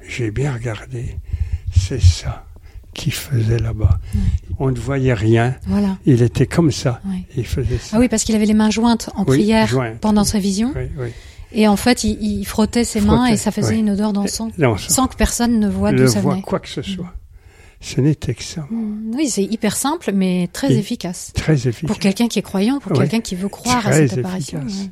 J'ai 0.08 0.32
bien 0.32 0.54
regardé. 0.54 1.18
C'est 1.76 2.02
ça 2.02 2.46
qu'il 2.94 3.14
faisait 3.14 3.58
là-bas. 3.60 4.00
On 4.60 4.70
ne 4.70 4.80
voyait 4.80 5.14
rien. 5.14 5.56
Voilà. 5.66 5.98
Il 6.06 6.22
était 6.22 6.46
comme 6.46 6.72
ça. 6.72 7.02
Il 7.36 7.46
faisait 7.46 7.78
ça. 7.80 7.96
Ah 7.98 8.00
oui, 8.00 8.08
parce 8.10 8.24
qu'il 8.24 8.36
avait 8.36 8.46
les 8.46 8.54
mains 8.54 8.70
jointes 8.70 9.10
en 9.16 9.22
Oui, 9.22 9.38
prière 9.40 9.68
jointes. 9.68 10.00
pendant 10.00 10.24
sa 10.24 10.40
vision. 10.40 10.74
Et 11.52 11.68
en 11.68 11.76
fait, 11.78 12.04
il, 12.04 12.22
il 12.22 12.46
frottait 12.46 12.84
ses 12.84 13.02
mains 13.02 13.28
et 13.28 13.38
ça 13.38 13.52
faisait 13.52 13.78
une 13.78 13.90
odeur 13.92 14.14
d'encens. 14.14 14.52
Sans 14.90 15.08
que 15.08 15.16
personne 15.16 15.60
ne 15.60 15.70
voit 15.70 15.92
Le 15.92 16.06
d'où 16.06 16.08
ça 16.12 16.22
voit 16.22 16.34
venait. 16.34 16.44
quoi 16.44 16.60
que 16.60 16.70
ce 16.70 16.82
soit. 16.82 17.14
Ce 17.82 18.00
n'était 18.00 18.34
que 18.34 18.44
ça. 18.44 18.66
Mhm. 18.70 19.12
Oui, 19.16 19.28
c'est 19.28 19.44
hyper 19.44 19.76
simple, 19.76 20.12
mais 20.14 20.50
très 20.54 20.72
Et 20.74 20.78
efficace. 20.78 21.32
Très 21.36 21.68
efficace. 21.68 21.88
Pour 21.88 22.00
quelqu'un 22.00 22.28
qui 22.30 22.40
est 22.40 22.44
croyant, 22.44 22.80
pour 22.80 22.94
quelqu'un 22.94 23.20
qui 23.20 23.36
veut 23.36 23.50
croire 23.50 23.86
à 23.88 23.92
cette 23.94 24.18
apparition. 24.20 24.62
efficace. 24.66 24.90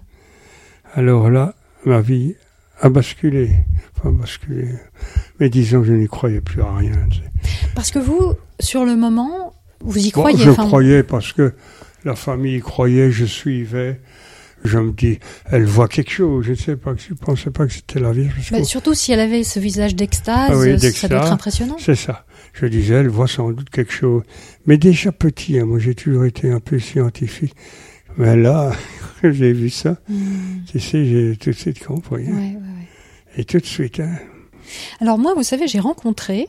Alors 0.93 1.29
là, 1.29 1.55
ma 1.85 2.01
vie 2.01 2.35
a 2.81 2.89
basculé. 2.89 3.51
Enfin, 3.97 4.11
basculé. 4.11 4.67
Mais 5.39 5.49
disons 5.49 5.81
que 5.81 5.87
je 5.87 5.93
n'y 5.93 6.07
croyais 6.07 6.41
plus 6.41 6.61
à 6.61 6.75
rien. 6.75 6.91
tu 7.09 7.17
sais. 7.19 7.49
Parce 7.75 7.91
que 7.91 7.99
vous, 7.99 8.33
sur 8.59 8.85
le 8.85 8.95
moment, 8.95 9.53
vous 9.81 9.97
y 9.99 10.11
Bon, 10.11 10.21
croyez. 10.21 10.43
je 10.43 10.49
enfin, 10.49 10.65
croyais 10.67 11.03
parce 11.03 11.31
que 11.33 11.53
la 12.03 12.15
famille 12.15 12.59
croyait, 12.59 13.11
je 13.11 13.25
suivais. 13.25 14.01
Je 14.63 14.77
me 14.77 14.91
dis, 14.91 15.17
elle 15.49 15.65
voit 15.65 15.87
quelque 15.87 16.11
chose. 16.11 16.45
Je 16.45 16.51
ne 16.51 16.55
sais 16.55 16.75
pas, 16.75 16.93
je 16.95 17.15
pensais 17.15 17.49
pas 17.49 17.65
que 17.65 17.73
c'était 17.73 17.99
la 17.99 18.11
Vierge. 18.11 18.51
bah, 18.51 18.63
surtout 18.63 18.93
si 18.93 19.11
elle 19.11 19.19
avait 19.19 19.43
ce 19.43 19.59
visage 19.59 19.95
d'extase, 19.95 20.49
Ah 20.51 20.57
oui, 20.57 20.79
ça 20.79 21.07
doit 21.07 21.17
être 21.19 21.31
impressionnant. 21.31 21.77
C'est 21.79 21.95
ça. 21.95 22.25
Je 22.53 22.67
disais, 22.67 22.95
elle 22.95 23.07
voit 23.07 23.27
sans 23.27 23.51
doute 23.51 23.69
quelque 23.71 23.93
chose. 23.93 24.21
Mais 24.67 24.77
déjà 24.77 25.11
petit, 25.11 25.57
hein, 25.57 25.65
moi 25.65 25.79
j'ai 25.79 25.95
toujours 25.95 26.25
été 26.25 26.51
un 26.51 26.59
peu 26.59 26.77
scientifique. 26.77 27.55
Mais 28.17 28.35
là, 28.35 28.71
j'ai 29.23 29.53
vu 29.53 29.69
ça, 29.69 29.97
Hmm. 30.09 30.63
tu 30.69 30.79
sais, 30.79 31.05
j'ai 31.05 31.35
tout 31.37 31.51
de 31.51 31.55
suite 31.55 31.83
compris. 31.85 32.23
hein. 32.27 32.31
Ouais, 32.33 32.37
ouais, 32.37 32.55
ouais. 32.55 32.87
Et 33.37 33.45
tout 33.45 33.59
de 33.59 33.65
suite, 33.65 33.99
hein. 33.99 34.15
Alors 34.99 35.17
moi, 35.17 35.33
vous 35.35 35.43
savez, 35.43 35.67
j'ai 35.67 35.79
rencontré 35.79 36.47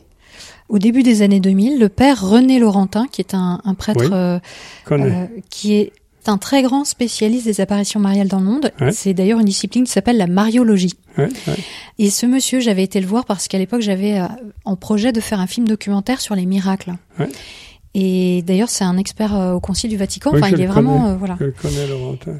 au 0.69 0.79
début 0.79 1.03
des 1.03 1.21
années 1.21 1.39
2000 1.39 1.79
le 1.79 1.89
père 1.89 2.21
René 2.27 2.59
Laurentin, 2.59 3.07
qui 3.11 3.21
est 3.21 3.33
un, 3.33 3.61
un 3.63 3.73
prêtre 3.73 4.01
Oui. 4.05 4.09
euh, 4.13 4.39
euh, 4.91 5.25
qui 5.49 5.73
est 5.75 5.91
un 6.25 6.37
très 6.37 6.61
grand 6.63 6.85
spécialiste 6.85 7.45
des 7.45 7.59
apparitions 7.59 7.99
mariales 7.99 8.29
dans 8.29 8.39
le 8.39 8.45
monde. 8.45 8.71
Ouais. 8.79 8.93
C'est 8.93 9.13
d'ailleurs 9.13 9.39
une 9.39 9.45
discipline 9.45 9.83
qui 9.83 9.91
s'appelle 9.91 10.15
la 10.17 10.27
mariologie. 10.27 10.93
Ouais, 11.17 11.27
ouais. 11.47 11.55
Et 11.99 12.09
ce 12.09 12.25
monsieur, 12.25 12.61
j'avais 12.61 12.83
été 12.83 13.01
le 13.01 13.07
voir 13.07 13.25
parce 13.25 13.49
qu'à 13.49 13.57
l'époque, 13.57 13.81
j'avais 13.81 14.19
euh, 14.19 14.25
en 14.63 14.77
projet 14.77 15.11
de 15.11 15.19
faire 15.19 15.41
un 15.41 15.47
film 15.47 15.67
documentaire 15.67 16.21
sur 16.21 16.33
les 16.35 16.45
miracles. 16.45 16.93
Et 17.95 18.41
d'ailleurs, 18.41 18.69
c'est 18.69 18.83
un 18.83 18.97
expert 18.97 19.35
euh, 19.35 19.53
au 19.53 19.59
Concile 19.59 19.89
du 19.89 19.97
Vatican. 19.97 20.31
Oui, 20.33 20.39
enfin, 20.39 20.49
il 20.49 20.59
est 20.61 20.65
vraiment, 20.65 21.01
connais. 21.03 21.13
euh, 21.13 21.15
voilà. 21.17 21.37
Je 21.39 21.45
le 21.45 21.51
connais, 21.51 21.87
Laurentin. 21.87 22.39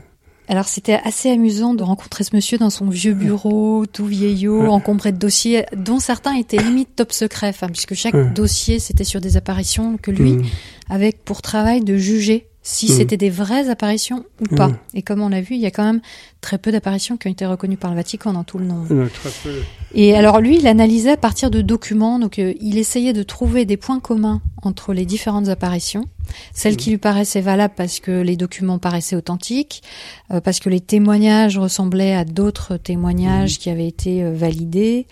Alors 0.49 0.65
c'était 0.67 0.99
assez 1.05 1.29
amusant 1.31 1.73
de 1.73 1.83
rencontrer 1.83 2.25
ce 2.25 2.35
monsieur 2.35 2.57
dans 2.57 2.69
son 2.69 2.89
vieux 2.89 3.13
bureau, 3.13 3.85
tout 3.85 4.05
vieillot, 4.05 4.67
encombré 4.67 5.13
de 5.13 5.17
dossiers, 5.17 5.63
dont 5.73 5.99
certains 5.99 6.33
étaient 6.35 6.57
limite 6.57 6.97
top 6.97 7.13
secret, 7.13 7.47
enfin, 7.47 7.67
puisque 7.67 7.93
chaque 7.93 8.33
dossier 8.33 8.79
c'était 8.79 9.05
sur 9.05 9.21
des 9.21 9.37
apparitions 9.37 9.95
que 9.95 10.11
lui 10.11 10.33
Mm. 10.33 10.43
avait 10.89 11.13
pour 11.23 11.41
travail 11.41 11.81
de 11.81 11.95
juger 11.95 12.47
si 12.63 12.85
Mm. 12.85 12.95
c'était 12.95 13.17
des 13.17 13.29
vraies 13.29 13.69
apparitions 13.69 14.23
ou 14.41 14.55
pas. 14.55 14.69
Mm. 14.69 14.77
Et 14.95 15.01
comme 15.01 15.21
on 15.21 15.29
l'a 15.29 15.41
vu, 15.41 15.55
il 15.55 15.61
y 15.61 15.65
a 15.65 15.71
quand 15.71 15.83
même 15.83 16.01
très 16.39 16.57
peu 16.57 16.71
d'apparitions 16.71 17.17
qui 17.17 17.27
ont 17.27 17.31
été 17.31 17.45
reconnues 17.45 17.77
par 17.77 17.91
le 17.91 17.97
Vatican 17.97 18.33
dans 18.33 18.43
tout 18.45 18.57
le 18.57 18.65
monde. 18.65 18.87
Très 18.87 19.29
peu. 19.43 19.61
Et 19.93 20.15
alors 20.15 20.39
lui, 20.39 20.57
il 20.57 20.67
analysait 20.67 21.11
à 21.11 21.17
partir 21.17 21.51
de 21.51 21.61
documents, 21.61 22.19
donc 22.19 22.39
euh, 22.39 22.53
il 22.61 22.77
essayait 22.77 23.13
de 23.13 23.21
trouver 23.23 23.65
des 23.65 23.77
points 23.77 23.99
communs 23.99 24.41
entre 24.61 24.93
les 24.93 25.05
différentes 25.05 25.49
apparitions, 25.49 26.05
celles 26.53 26.77
qui 26.77 26.89
lui 26.89 26.97
paraissaient 26.97 27.41
valables 27.41 27.73
parce 27.75 27.99
que 27.99 28.21
les 28.21 28.37
documents 28.37 28.79
paraissaient 28.79 29.17
authentiques, 29.17 29.83
euh, 30.31 30.39
parce 30.39 30.59
que 30.59 30.69
les 30.69 30.79
témoignages 30.79 31.57
ressemblaient 31.57 32.15
à 32.15 32.23
d'autres 32.23 32.77
témoignages 32.77 33.59
qui 33.59 33.69
avaient 33.69 33.87
été 33.87 34.23
euh, 34.23 34.33
validés, 34.33 35.05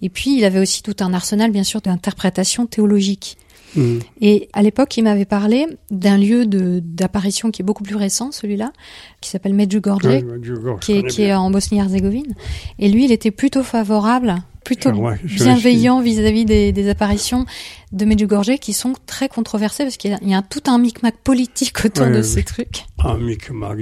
et 0.00 0.08
puis 0.08 0.36
il 0.36 0.44
avait 0.44 0.58
aussi 0.58 0.82
tout 0.82 0.96
un 1.00 1.12
arsenal 1.12 1.50
bien 1.50 1.64
sûr 1.64 1.82
d'interprétations 1.82 2.66
théologiques. 2.66 3.36
Mm. 3.76 3.98
Et 4.20 4.48
à 4.52 4.62
l'époque, 4.62 4.96
il 4.96 5.02
m'avait 5.04 5.24
parlé 5.24 5.66
d'un 5.90 6.18
lieu 6.18 6.46
d'apparition 6.46 7.50
qui 7.50 7.62
est 7.62 7.64
beaucoup 7.64 7.82
plus 7.82 7.96
récent, 7.96 8.32
celui-là, 8.32 8.72
qui 9.20 9.30
s'appelle 9.30 9.54
Medjugorje, 9.54 10.04
Ouais, 10.04 10.24
je 10.42 10.54
qui 10.80 10.92
est, 10.92 11.06
qui 11.06 11.32
en 11.32 11.50
Bosnie-Herzégovine. 11.50 12.34
Et 12.78 12.88
lui, 12.88 13.04
il 13.04 13.12
était 13.12 13.30
plutôt 13.30 13.62
favorable, 13.62 14.36
plutôt 14.64 14.90
je 15.24 15.44
bienveillant 15.44 16.00
vis-à-vis 16.00 16.44
des, 16.44 16.72
des 16.72 16.88
apparitions 16.88 17.44
de 17.92 18.04
Medjugorje 18.04 18.56
qui 18.58 18.72
sont 18.72 18.94
très 19.06 19.28
controversées 19.28 19.84
parce 19.84 19.96
qu'il 19.96 20.10
y 20.10 20.14
a, 20.14 20.18
il 20.22 20.30
y 20.30 20.34
a 20.34 20.42
tout 20.42 20.62
un 20.66 20.78
micmac 20.78 21.14
politique 21.22 21.84
autour 21.84 22.06
Ouais, 22.06 22.12
de 22.16 22.22
ces 22.22 22.42
trucs. 22.42 22.84
Un 22.98 23.18
micmac 23.18 23.78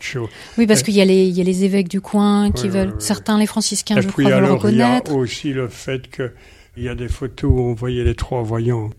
choses. 0.00 0.28
Oui, 0.58 0.66
parce 0.66 0.82
qu'il 0.82 0.94
y 0.94 1.00
a 1.00 1.04
les, 1.04 1.26
il 1.26 1.36
y 1.36 1.40
a 1.40 1.44
les 1.44 1.64
évêques 1.64 1.88
du 1.88 2.00
coin 2.00 2.50
qui 2.50 2.68
veulent, 2.68 2.94
certains, 2.98 3.38
les 3.38 3.46
franciscains, 3.46 3.96
Et 3.96 4.02
je 4.02 4.08
puis 4.08 4.24
crois, 4.24 4.36
veulent 4.36 4.44
alors, 4.44 4.68
il 4.68 4.76
y 4.76 4.82
a 4.82 5.02
aussi 5.12 5.52
le 5.52 5.68
fait 5.68 6.08
que 6.08 6.32
il 6.76 6.82
y 6.82 6.88
a 6.88 6.94
des 6.96 7.08
photos 7.08 7.50
où 7.52 7.60
on 7.60 7.74
voyait 7.74 8.02
les 8.02 8.16
trois 8.16 8.42
voyants 8.42 8.90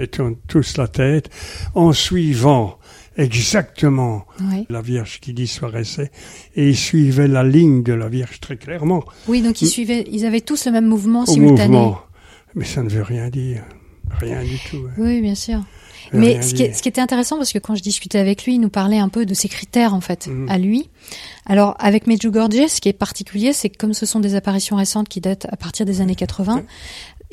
étant 0.00 0.32
tous 0.48 0.76
la 0.76 0.88
tête, 0.88 1.30
en 1.74 1.92
suivant 1.92 2.78
exactement 3.16 4.24
Oui. 4.40 4.66
la 4.70 4.80
Vierge 4.80 5.20
qui 5.20 5.32
disparaissait, 5.32 6.10
et 6.56 6.68
ils 6.70 6.76
suivaient 6.76 7.28
la 7.28 7.42
ligne 7.44 7.82
de 7.82 7.92
la 7.92 8.08
Vierge 8.08 8.40
très 8.40 8.56
clairement, 8.56 9.04
oui, 9.28 9.42
donc 9.42 9.62
ils 9.62 9.68
suivaient, 9.68 10.04
ils 10.10 10.24
avaient 10.26 10.40
tous 10.40 10.66
le 10.66 10.72
même 10.72 10.86
mouvement 10.86 11.22
au 11.22 11.26
simultané. 11.26 11.76
mouvement. 11.76 11.98
Mais 12.54 12.64
ça 12.64 12.82
ne 12.82 12.88
veut 12.88 13.02
rien 13.02 13.28
dire. 13.28 13.62
Rien 14.18 14.42
du 14.42 14.58
tout. 14.68 14.78
hein. 14.88 14.92
Oui, 14.98 15.20
bien 15.20 15.36
sûr. 15.36 15.60
Mais 16.12 16.42
ce 16.42 16.52
qui, 16.54 16.64
est- 16.64 16.72
ce 16.72 16.82
qui 16.82 16.88
était 16.88 17.00
intéressant, 17.00 17.36
parce 17.36 17.52
que 17.52 17.60
quand 17.60 17.76
je 17.76 17.82
discutais 17.82 18.18
avec 18.18 18.44
lui, 18.44 18.54
il 18.54 18.60
nous 18.60 18.68
parlait 18.70 18.98
un 18.98 19.08
peu 19.08 19.24
de 19.24 19.34
ses 19.34 19.48
critères, 19.48 19.94
en 19.94 20.00
fait, 20.00 20.26
Mhm. 20.26 20.48
à 20.48 20.58
lui. 20.58 20.88
Alors, 21.46 21.76
avec 21.78 22.08
Medjugorje, 22.08 22.66
ce 22.66 22.80
qui 22.80 22.88
est 22.88 22.92
particulier, 22.92 23.52
c'est 23.52 23.68
que 23.70 23.76
comme 23.78 23.94
ce 23.94 24.06
sont 24.06 24.18
des 24.18 24.34
apparitions 24.34 24.74
récentes 24.76 25.08
qui 25.08 25.20
datent 25.20 25.46
à 25.52 25.56
partir 25.56 25.86
des 25.86 26.00
années 26.00 26.16
80, 26.16 26.64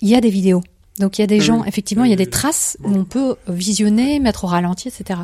il 0.03 0.09
y 0.09 0.13
a 0.15 0.21
des 0.21 0.29
vidéos. 0.29 0.61
Donc, 0.99 1.17
il 1.17 1.21
y 1.21 1.23
a 1.23 1.27
des 1.27 1.39
gens, 1.39 1.61
oui. 1.61 1.67
effectivement, 1.67 2.03
il 2.03 2.09
y 2.09 2.13
a 2.13 2.17
Oui, 2.17 2.25
des 2.25 2.29
traces 2.29 2.77
où 2.83 2.89
on 2.89 3.03
peut 3.03 3.35
visionner, 3.47 4.19
mettre 4.19 4.45
au 4.45 4.47
ralenti, 4.47 4.87
etc. 4.87 5.21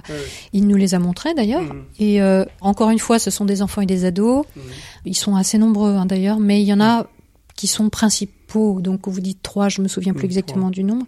Il 0.52 0.68
nous 0.68 0.76
les 0.76 0.94
a 0.94 1.00
montrés, 1.00 1.34
d'ailleurs. 1.34 1.62
Mhm. 1.62 1.84
Et 2.00 2.22
euh, 2.22 2.46
encore 2.62 2.90
une 2.92 3.00
fois, 3.00 3.20
ce 3.20 3.32
sont 3.32 3.46
des 3.46 3.62
enfants 3.62 3.82
et 3.82 3.86
des 3.86 4.06
ados. 4.06 4.46
Mhm. 4.56 4.64
Ils 5.06 5.16
sont 5.16 5.36
assez 5.36 5.58
nombreux, 5.58 5.96
hein, 5.96 6.06
d'ailleurs, 6.06 6.40
mais 6.40 6.62
il 6.62 6.66
y 6.66 6.74
en 6.74 6.82
a 6.82 7.08
qui 7.56 7.68
sont 7.68 7.90
principaux. 7.90 8.82
Donc, 8.82 9.08
vous 9.08 9.22
dites 9.22 9.42
trois, 9.42 9.70
je 9.70 9.82
me 9.82 9.88
souviens 9.88 10.14
plus 10.14 10.26
exactement 10.26 10.70
du 10.70 10.84
nombre. 10.84 11.06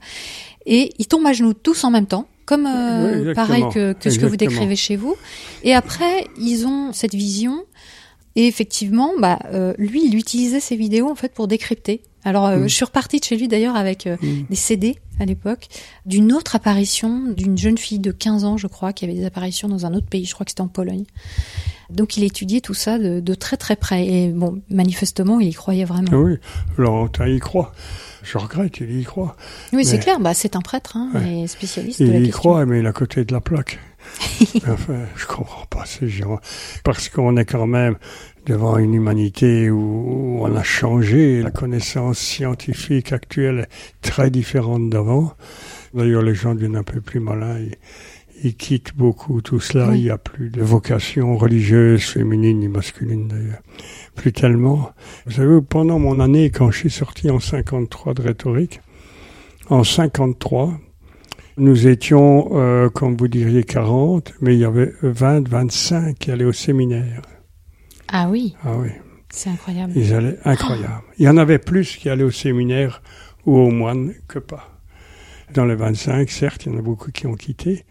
Et 0.66 0.94
ils 0.98 1.06
tombent 1.06 1.28
à 1.28 1.34
genoux 1.34 1.54
tous 1.54 1.84
en 1.84 1.92
même 1.92 2.08
temps, 2.08 2.28
comme 2.46 2.66
euh, 2.66 3.36
pareil 3.36 3.66
que, 3.72 3.94
que 3.94 4.10
ce 4.10 4.18
que 4.18 4.26
vous 4.26 4.38
décrivez 4.38 4.76
chez 4.76 4.96
vous. 4.96 5.16
Et 5.64 5.76
après, 5.76 6.28
ils 6.40 6.66
ont 6.66 6.92
cette 6.92 7.14
vision. 7.14 7.64
Et 8.36 8.48
effectivement, 8.48 9.12
bah, 9.20 9.40
euh, 9.54 9.74
lui, 9.78 10.06
il 10.06 10.16
utilisait 10.16 10.60
ces 10.60 10.76
vidéos 10.76 11.10
en 11.10 11.16
fait 11.16 11.34
pour 11.34 11.48
décrypter. 11.48 12.02
Alors, 12.26 12.48
euh, 12.48 12.58
Mhm. 12.58 12.68
je 12.68 12.74
suis 12.76 12.86
repartie 12.86 13.20
de 13.20 13.24
chez 13.24 13.38
lui 13.38 13.48
d'ailleurs 13.48 13.76
avec 13.76 14.08
euh, 14.08 14.18
Mhm. 14.22 14.46
des 14.50 14.56
CD 14.56 14.96
à 15.20 15.26
l'époque 15.26 15.68
d'une 16.06 16.34
autre 16.34 16.56
apparition 16.56 17.32
d'une 17.32 17.58
jeune 17.58 17.78
fille 17.78 18.00
de 18.00 18.12
15 18.12 18.44
ans, 18.44 18.58
je 18.58 18.68
crois, 18.68 18.92
qui 18.94 19.06
avait 19.06 19.14
des 19.14 19.26
apparitions 19.26 19.68
dans 19.70 19.86
un 19.86 19.94
autre 19.94 20.08
pays. 20.08 20.26
Je 20.26 20.34
crois 20.34 20.44
que 20.46 20.52
c'était 20.52 20.62
en 20.62 20.68
Pologne. 20.68 21.06
Donc, 21.92 22.18
il 22.18 22.24
étudiait 22.24 22.62
tout 22.62 22.74
ça 22.74 22.98
de, 22.98 23.20
de 23.20 23.34
très 23.36 23.58
très 23.58 23.76
près. 23.76 24.06
Et 24.08 24.30
bon, 24.30 24.60
manifestement, 24.70 25.40
il 25.40 25.48
y 25.50 25.54
croyait 25.54 25.86
vraiment. 25.86 26.12
Oui, 26.18 26.38
Laurentin 26.78 27.28
y 27.28 27.40
croit. 27.40 27.74
Je 28.24 28.40
regrette, 28.40 28.78
il 28.82 29.00
y 29.00 29.04
croit. 29.04 29.38
Oui, 29.72 29.86
c'est 29.86 30.00
clair. 30.00 30.20
Bah, 30.20 30.34
c'est 30.34 30.56
un 30.56 30.62
prêtre, 30.62 30.98
hein, 30.98 31.12
Ouais. 31.14 31.42
et 31.44 31.48
spécialiste 31.48 32.02
de 32.02 32.08
la 32.08 32.18
Il 32.18 32.22
y 32.24 32.26
question. 32.26 32.40
croit, 32.40 32.66
mais 32.66 32.80
il 32.80 32.86
est 32.86 32.90
à 32.90 32.92
côté 32.94 33.24
de 33.24 33.32
la 33.32 33.40
plaque. 33.40 33.78
enfin, 34.68 35.00
je 35.16 35.26
comprends 35.26 35.66
pas 35.66 35.86
ces 35.86 36.08
gens. 36.08 36.40
Parce 36.84 37.10
qu'on 37.10 37.38
est 37.38 37.46
quand 37.46 37.68
même 37.68 37.96
devant 38.46 38.78
une 38.78 38.94
humanité 38.94 39.70
où 39.70 40.40
on 40.42 40.56
a 40.56 40.64
changé. 40.64 41.42
La 41.42 41.52
connaissance 41.52 42.20
scientifique 42.20 43.12
actuelle 43.12 43.68
est 43.68 44.02
très 44.02 44.30
différente 44.30 44.90
d'avant. 44.90 45.34
D'ailleurs, 45.94 46.22
les 46.22 46.36
gens 46.36 46.56
deviennent 46.56 46.76
un 46.76 46.84
peu 46.84 47.02
plus 47.02 47.20
malins. 47.20 47.60
Ils, 47.60 47.76
ils 48.44 48.56
quittent 48.56 48.96
beaucoup 48.96 49.42
tout 49.42 49.60
cela. 49.60 49.90
Oui. 49.90 50.00
Il 50.00 50.04
n'y 50.04 50.10
a 50.10 50.18
plus 50.18 50.50
de 50.50 50.62
vocation 50.62 51.38
religieuse, 51.38 52.04
féminine 52.04 52.60
ni 52.60 52.68
masculine 52.68 53.28
d'ailleurs. 53.28 53.62
Plus 54.16 54.34
tellement. 54.34 54.92
Vous 55.26 55.34
savez, 55.34 55.60
pendant 55.62 56.00
mon 56.00 56.20
année, 56.20 56.50
quand 56.50 56.72
je 56.72 56.78
suis 56.80 56.90
sorti 56.92 57.30
en 57.30 57.40
53 57.40 58.14
de 58.14 58.22
rhétorique, 58.22 58.82
en 59.70 59.84
53, 59.84 60.80
nous 61.58 61.88
étions, 61.88 62.50
euh, 62.54 62.90
comme 62.90 63.16
vous 63.16 63.28
diriez, 63.28 63.64
40, 63.64 64.34
mais 64.42 64.56
il 64.56 64.60
y 64.60 64.66
avait 64.66 64.94
20, 65.02 65.48
25 65.48 66.18
qui 66.18 66.32
allaient 66.32 66.46
au 66.46 66.52
séminaire. 66.54 67.22
Ah 68.08 68.28
oui, 68.30 68.56
Ah 68.64 68.76
oui, 68.78 68.90
c'est 69.30 69.50
incroyable. 69.50 69.94
ils 69.96 70.14
allaient, 70.14 70.38
incroyable. 70.46 71.04
Il 71.18 71.26
y 71.26 71.30
en 71.30 71.38
avait 71.38 71.60
plus 71.60 71.96
qui 71.98 72.10
allaient 72.10 72.24
au 72.24 72.32
séminaire 72.32 73.02
ou 73.46 73.58
au 73.58 73.72
moine 73.72 74.14
que 74.28 74.40
pas. 74.40 74.72
Dans 75.54 75.66
les 75.66 75.76
25, 75.76 76.30
certes, 76.30 76.66
il 76.66 76.74
y 76.74 76.76
en 76.76 76.80
a 76.80 76.82
beaucoup 76.82 77.12
qui 77.12 77.28
ont 77.28 77.36
quitté, 77.36 77.86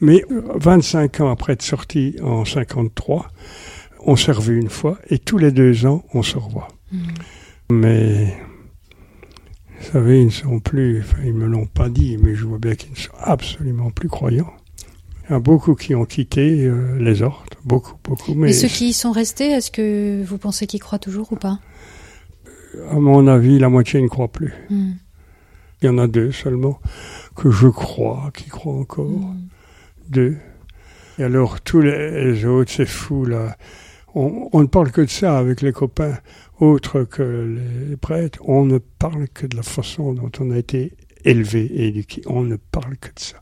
mais 0.00 0.24
euh, 0.30 0.42
25 0.56 1.20
ans 1.20 1.30
après 1.30 1.52
être 1.54 1.62
sorti 1.62 2.16
en 2.22 2.44
53, 2.44 3.28
on 4.06 4.16
s'est 4.16 4.32
revu 4.32 4.58
une 4.58 4.70
fois, 4.70 4.98
et 5.10 5.18
tous 5.18 5.36
les 5.36 5.50
deux 5.52 5.84
ans, 5.86 6.04
on 6.14 6.22
se 6.22 6.38
revoit. 6.38 6.68
Mhm. 6.92 7.00
Mais, 7.70 8.36
vous 9.80 9.92
savez, 9.92 10.20
ils 10.20 10.26
ne 10.26 10.30
sont 10.30 10.60
plus, 10.60 11.00
enfin, 11.00 11.18
ils 11.24 11.32
me 11.32 11.46
l'ont 11.46 11.66
pas 11.66 11.88
dit, 11.88 12.18
mais 12.18 12.34
je 12.34 12.44
vois 12.44 12.58
bien 12.58 12.74
qu'ils 12.74 12.92
ne 12.92 12.96
sont 12.96 13.12
absolument 13.18 13.90
plus 13.90 14.08
croyants. 14.08 14.52
Il 15.24 15.32
y 15.32 15.34
a 15.34 15.40
beaucoup 15.40 15.74
qui 15.74 15.94
ont 15.94 16.04
quitté 16.04 16.66
euh, 16.66 16.98
les 16.98 17.22
ordres, 17.22 17.44
beaucoup, 17.64 17.94
beaucoup. 18.04 18.34
Mais 18.34 18.50
Et 18.50 18.52
ceux 18.52 18.68
qui 18.68 18.88
y 18.88 18.92
sont 18.92 19.12
restés, 19.12 19.46
est-ce 19.46 19.70
que 19.70 20.22
vous 20.22 20.38
pensez 20.38 20.66
qu'ils 20.66 20.80
croient 20.80 20.98
toujours 20.98 21.32
ou 21.32 21.36
pas? 21.36 21.60
À 22.90 22.96
mon 22.96 23.26
avis, 23.26 23.58
la 23.58 23.68
moitié 23.68 24.02
ne 24.02 24.08
croit 24.08 24.28
plus. 24.28 24.52
Hmm. 24.68 24.92
Il 25.80 25.86
y 25.86 25.88
en 25.88 25.98
a 25.98 26.06
deux 26.06 26.30
seulement 26.30 26.78
que 27.34 27.50
je 27.50 27.68
crois, 27.68 28.30
qui 28.36 28.48
croient 28.50 28.74
encore. 28.74 29.08
Hmm. 29.08 29.48
Deux. 30.08 30.36
Et 31.18 31.24
alors, 31.24 31.60
tous 31.60 31.80
les, 31.80 32.10
les 32.24 32.44
autres, 32.44 32.70
c'est 32.70 32.86
fou, 32.86 33.24
là. 33.24 33.56
On, 34.14 34.48
on 34.52 34.60
ne 34.62 34.66
parle 34.66 34.90
que 34.90 35.00
de 35.02 35.08
ça 35.10 35.38
avec 35.38 35.62
les 35.62 35.72
copains, 35.72 36.18
autres 36.58 37.04
que 37.04 37.58
les 37.90 37.96
prêtres. 37.96 38.38
On 38.44 38.64
ne 38.64 38.78
parle 38.78 39.28
que 39.28 39.46
de 39.46 39.56
la 39.56 39.62
façon 39.62 40.12
dont 40.14 40.30
on 40.40 40.50
a 40.50 40.58
été 40.58 40.92
élevé 41.24 41.64
et 41.66 41.88
éduqué. 41.88 42.22
On 42.26 42.42
ne 42.42 42.56
parle 42.56 42.96
que 42.96 43.08
de 43.08 43.18
ça. 43.20 43.36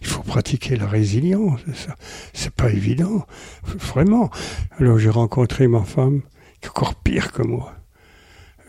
Il 0.00 0.06
faut 0.06 0.22
pratiquer 0.22 0.76
la 0.76 0.86
résilience, 0.86 1.60
c'est 1.66 1.88
ça. 1.88 1.96
C'est 2.32 2.52
pas 2.52 2.70
évident. 2.70 3.26
Vraiment. 3.64 4.30
Alors, 4.78 4.98
j'ai 4.98 5.10
rencontré 5.10 5.66
ma 5.66 5.82
femme, 5.82 6.22
qui 6.60 6.66
est 6.66 6.70
encore 6.70 6.94
pire 6.94 7.32
que 7.32 7.42
moi. 7.42 7.74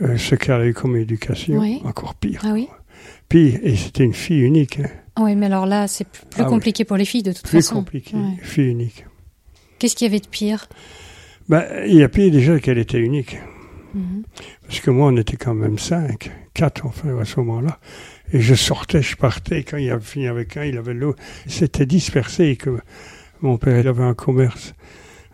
Euh, 0.01 0.17
ce 0.17 0.33
qu'elle 0.35 0.61
a 0.61 0.65
eu 0.65 0.73
comme 0.73 0.95
éducation, 0.95 1.59
Oui. 1.59 1.81
encore 1.83 2.15
pire. 2.15 2.41
Ah 2.43 2.51
oui 2.53 2.67
Pire. 3.27 3.59
Et 3.61 3.75
c'était 3.75 4.03
une 4.05 4.13
fille 4.13 4.41
unique. 4.41 4.79
hein. 4.79 4.89
Ah 5.15 5.23
Oui, 5.23 5.35
mais 5.35 5.45
alors 5.47 5.65
là, 5.67 5.87
c'est 5.87 6.07
plus 6.07 6.21
plus 6.25 6.41
Ah 6.41 6.45
oui. 6.45 6.49
compliqué 6.49 6.85
pour 6.85 6.97
les 6.97 7.05
filles 7.05 7.23
de 7.23 7.33
toute 7.33 7.43
Plus 7.45 7.57
façon. 7.61 7.75
compliqué. 7.75 8.15
Ouais. 8.15 8.37
Fille 8.41 8.69
unique. 8.69 9.05
Qu'est-ce 9.77 9.95
qu'il 9.95 10.07
y 10.07 10.09
avait 10.09 10.19
de 10.19 10.27
pire? 10.27 10.67
Ben, 11.49 11.65
il 11.87 11.95
y 11.95 12.03
a 12.03 12.09
pire 12.09 12.31
déjà 12.31 12.59
qu'elle 12.59 12.77
était 12.77 12.99
unique. 12.99 13.37
Mhm. 13.95 14.23
Parce 14.67 14.79
que 14.81 14.91
moi, 14.91 15.07
on 15.07 15.17
était 15.17 15.35
quand 15.35 15.55
même 15.55 15.79
cinq, 15.79 16.31
quatre 16.53 16.85
enfin 16.85 17.17
à 17.17 17.25
ce 17.25 17.39
moment-là. 17.39 17.79
Et 18.31 18.39
je 18.39 18.53
sortais, 18.53 19.01
je 19.01 19.17
partais. 19.17 19.63
Quand 19.63 19.77
il 19.77 19.89
avait 19.89 20.03
fini 20.03 20.27
avec 20.27 20.55
un, 20.57 20.65
il 20.65 20.77
avait 20.77 20.93
l'autre. 20.93 21.21
C'était 21.47 21.87
dispersé. 21.87 22.55
Que 22.55 22.79
Mon 23.41 23.57
père 23.57 23.79
il 23.79 23.87
avait 23.87 24.03
un 24.03 24.13
commerce, 24.13 24.75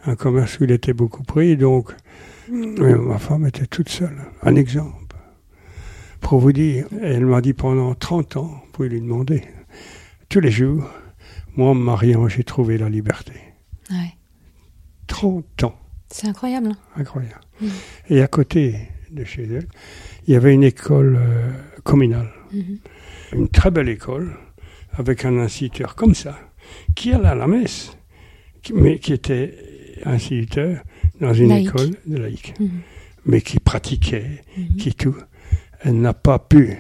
un 0.06 0.16
commerce 0.16 0.58
où 0.60 0.64
il 0.64 0.72
était 0.72 0.94
beaucoup 0.94 1.24
pris, 1.24 1.58
donc 1.58 1.94
euh, 2.52 2.98
ma 2.98 3.18
femme 3.18 3.46
était 3.46 3.68
toute 3.68 3.90
seule. 3.90 4.18
Un 4.42 4.56
exemple. 4.56 5.18
Pour 6.22 6.40
vous 6.40 6.54
dire, 6.54 6.88
elle 7.02 7.26
m'a 7.26 7.42
dit 7.42 7.54
pendant 7.54 7.94
30 7.94 8.38
ans, 8.38 8.48
vous 8.48 8.72
pouvez 8.72 8.90
lui 8.90 9.02
demander, 9.02 9.44
tous 10.30 10.40
les 10.40 10.52
jours, 10.52 10.90
moi, 11.56 11.70
en 11.70 11.76
me 11.76 11.84
mariant, 11.84 12.28
j'ai 12.30 12.44
trouvé 12.44 12.78
la 12.78 12.90
liberté. 12.90 13.34
Ouais. 13.92 14.16
30 15.08 15.66
ans. 15.66 15.76
C'est 16.16 16.28
incroyable. 16.28 16.68
hein. 16.68 16.78
Incroyable. 16.96 17.42
Mm. 17.60 17.68
Et 18.10 18.22
à 18.22 18.28
côté 18.28 18.76
de 19.12 19.26
chez 19.26 19.44
elle, 19.44 19.68
il 20.28 20.34
y 20.34 20.38
avait 20.38 20.54
une 20.54 20.64
école 20.64 21.18
euh, 21.20 21.52
communale. 21.84 22.30
Mhm. 22.54 22.78
Une 23.34 23.50
très 23.50 23.70
belle 23.70 23.90
école, 23.90 24.38
avec 24.94 25.26
un 25.26 25.38
instituteur 25.40 25.94
comme 25.96 26.16
ça, 26.16 26.40
qui 26.96 27.12
allait 27.12 27.28
à 27.28 27.36
la 27.36 27.48
messe, 27.48 27.98
qui- 28.62 28.72
mais 28.72 28.98
qui 28.98 29.12
était 29.12 29.58
instituteur 30.06 30.84
dans 31.20 31.34
une 31.34 31.50
Laïque. 31.50 31.68
école 31.68 31.92
de 32.06 32.18
laïque, 32.18 32.54
Mhm. 32.62 32.70
mais 33.26 33.42
qui 33.42 33.60
pratiquait, 33.60 34.42
qui 34.78 34.94
tout. 34.96 35.18
Elle 35.82 36.00
n'a 36.00 36.14
pas 36.14 36.40
pu 36.40 36.78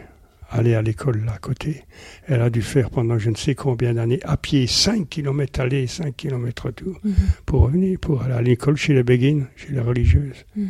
aller 0.49 0.75
à 0.75 0.81
l'école 0.81 1.23
là 1.25 1.33
à 1.33 1.37
côté. 1.37 1.83
Elle 2.27 2.41
a 2.41 2.49
dû 2.49 2.61
faire 2.61 2.89
pendant 2.89 3.17
je 3.17 3.29
ne 3.29 3.35
sais 3.35 3.55
combien 3.55 3.93
d'années 3.93 4.19
à 4.23 4.37
pied 4.37 4.67
5 4.67 5.09
km 5.09 5.59
aller, 5.61 5.87
5 5.87 6.15
km 6.15 6.67
retour 6.67 6.99
Mhm. 7.03 7.13
pour 7.45 7.61
revenir, 7.61 7.99
pour 7.99 8.21
aller 8.23 8.33
à 8.33 8.41
l'école 8.41 8.77
chez 8.77 8.93
les 8.93 9.03
béguines, 9.03 9.47
chez 9.55 9.71
les 9.73 9.79
religieuses. 9.79 10.45
Mhm. 10.55 10.67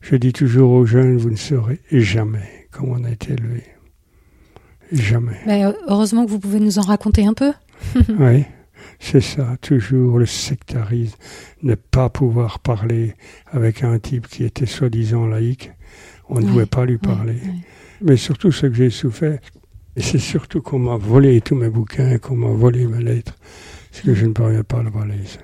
Je 0.00 0.16
dis 0.16 0.32
toujours 0.32 0.70
aux 0.72 0.86
jeunes, 0.86 1.16
vous 1.16 1.30
ne 1.30 1.36
saurez 1.36 1.80
jamais 1.90 2.68
comment 2.70 2.96
on 2.98 3.04
a 3.04 3.10
été 3.10 3.32
élevé. 3.32 3.64
Jamais. 4.92 5.36
Mais, 5.46 5.64
euh, 5.64 5.72
heureusement 5.88 6.24
que 6.24 6.30
vous 6.30 6.38
pouvez 6.38 6.60
nous 6.60 6.78
en 6.78 6.82
raconter 6.82 7.26
un 7.26 7.34
peu. 7.34 7.52
oui, 8.18 8.44
c'est 9.00 9.20
ça, 9.20 9.56
toujours 9.60 10.18
le 10.18 10.24
sectarisme, 10.26 11.16
ne 11.62 11.74
pas 11.74 12.08
pouvoir 12.08 12.60
parler 12.60 13.14
avec 13.48 13.82
un 13.84 13.98
type 13.98 14.28
qui 14.28 14.44
était 14.44 14.66
soi-disant 14.66 15.26
laïque. 15.26 15.72
On 16.28 16.36
ne 16.36 16.40
Ouais, 16.44 16.50
pouvait 16.50 16.66
pas 16.66 16.84
lui 16.84 16.98
parler. 16.98 17.36
Mais 18.02 18.16
surtout, 18.16 18.52
ce 18.52 18.66
que 18.66 18.74
j'ai 18.74 18.90
souffert, 18.90 19.38
c'est 19.96 20.18
surtout 20.18 20.60
qu'on 20.62 20.78
m'a 20.78 20.96
volé 20.96 21.40
tous 21.40 21.54
mes 21.56 21.68
bouquins, 21.68 22.18
qu'on 22.18 22.36
m'a 22.36 22.48
volé 22.50 22.86
mes 22.86 23.02
lettres, 23.02 23.34
parce 23.90 24.04
que 24.04 24.14
je 24.14 24.26
ne 24.26 24.32
parviens 24.32 24.62
pas 24.62 24.82
à. 24.82 25.38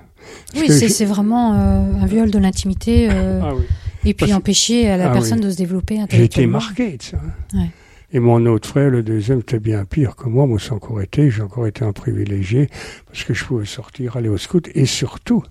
Parce 0.53 0.61
Oui, 0.61 0.67
c'est 0.71 0.87
je- 0.87 0.89
vraiment 1.05 1.53
euh, 1.53 1.93
un 2.01 2.05
viol 2.05 2.31
de 2.31 2.39
l'intimité 2.39 3.09
euh, 3.11 3.41
Ah 3.43 3.53
oui. 3.55 3.63
et 4.05 4.13
puis 4.13 4.27
parce- 4.27 4.31
empêcher 4.33 4.89
à 4.89 4.97
la 4.97 5.09
Ah 5.09 5.13
personne 5.13 5.39
oui. 5.39 5.45
de 5.45 5.51
se 5.51 5.57
développer 5.57 5.95
J'ai 5.95 6.01
été 6.03 6.13
intellectuellement. 6.15 6.59
marqué 6.59 6.97
de 6.97 7.03
ça. 7.03 7.17
hein. 7.17 7.57
Ouais. 7.59 7.69
Et 8.13 8.19
mon 8.19 8.45
autre 8.45 8.69
frère, 8.69 8.89
le 8.89 9.03
deuxième, 9.03 9.39
était 9.39 9.59
bien 9.59 9.83
pire 9.83 10.15
que 10.15 10.29
moi. 10.29 10.47
Moi, 10.47 10.57
c'est 10.59 10.71
encore 10.71 11.01
été, 11.01 11.29
j'ai 11.29 11.41
encore 11.41 11.67
été 11.67 11.83
un 11.83 11.91
privilégié 11.91 12.69
parce 13.07 13.23
que 13.25 13.33
je 13.33 13.43
pouvais 13.43 13.65
sortir, 13.65 14.15
aller 14.15 14.29
au 14.29 14.37
scout 14.37 14.69
et 14.73 14.85
surtout 14.85 15.43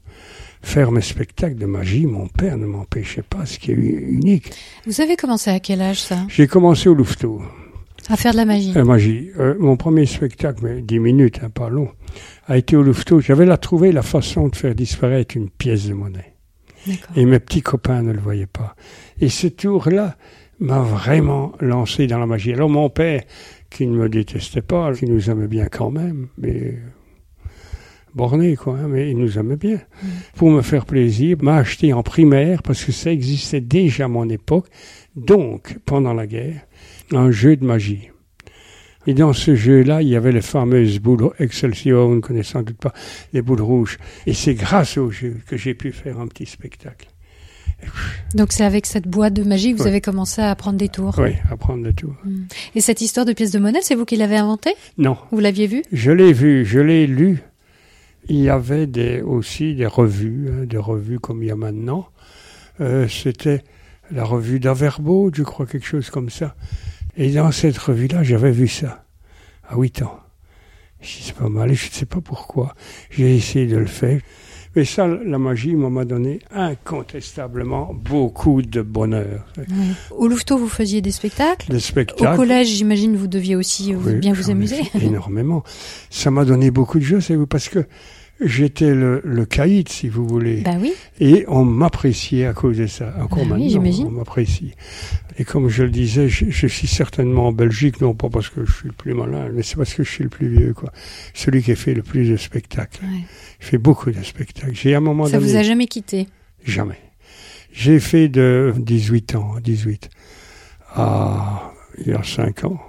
faire 0.64 0.90
mes 0.90 1.00
spectacles 1.00 1.56
de 1.56 1.66
magie. 1.66 2.06
Mon 2.06 2.26
père 2.26 2.56
ne 2.58 2.66
m'empêchait 2.66 3.22
pas, 3.22 3.46
ce 3.46 3.58
qui 3.58 3.70
est 3.70 3.74
unique. 3.74 4.50
Vous 4.86 5.00
avez 5.00 5.16
commencé 5.16 5.50
à 5.50 5.60
quel 5.60 5.80
âge 5.80 6.02
ça? 6.02 6.18
J'ai 6.28 6.46
commencé 6.46 6.88
au 6.88 6.94
Louveteau, 6.94 7.42
À 8.08 8.16
faire 8.16 8.32
de 8.32 8.38
la 8.38 8.44
magie. 8.44 8.72
la 8.72 8.84
magie. 8.84 9.30
Euh, 9.38 9.54
mon 9.58 9.76
premier 9.76 10.06
spectacle, 10.06 10.60
mais 10.64 10.82
dix 10.82 10.98
minutes, 10.98 11.40
hein, 11.42 11.50
pas 11.50 11.68
long, 11.68 11.88
a 12.48 12.56
été 12.58 12.76
au 12.76 12.82
Louveteau. 12.82 13.20
J'avais 13.20 13.46
là 13.46 13.56
trouvé 13.56 13.92
la 13.92 14.02
façon 14.02 14.48
de 14.48 14.56
faire 14.56 14.74
disparaître 14.74 15.36
une 15.36 15.50
pièce 15.50 15.86
de 15.86 15.94
monnaie. 15.94 16.34
Et 17.16 17.24
mes 17.24 17.38
petits 17.38 17.62
copains 17.62 18.02
ne 18.02 18.12
le 18.12 18.20
voyaient 18.20 18.46
pas. 18.46 18.76
Et 19.18 19.30
ce 19.30 19.46
tour-là 19.46 20.16
m'a 20.60 20.80
vraiment 20.80 21.52
lancé 21.60 22.06
dans 22.06 22.18
la 22.18 22.26
magie. 22.26 22.52
Alors 22.52 22.68
mon 22.68 22.90
père, 22.90 23.22
qui 23.70 23.86
ne 23.86 23.96
me 23.96 24.08
détestait 24.08 24.60
pas, 24.62 24.92
qui 24.92 25.06
nous 25.06 25.30
aimait 25.30 25.48
bien 25.48 25.66
quand 25.66 25.90
même, 25.90 26.28
mais 26.36 26.74
borné 28.14 28.56
quoi, 28.56 28.78
hein, 28.78 28.88
mais 28.88 29.10
il 29.10 29.18
nous 29.18 29.38
aimait 29.38 29.56
bien. 29.56 29.76
Mm. 29.76 30.06
Pour 30.36 30.50
me 30.50 30.62
faire 30.62 30.86
plaisir, 30.86 31.36
m'a 31.42 31.56
acheté 31.56 31.92
en 31.92 32.02
primaire, 32.02 32.62
parce 32.62 32.84
que 32.84 32.92
ça 32.92 33.10
existait 33.10 33.60
déjà 33.60 34.06
à 34.06 34.08
mon 34.08 34.28
époque, 34.28 34.66
donc 35.16 35.78
pendant 35.84 36.14
la 36.14 36.26
guerre, 36.26 36.66
un 37.12 37.30
jeu 37.30 37.56
de 37.56 37.64
magie. 37.64 38.10
Et 39.06 39.12
dans 39.12 39.32
ce 39.34 39.54
jeu-là, 39.54 40.00
il 40.00 40.08
y 40.08 40.16
avait 40.16 40.32
les 40.32 40.40
fameuses 40.40 40.98
boules 40.98 41.30
Excelsior, 41.38 42.08
vous 42.08 42.14
ne 42.16 42.20
connaissez 42.20 42.52
sans 42.52 42.62
doute 42.62 42.78
pas, 42.78 42.94
les 43.32 43.42
boules 43.42 43.60
rouges. 43.60 43.98
Et 44.26 44.32
c'est 44.32 44.54
grâce 44.54 44.96
au 44.96 45.10
jeu 45.10 45.36
que 45.46 45.56
j'ai 45.56 45.74
pu 45.74 45.92
faire 45.92 46.18
un 46.18 46.26
petit 46.26 46.46
spectacle. 46.46 47.08
Donc 48.34 48.52
c'est 48.52 48.64
avec 48.64 48.86
cette 48.86 49.06
boîte 49.06 49.34
de 49.34 49.42
magie 49.42 49.74
que 49.74 49.78
vous 49.78 49.86
avez 49.86 50.00
commencé 50.00 50.40
à 50.40 50.54
prendre 50.54 50.78
des 50.78 50.88
tours. 50.88 51.16
Oui, 51.18 51.32
apprendre 51.50 51.84
le 51.84 51.92
tout. 51.92 52.14
Mm. 52.24 52.44
Et 52.76 52.80
cette 52.80 53.02
histoire 53.02 53.26
de 53.26 53.34
pièce 53.34 53.50
de 53.50 53.58
monnaie, 53.58 53.82
c'est 53.82 53.94
vous 53.94 54.06
qui 54.06 54.16
l'avez 54.16 54.36
inventée? 54.36 54.74
Non, 54.96 55.18
Vous 55.32 55.40
l'aviez 55.40 55.66
vue? 55.66 55.82
Je 55.92 56.10
l'ai 56.10 56.32
vu, 56.32 56.64
je 56.64 56.80
l'ai 56.80 57.06
lu. 57.06 57.42
Il 58.28 58.36
y 58.40 58.48
avait 58.48 58.86
des, 58.86 59.20
aussi 59.22 59.74
des 59.74 59.86
revues, 59.86 60.48
hein, 60.50 60.64
des 60.64 60.78
revues 60.78 61.18
comme 61.20 61.42
il 61.42 61.46
y 61.48 61.50
a 61.50 61.56
maintenant. 61.56 62.08
Euh, 62.80 63.06
C'était 63.08 63.62
la 64.10 64.24
revue 64.24 64.60
d'Averbo, 64.60 65.30
je 65.32 65.42
crois, 65.42 65.66
quelque 65.66 65.86
chose 65.86 66.10
comme 66.10 66.30
ça. 66.30 66.54
Et 67.16 67.30
dans 67.32 67.52
cette 67.52 67.78
revue-là, 67.78 68.22
j'avais 68.22 68.50
vu 68.52 68.66
ça, 68.68 69.04
à 69.68 69.76
8 69.76 70.02
ans. 70.02 70.18
C'est 71.00 71.34
pas 71.34 71.48
mal, 71.50 71.70
et 71.70 71.74
je 71.74 71.86
ne 71.88 71.92
sais 71.92 72.06
pas 72.06 72.20
pourquoi. 72.20 72.74
J'ai 73.10 73.36
essayé 73.36 73.66
de 73.66 73.76
le 73.76 73.86
faire. 73.86 74.20
Mais 74.74 74.84
ça, 74.84 75.06
la 75.06 75.38
magie 75.38 75.76
m'a 75.76 76.04
donné 76.04 76.40
incontestablement 76.50 77.94
beaucoup 77.94 78.60
de 78.62 78.82
bonheur. 78.82 79.46
Au 80.10 80.26
Louveteau, 80.26 80.58
vous 80.58 80.68
faisiez 80.68 81.00
des 81.00 81.12
spectacles 81.12 81.70
Le 81.70 81.76
Au 81.76 81.80
spectacle. 81.80 82.34
collège, 82.36 82.68
j'imagine, 82.68 83.14
vous 83.16 83.28
deviez 83.28 83.54
aussi 83.54 83.94
Oui, 83.94 84.14
bien 84.16 84.32
vous 84.32 84.50
amuser. 84.50 84.80
Énormément. 85.00 85.62
Ça 86.10 86.32
m'a 86.32 86.44
donné 86.44 86.72
beaucoup 86.72 86.98
de 86.98 87.04
jeux, 87.04 87.20
c'est 87.20 87.36
parce 87.46 87.68
que 87.68 87.86
j'étais 88.40 88.94
le, 88.94 89.20
le 89.24 89.44
caïd, 89.46 89.88
si 89.88 90.08
vous 90.08 90.26
voulez. 90.26 90.62
bah 90.62 90.76
oui. 90.80 90.92
Et 91.20 91.44
on 91.48 91.64
m'appréciait 91.64 92.46
à 92.46 92.52
cause 92.52 92.78
de 92.78 92.86
ça. 92.86 93.14
Encore 93.20 93.38
Ah 93.40 93.42
oui, 93.44 93.48
maintenant, 93.48 93.68
j'imagine. 93.68 94.06
on 94.06 94.10
m'apprécie. 94.12 94.72
Et 95.38 95.44
comme 95.44 95.68
je 95.68 95.82
le 95.84 95.90
disais, 95.90 96.28
je, 96.28 96.46
je 96.48 96.66
suis 96.66 96.86
certainement 96.86 97.48
en 97.48 97.52
Belgique, 97.52 98.00
non 98.00 98.14
pas 98.14 98.28
parce 98.28 98.48
que 98.48 98.64
je 98.64 98.72
suis 98.72 98.88
le 98.88 98.94
plus 98.94 99.14
malin, 99.14 99.48
mais 99.52 99.62
c'est 99.62 99.76
parce 99.76 99.94
que 99.94 100.04
je 100.04 100.10
suis 100.10 100.24
le 100.24 100.30
plus 100.30 100.48
vieux, 100.48 100.74
quoi. 100.74 100.92
Celui 101.32 101.62
qui 101.62 101.72
a 101.72 101.76
fait 101.76 101.94
le 101.94 102.02
plus 102.02 102.28
de 102.30 102.36
spectacles. 102.36 103.02
Ouais. 103.04 103.20
Je 103.60 103.66
fais 103.66 103.78
beaucoup 103.78 104.10
de 104.10 104.22
spectacles. 104.22 104.74
J'ai 104.74 104.94
à 104.94 104.98
un 104.98 105.00
moment 105.00 105.26
Ça 105.26 105.38
vous 105.38 105.56
a 105.56 105.62
jamais 105.62 105.86
quitté? 105.86 106.28
Jamais. 106.64 106.98
J'ai 107.72 107.98
fait 107.98 108.28
de 108.28 108.72
18 108.78 109.34
ans, 109.34 109.54
18, 109.62 110.08
à 110.94 111.72
il 111.98 112.08
y 112.08 112.12
a 112.12 112.22
5 112.22 112.64
ans, 112.64 112.80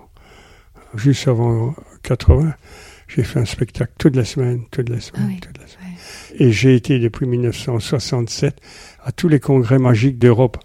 juste 0.96 1.28
avant 1.28 1.76
80, 2.04 2.54
j'ai 3.08 3.24
fait 3.24 3.40
un 3.40 3.46
spectacle 3.46 3.92
toute 3.98 4.16
la 4.16 4.26
semaine, 4.26 4.64
toute 4.72 4.90
la 4.90 5.00
semaine, 5.00 5.24
Ah 5.26 5.32
oui, 5.34 5.40
toute 5.40 5.58
la 5.60 5.68
semaine. 5.68 5.94
Et 6.40 6.52
j'ai 6.52 6.76
été 6.76 7.00
depuis 7.00 7.26
1967 7.28 8.56
à 9.04 9.12
tous 9.12 9.28
les 9.28 9.40
congrès 9.40 9.80
magiques 9.80 10.18
d'Europe. 10.20 10.58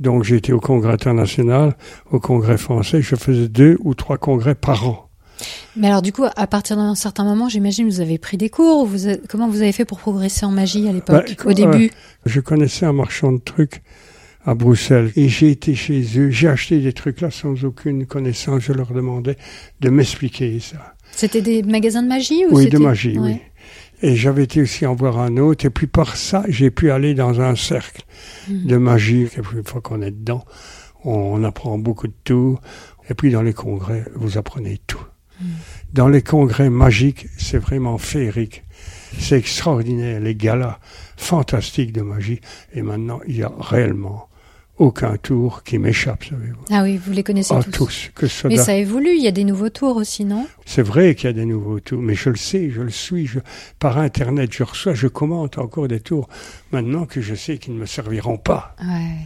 Donc 0.00 0.22
j'ai 0.24 0.36
été 0.36 0.52
au 0.52 0.60
congrès 0.60 0.92
international, 0.92 1.76
au 2.10 2.20
congrès 2.20 2.58
français, 2.58 3.02
je 3.02 3.16
faisais 3.16 3.48
deux 3.48 3.76
ou 3.80 3.94
trois 3.94 4.16
congrès 4.18 4.54
par 4.54 4.86
an. 4.88 5.08
Mais 5.76 5.86
alors 5.88 6.02
du 6.02 6.12
coup, 6.12 6.24
à 6.36 6.46
partir 6.48 6.76
d'un 6.76 6.94
certain 6.96 7.24
moment, 7.24 7.48
j'imagine 7.48 7.88
vous 7.88 8.00
avez 8.00 8.18
pris 8.18 8.36
des 8.36 8.48
cours. 8.50 8.86
Vous 8.86 9.06
avez- 9.06 9.20
comment 9.28 9.48
vous 9.48 9.62
avez 9.62 9.72
fait 9.72 9.84
pour 9.84 9.98
progresser 9.98 10.44
en 10.46 10.50
magie 10.50 10.88
à 10.88 10.92
l'époque, 10.92 11.36
Bah, 11.38 11.44
au 11.50 11.52
début? 11.52 11.90
Je 12.26 12.40
connaissais 12.40 12.86
un 12.86 12.92
marchand 12.92 13.32
de 13.32 13.38
trucs 13.38 13.82
à 14.44 14.54
Bruxelles 14.54 15.12
et 15.16 15.28
j'ai 15.28 15.50
été 15.50 15.74
chez 15.76 16.02
eux. 16.18 16.30
J'ai 16.30 16.48
acheté 16.48 16.80
des 16.80 16.92
trucs 16.92 17.20
là 17.20 17.30
sans 17.30 17.64
aucune 17.64 18.06
connaissance. 18.06 18.62
Je 18.62 18.72
leur 18.72 18.92
demandais 18.92 19.36
de 19.80 19.90
m'expliquer 19.90 20.58
ça. 20.60 20.94
C'était 21.18 21.42
des 21.42 21.62
magasins 21.64 22.02
de 22.04 22.08
magie 22.08 22.44
ou 22.46 22.54
Oui, 22.54 22.68
de 22.68 22.78
magie, 22.78 23.18
Ouais. 23.18 23.30
oui. 23.32 23.40
Et 24.08 24.14
j'avais 24.14 24.44
été 24.44 24.62
aussi 24.62 24.86
en 24.86 24.94
voir 24.94 25.18
un 25.18 25.36
autre. 25.38 25.64
Et 25.64 25.70
puis 25.70 25.88
par 25.88 26.14
ça, 26.16 26.44
j'ai 26.48 26.70
pu 26.70 26.92
aller 26.92 27.14
dans 27.14 27.40
un 27.40 27.56
cercle 27.56 28.02
Mhm. 28.48 28.66
de 28.66 28.76
magie. 28.76 29.22
Et 29.36 29.40
puis 29.42 29.56
une 29.58 29.64
fois 29.64 29.80
qu'on 29.80 30.00
est 30.02 30.12
dedans, 30.12 30.44
on 31.04 31.42
apprend 31.42 31.76
beaucoup 31.78 32.06
de 32.06 32.14
tout. 32.22 32.56
Et 33.10 33.14
puis 33.14 33.32
dans 33.32 33.42
les 33.42 33.52
congrès, 33.54 34.04
vous 34.14 34.38
apprenez 34.38 34.78
tout. 34.86 35.04
Mhm. 35.40 35.46
Dans 35.94 36.08
les 36.08 36.22
congrès 36.22 36.70
magiques, 36.70 37.26
c'est 37.36 37.58
vraiment 37.58 37.98
féerique. 37.98 38.62
C'est 39.18 39.38
extraordinaire, 39.38 40.20
les 40.20 40.36
galas 40.36 40.78
fantastiques 41.16 41.92
de 41.92 42.02
magie. 42.02 42.40
Et 42.74 42.82
maintenant, 42.82 43.18
il 43.26 43.38
y 43.38 43.42
a 43.42 43.50
réellement 43.58 44.27
aucun 44.78 45.16
tour 45.16 45.62
qui 45.64 45.78
m'échappe, 45.78 46.24
savez-vous. 46.24 46.60
Ah 46.70 46.82
oui, 46.84 46.96
vous 47.04 47.12
les 47.12 47.22
connaissez 47.22 47.54
Ah, 47.56 47.62
tous. 47.62 47.70
tous. 47.70 48.10
Que 48.14 48.26
ce 48.26 48.46
Mais 48.48 48.56
ça 48.56 48.74
évolue, 48.76 49.14
il 49.16 49.22
y 49.22 49.28
a 49.28 49.32
des 49.32 49.44
nouveaux 49.44 49.70
tours 49.70 49.96
aussi, 49.96 50.24
non? 50.24 50.46
C'est 50.66 50.82
vrai 50.82 51.14
qu'il 51.14 51.26
y 51.26 51.30
a 51.30 51.32
des 51.32 51.44
nouveaux 51.44 51.80
tours, 51.80 52.00
mais 52.00 52.14
je 52.14 52.30
le 52.30 52.36
sais, 52.36 52.70
je 52.70 52.80
le 52.82 52.90
suis. 52.90 53.26
Je, 53.26 53.40
par 53.78 53.98
Internet, 53.98 54.50
je 54.52 54.62
reçois, 54.62 54.94
je 54.94 55.06
commente 55.08 55.58
encore 55.58 55.88
des 55.88 56.00
tours. 56.00 56.28
Maintenant 56.72 57.06
que 57.06 57.20
je 57.20 57.34
sais 57.34 57.58
qu'ils 57.58 57.74
ne 57.74 57.80
me 57.80 57.86
serviront 57.86 58.36
pas. 58.38 58.76
Ouais. 58.80 59.16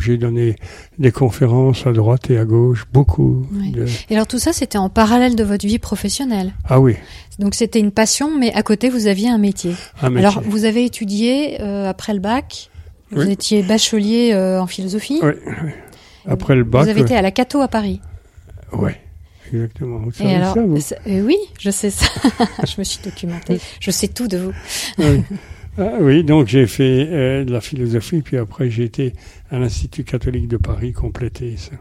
J'ai 0.00 0.16
donné 0.16 0.56
des 0.98 1.12
conférences 1.12 1.86
à 1.86 1.92
droite 1.92 2.28
et 2.28 2.36
à 2.36 2.44
gauche, 2.44 2.84
beaucoup. 2.92 3.46
Oui. 3.52 3.70
de- 3.70 3.86
Et 4.10 4.14
alors 4.16 4.26
tout 4.26 4.40
ça, 4.40 4.52
c'était 4.52 4.76
en 4.78 4.88
parallèle 4.88 5.36
de 5.36 5.44
votre 5.44 5.64
vie 5.66 5.78
professionnelle? 5.78 6.52
Ah 6.68 6.80
oui, 6.80 6.96
Donc 7.38 7.54
c'était 7.54 7.78
une 7.78 7.92
passion, 7.92 8.36
mais 8.36 8.52
à 8.54 8.62
côté, 8.64 8.88
vous 8.90 9.06
aviez 9.06 9.28
un 9.28 9.38
métier. 9.38 9.74
un 10.02 10.10
métier. 10.10 10.26
Alors 10.26 10.42
vous 10.44 10.64
avez 10.64 10.84
étudié 10.84 11.60
euh, 11.60 11.88
après 11.88 12.12
le 12.14 12.18
bac. 12.20 12.70
Vous 13.14 13.22
Oui. 13.22 13.32
étiez 13.32 13.62
bachelier 13.62 14.32
euh, 14.32 14.60
en 14.60 14.66
philosophie. 14.66 15.20
Oui, 15.22 15.32
oui. 15.46 15.70
Après 16.26 16.54
le 16.54 16.64
bac, 16.64 16.84
Vous 16.84 16.88
avez 16.90 17.00
été 17.02 17.16
à 17.16 17.22
la 17.22 17.30
Cato 17.30 17.60
à 17.60 17.68
Paris. 17.68 18.00
ouais. 18.72 19.00
exactement. 19.52 19.98
Vous 19.98 20.10
savez 20.12 20.34
alors, 20.34 20.54
ça, 20.54 20.62
vous 20.62 20.80
ça- 20.80 20.96
euh, 21.06 21.20
oui, 21.22 21.36
je 21.60 21.70
sais 21.70 21.90
ça. 21.90 22.06
je 22.66 22.74
me 22.78 22.84
suis 22.84 23.00
documentée. 23.04 23.58
Je 23.80 23.90
sais 23.90 24.08
tout 24.08 24.26
de 24.28 24.38
vous. 24.38 24.52
oui. 24.98 25.22
Ah 25.76 25.94
oui, 26.00 26.22
donc 26.22 26.46
j'ai 26.46 26.68
fait 26.68 27.08
euh, 27.10 27.44
de 27.44 27.52
la 27.52 27.60
philosophie, 27.60 28.22
puis 28.22 28.36
après 28.36 28.70
j'ai 28.70 28.84
été 28.84 29.12
à 29.50 29.58
l'Institut 29.58 30.04
catholique 30.04 30.46
de 30.46 30.56
Paris 30.56 30.92
compléter 30.92 31.56
ça. 31.56 31.72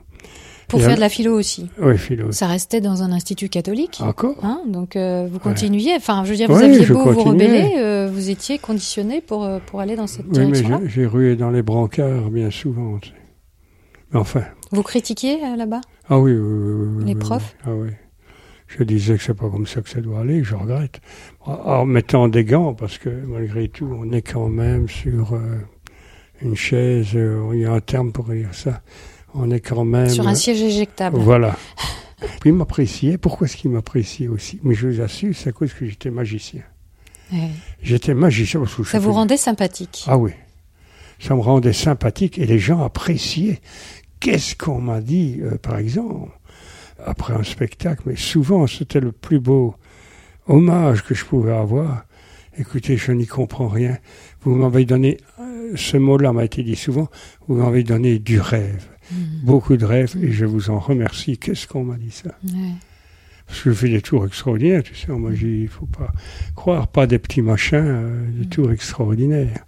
Pour 0.68 0.80
Et 0.80 0.84
faire 0.84 0.96
de 0.96 1.00
la 1.02 1.10
philo 1.10 1.34
aussi. 1.38 1.70
Oui, 1.82 1.98
philo. 1.98 2.32
Ça 2.32 2.48
restait 2.48 2.82
dans 2.82 3.04
un 3.04 3.12
institut 3.12 3.50
catholique. 3.50 4.00
Encore 4.02 4.36
Hein, 4.44 4.62
donc 4.68 4.96
euh, 4.96 5.28
vous 5.32 5.40
continuiez, 5.40 5.94
enfin 5.96 6.24
je 6.26 6.30
veux 6.32 6.36
dire, 6.36 6.48
vous 6.50 6.58
Ouais, 6.58 6.64
aviez 6.66 6.86
beau 6.86 7.12
vous 7.12 7.24
rebeller, 7.24 7.74
euh, 7.78 8.10
vous 8.12 8.30
étiez 8.30 8.58
conditionné 8.58 9.22
pour, 9.22 9.44
euh, 9.44 9.60
pour 9.66 9.80
aller 9.82 9.96
dans 9.96 10.08
cette 10.08 10.26
Oui, 10.32 10.46
mais 10.46 10.88
j'ai- 10.88 11.06
rué 11.06 11.36
dans 11.36 11.50
les 11.52 11.62
brancards 11.62 12.30
bien 12.30 12.50
souvent. 12.50 12.98
tu 13.00 13.10
sais. 13.10 13.16
Mais 14.12 14.20
enfin, 14.20 14.44
Vous 14.72 14.84
critiquiez 14.84 15.44
euh, 15.44 15.56
là-bas? 15.56 15.82
Ah 16.10 16.20
oui, 16.20 16.34
oui, 16.34 17.04
Les 17.06 17.16
profs? 17.16 17.56
Ah 17.66 17.72
oui. 17.74 17.90
Je 18.68 18.84
disais 18.84 19.18
que 19.18 19.24
c'est 19.24 19.34
pas 19.36 19.50
comme 19.50 19.68
ça 19.68 19.82
que 19.82 19.90
ça 19.90 20.02
doit 20.02 20.22
aller, 20.22 20.40
que 20.40 20.48
je 20.48 20.56
regrette. 20.56 21.00
En 21.46 21.86
mettant 21.86 22.28
des 22.28 22.44
gants, 22.44 22.74
parce 22.74 22.98
que 22.98 23.10
malgré 23.10 23.68
tout, 23.68 23.88
on 24.00 24.12
est 24.12 24.22
quand 24.24 24.48
même 24.50 24.88
sur 24.88 25.38
une 26.42 26.56
chaise, 26.56 27.10
il 27.14 27.60
y 27.60 27.66
a 27.66 27.72
un 27.74 27.80
terme 27.82 28.12
pour 28.12 28.26
dire 28.26 28.50
ça, 28.54 28.82
on 29.34 29.52
est 29.52 29.60
quand 29.60 29.86
même... 29.86 30.10
Sur 30.10 30.28
un 30.28 30.36
siège 30.36 30.62
éjectable. 30.62 31.18
Voilà. 31.20 31.58
Puis 32.40 32.50
il 32.50 32.54
m'appréciait. 32.54 33.18
Pourquoi 33.18 33.48
est-ce 33.48 33.58
qu'il 33.58 33.72
m'appréciait 33.72 34.28
aussi? 34.28 34.60
Mais 34.64 34.76
je 34.76 34.88
vous 34.88 35.02
assure, 35.02 35.36
c'est 35.36 35.50
à 35.50 35.52
cause 35.52 35.74
que 35.74 35.86
j'étais 35.86 36.12
magicien. 36.12 36.62
Ouais. 37.32 37.50
J'étais 37.82 38.14
magicien. 38.14 38.60
parce 38.60 38.76
que 38.76 38.84
Ça 38.84 39.00
vous 39.00 39.14
rendait 39.14 39.38
sympathique? 39.38 40.06
Ah 40.08 40.18
oui. 40.18 40.32
Ça 41.20 41.36
me 41.36 41.42
rendait 41.42 41.74
sympathique 41.74 42.38
et 42.38 42.46
les 42.46 42.60
gens 42.60 42.84
appréciaient. 42.84 43.62
Qu'est-ce 44.20 44.56
qu'on 44.56 44.80
m'a 44.80 45.02
dit, 45.02 45.40
euh, 45.42 45.58
par 45.58 45.78
exemple, 45.78 46.32
après 47.06 47.34
un 47.34 47.44
spectacle? 47.44 48.04
Mais 48.06 48.16
souvent, 48.16 48.68
c'était 48.68 49.00
le 49.00 49.12
plus 49.12 49.40
beau 49.40 49.76
hommage 50.48 51.04
que 51.04 51.14
je 51.14 51.26
pouvais 51.26 51.54
avoir. 51.54 52.06
Écoutez, 52.58 52.98
je 52.98 53.12
n'y 53.12 53.26
comprends 53.26 53.68
rien. 53.68 53.98
Vous 54.42 54.56
m'avez 54.56 54.86
donné, 54.86 55.18
euh, 55.40 55.72
ce 55.76 55.98
mot-là 55.98 56.34
m'a 56.34 56.46
été 56.46 56.62
dit 56.64 56.76
souvent, 56.76 57.10
vous 57.48 57.56
m'avez 57.56 57.84
donné 57.84 58.20
du 58.20 58.40
rêve. 58.40 58.88
Mhm. 59.12 59.18
Beaucoup 59.44 59.78
de 59.78 59.86
rêves 59.86 60.16
et 60.22 60.32
je 60.32 60.46
vous 60.46 60.70
en 60.70 60.80
remercie. 60.80 61.38
Qu'est-ce 61.38 61.68
qu'on 61.68 61.84
m'a 61.84 61.98
dit 61.98 62.12
ça 62.12 62.30
Ouais. 62.46 62.72
Parce 63.48 63.62
que 63.62 63.72
je 63.72 63.76
fais 63.76 63.90
des 63.90 64.02
tours 64.02 64.26
extraordinaires, 64.26 64.84
tu 64.84 64.96
sais, 64.96 65.12
en 65.12 65.20
magie, 65.20 65.64
il 65.64 65.68
faut 65.68 65.86
pas 65.86 66.12
croire, 66.56 66.88
pas 66.88 67.06
des 67.08 67.20
petits 67.20 67.42
machins, 67.42 67.76
euh, 67.84 68.26
des 68.40 68.48
tours 68.48 68.72
extraordinaires. 68.72 69.66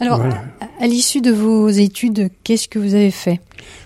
Alors, 0.00 0.18
Voilà. 0.18 0.44
à, 0.60 0.82
à 0.84 0.86
l'issue 0.86 1.20
de 1.20 1.30
vos 1.30 1.68
études, 1.68 2.30
qu'est-ce 2.42 2.66
que 2.66 2.78
vous 2.78 2.94
avez 2.94 3.10
fait? 3.12 3.40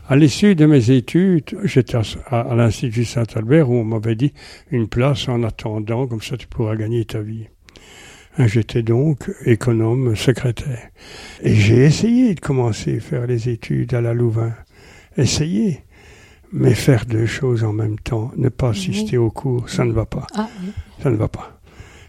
À 0.08 0.16
l'issue 0.16 0.54
de 0.54 0.64
mes 0.64 0.90
études, 0.90 1.58
j'étais 1.64 1.98
à 2.30 2.54
l'Institut 2.54 3.04
Saint-Albert 3.04 3.68
où 3.68 3.74
on 3.74 3.84
m'avait 3.84 4.14
dit 4.14 4.32
une 4.70 4.88
place 4.88 5.28
en 5.28 5.42
attendant, 5.42 6.06
comme 6.06 6.22
ça 6.22 6.36
tu 6.38 6.46
pourras 6.46 6.76
gagner 6.76 7.04
ta 7.04 7.20
vie. 7.20 7.48
J'étais 8.46 8.82
donc 8.82 9.30
économe 9.44 10.14
secrétaire. 10.14 10.88
Et 11.42 11.54
j'ai 11.54 11.84
essayé 11.84 12.34
de 12.34 12.40
commencer 12.40 12.98
à 12.98 13.00
faire 13.00 13.26
les 13.26 13.48
études 13.48 13.94
à 13.94 14.00
la 14.00 14.14
Louvain. 14.14 14.54
Essayé. 15.16 15.82
Mais 16.52 16.74
faire 16.74 17.04
deux 17.04 17.26
choses 17.26 17.62
en 17.64 17.72
même 17.74 17.98
temps, 17.98 18.30
ne 18.36 18.48
pas 18.48 18.70
assister 18.70 19.18
aux 19.18 19.30
cours, 19.30 19.68
ça 19.68 19.84
ne 19.84 19.92
va 19.92 20.06
pas. 20.06 20.26
Ah, 20.34 20.48
oui. 20.62 20.70
Ça 21.02 21.10
ne 21.10 21.16
va 21.16 21.28
pas. 21.28 21.60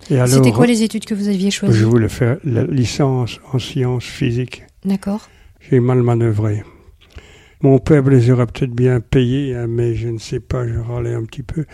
Et 0.10 0.16
alors, 0.16 0.30
C'était 0.30 0.52
quoi 0.52 0.66
les 0.66 0.82
études 0.82 1.04
que 1.06 1.14
vous 1.14 1.28
aviez 1.28 1.52
choisies? 1.52 1.78
je 1.78 1.86
voulais 1.86 2.08
faire 2.10 2.38
la 2.46 2.64
licence 2.64 3.40
en 3.52 3.60
sciences 3.60 4.06
physiques. 4.06 4.64
D'accord. 4.86 5.28
J'ai 5.60 5.80
mal 5.82 6.02
manœuvré. 6.04 6.64
Mon 7.62 7.80
père 7.80 8.04
les 8.04 8.32
aurait 8.32 8.46
peut-être 8.48 8.72
bien 8.72 9.02
payés, 9.02 9.54
hein, 9.56 9.68
mais 9.68 9.94
je 9.96 10.08
ne 10.08 10.18
sais 10.18 10.40
pas, 10.40 10.66
je 10.66 10.80
râlais 10.80 11.14
un 11.14 11.26
petit 11.26 11.44
peu. 11.44 11.66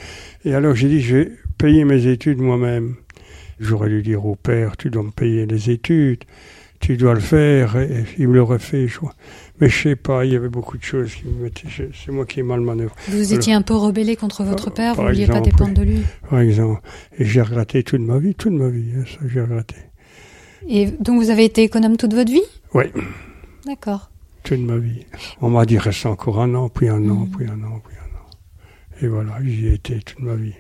Et 0.44 0.56
alors 0.56 0.74
j'ai 0.76 0.88
dit, 0.90 1.02
je 1.02 1.16
vais 1.18 1.32
payer 1.60 1.86
mes 1.86 2.08
études 2.08 2.40
moi-même. 2.42 2.96
J'aurais 3.60 3.90
dû 3.90 4.02
dire 4.02 4.26
au 4.26 4.36
père, 4.36 4.76
tu 4.78 4.90
dois 4.90 5.04
me 5.04 5.12
payer 5.12 5.46
les 5.46 5.70
études, 5.70 6.24
tu 6.80 6.98
dois 6.98 7.14
le 7.14 7.20
faire, 7.22 7.78
et 7.78 8.04
il 8.18 8.28
me 8.28 8.36
l'aurait 8.36 8.60
fait, 8.60 8.88
je. 8.88 9.00
Mais 9.62 9.70
je 9.70 9.84
sais 9.84 9.96
pas, 9.96 10.26
il 10.26 10.34
y 10.34 10.36
avait 10.36 10.50
beaucoup 10.50 10.78
de 10.78 10.84
choses 10.84 11.16
qui 11.16 11.26
me 11.26 11.44
mettaient, 11.44 11.68
c'est 11.70 12.12
moi 12.12 12.26
qui 12.26 12.42
ai 12.42 12.44
mal 12.44 12.60
manœuvré, 12.60 12.94
Vous 13.08 13.34
étiez 13.34 13.54
un 13.54 13.62
peu 13.62 13.74
rebellé 13.76 14.18
contre 14.18 14.44
votre 14.44 14.70
père, 14.72 14.96
vous 14.96 15.04
ne 15.04 15.08
vouliez 15.08 15.28
pas 15.28 15.40
dépendre 15.40 15.74
de 15.74 15.84
lui. 15.84 16.02
par 16.30 16.40
exemple. 16.42 16.82
Et 17.18 17.24
j'ai 17.26 17.42
regretté 17.42 17.82
toute 17.84 18.02
ma 18.02 18.18
vie, 18.20 18.36
toute 18.36 18.52
ma 18.52 18.68
vie, 18.68 18.92
hein, 18.98 19.04
ça 19.08 19.26
j'ai 19.28 19.40
regretté. 19.42 19.76
Et 20.68 20.88
donc 20.88 21.22
vous 21.24 21.30
avez 21.30 21.46
été 21.46 21.64
économe 21.64 21.96
toute 21.96 22.14
votre 22.14 22.32
vie? 22.32 22.42
Oui, 22.74 22.86
D'accord. 23.66 24.12
toute 24.44 24.60
ma 24.60 24.76
vie. 24.78 25.06
On 25.42 25.50
m'a 25.50 25.66
dit, 25.66 25.78
reste 25.78 26.06
encore 26.06 26.42
un 26.42 26.54
an, 26.56 26.68
puis 26.70 26.90
un 26.90 26.98
an, 27.10 27.26
Mhm. 27.26 27.30
puis 27.32 27.46
un 27.48 27.64
an, 27.64 27.82
puis 27.88 27.96
un 27.96 28.18
an. 28.18 29.02
Et 29.02 29.08
voilà, 29.08 29.38
j'y 29.44 29.68
ai 29.68 29.74
été 29.76 30.00
toute 30.00 30.20
ma 30.20 30.36
vie. 30.36 30.54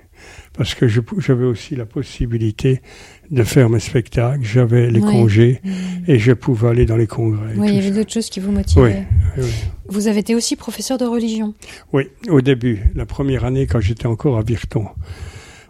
Parce 0.53 0.73
que 0.75 0.87
j'avais 0.87 1.43
aussi 1.45 1.75
la 1.75 1.85
possibilité 1.85 2.81
de 3.29 3.43
faire 3.43 3.69
mes 3.69 3.79
spectacles, 3.79 4.43
j'avais 4.43 4.89
les 4.89 4.99
Oui. 5.01 5.11
congés, 5.11 5.59
Mm. 5.63 5.69
et 6.07 6.19
je 6.19 6.31
pouvais 6.31 6.69
aller 6.69 6.85
dans 6.85 6.95
les 6.95 7.07
congrès. 7.07 7.53
Oui, 7.57 7.67
il 7.69 7.75
y 7.75 7.77
avait 7.79 7.91
d'autres 7.91 8.13
choses 8.13 8.29
qui 8.29 8.39
vous 8.39 8.51
motivaient. 8.51 9.05
Oui, 9.37 9.43
oui. 9.43 9.51
Vous 9.87 10.07
avez 10.07 10.19
été 10.19 10.33
aussi 10.35 10.55
professeur 10.55 10.97
de 10.97 11.05
religion. 11.05 11.53
Oui, 11.91 12.03
au 12.29 12.41
début, 12.41 12.83
la 12.95 13.05
première 13.05 13.43
année, 13.45 13.67
quand 13.67 13.79
j'étais 13.81 14.05
encore 14.07 14.37
à 14.37 14.41
Virton. 14.43 14.85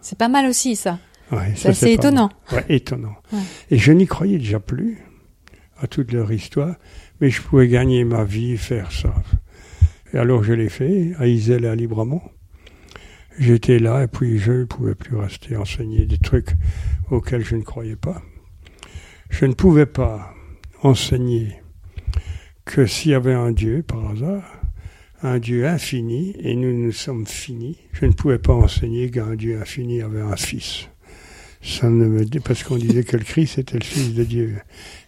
C'est 0.00 0.16
pas 0.18 0.28
mal 0.28 0.46
aussi, 0.46 0.76
ça. 0.76 0.98
Ouais, 1.32 1.52
C'est 1.56 1.72
ça, 1.72 1.86
pas 1.86 1.92
étonnant. 1.92 2.30
Ouais, 2.52 2.64
étonnant. 2.68 3.16
Ouais. 3.32 3.40
Et 3.72 3.78
je 3.78 3.90
n'y 3.90 4.06
croyais 4.06 4.38
déjà 4.38 4.60
plus 4.60 4.98
à 5.80 5.88
toute 5.88 6.12
leur 6.12 6.30
histoire, 6.32 6.76
mais 7.20 7.28
je 7.30 7.42
pouvais 7.42 7.66
gagner 7.66 8.04
ma 8.04 8.22
vie, 8.22 8.56
faire 8.56 8.92
ça. 8.92 9.12
Et 10.14 10.18
alors 10.18 10.44
je 10.44 10.52
l'ai 10.52 10.68
fait 10.68 11.10
à 11.18 11.26
Iselle 11.26 11.64
et 11.64 11.68
à 11.68 11.74
Libramont. 11.74 12.22
J'étais 13.38 13.78
là 13.78 14.04
et 14.04 14.06
puis 14.06 14.38
je 14.38 14.52
ne 14.52 14.64
pouvais 14.64 14.94
plus 14.94 15.16
rester 15.16 15.56
enseigner 15.56 16.06
des 16.06 16.18
trucs 16.18 16.50
auxquels 17.10 17.44
je 17.44 17.56
ne 17.56 17.62
croyais 17.62 17.96
pas. 17.96 18.22
Je 19.30 19.44
ne 19.44 19.52
pouvais 19.52 19.86
pas 19.86 20.34
enseigner 20.82 21.56
que 22.64 22.86
s'il 22.86 23.12
y 23.12 23.14
avait 23.14 23.34
un 23.34 23.52
Dieu, 23.52 23.82
par 23.82 24.10
hasard, 24.10 24.60
un 25.22 25.38
Dieu 25.38 25.66
infini, 25.66 26.34
et 26.38 26.54
nous 26.54 26.72
nous 26.72 26.92
sommes 26.92 27.26
finis, 27.26 27.78
je 27.92 28.06
ne 28.06 28.12
pouvais 28.12 28.38
pas 28.38 28.52
enseigner 28.52 29.10
qu'un 29.10 29.34
Dieu 29.34 29.60
infini 29.60 30.02
avait 30.02 30.20
un 30.20 30.36
fils. 30.36 30.88
Ça 31.62 31.88
ne 31.90 32.06
me 32.06 32.24
dit, 32.24 32.40
parce 32.40 32.62
qu'on 32.62 32.76
disait 32.76 33.02
que 33.02 33.16
le 33.16 33.24
Christ 33.24 33.58
était 33.58 33.78
le 33.78 33.84
fils 33.84 34.14
de 34.14 34.24
Dieu. 34.24 34.56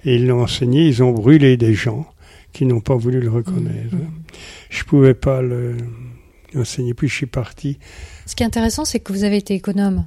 Et 0.05 0.16
ils 0.16 0.26
l'ont 0.26 0.43
enseigné, 0.43 0.87
ils 0.87 1.03
ont 1.03 1.12
brûlé 1.12 1.57
des 1.57 1.74
gens 1.74 2.07
qui 2.53 2.66
n'ont 2.66 2.81
pas 2.81 2.97
voulu 2.97 3.20
le 3.20 3.31
reconnaître. 3.31 3.95
Mhm. 3.95 4.11
Je 4.70 4.85
pouvais 4.85 5.14
pas 5.14 5.43
le 5.43 5.76
enseigner, 6.57 6.95
puis 6.95 7.09
je 7.09 7.14
suis 7.14 7.26
parti. 7.26 7.79
Ce 8.29 8.37
qui 8.37 8.43
est 8.43 8.47
intéressant, 8.47 8.85
c'est 8.85 9.01
que 9.01 9.11
vous 9.11 9.24
avez 9.24 9.39
été 9.39 9.55
économe 9.55 10.07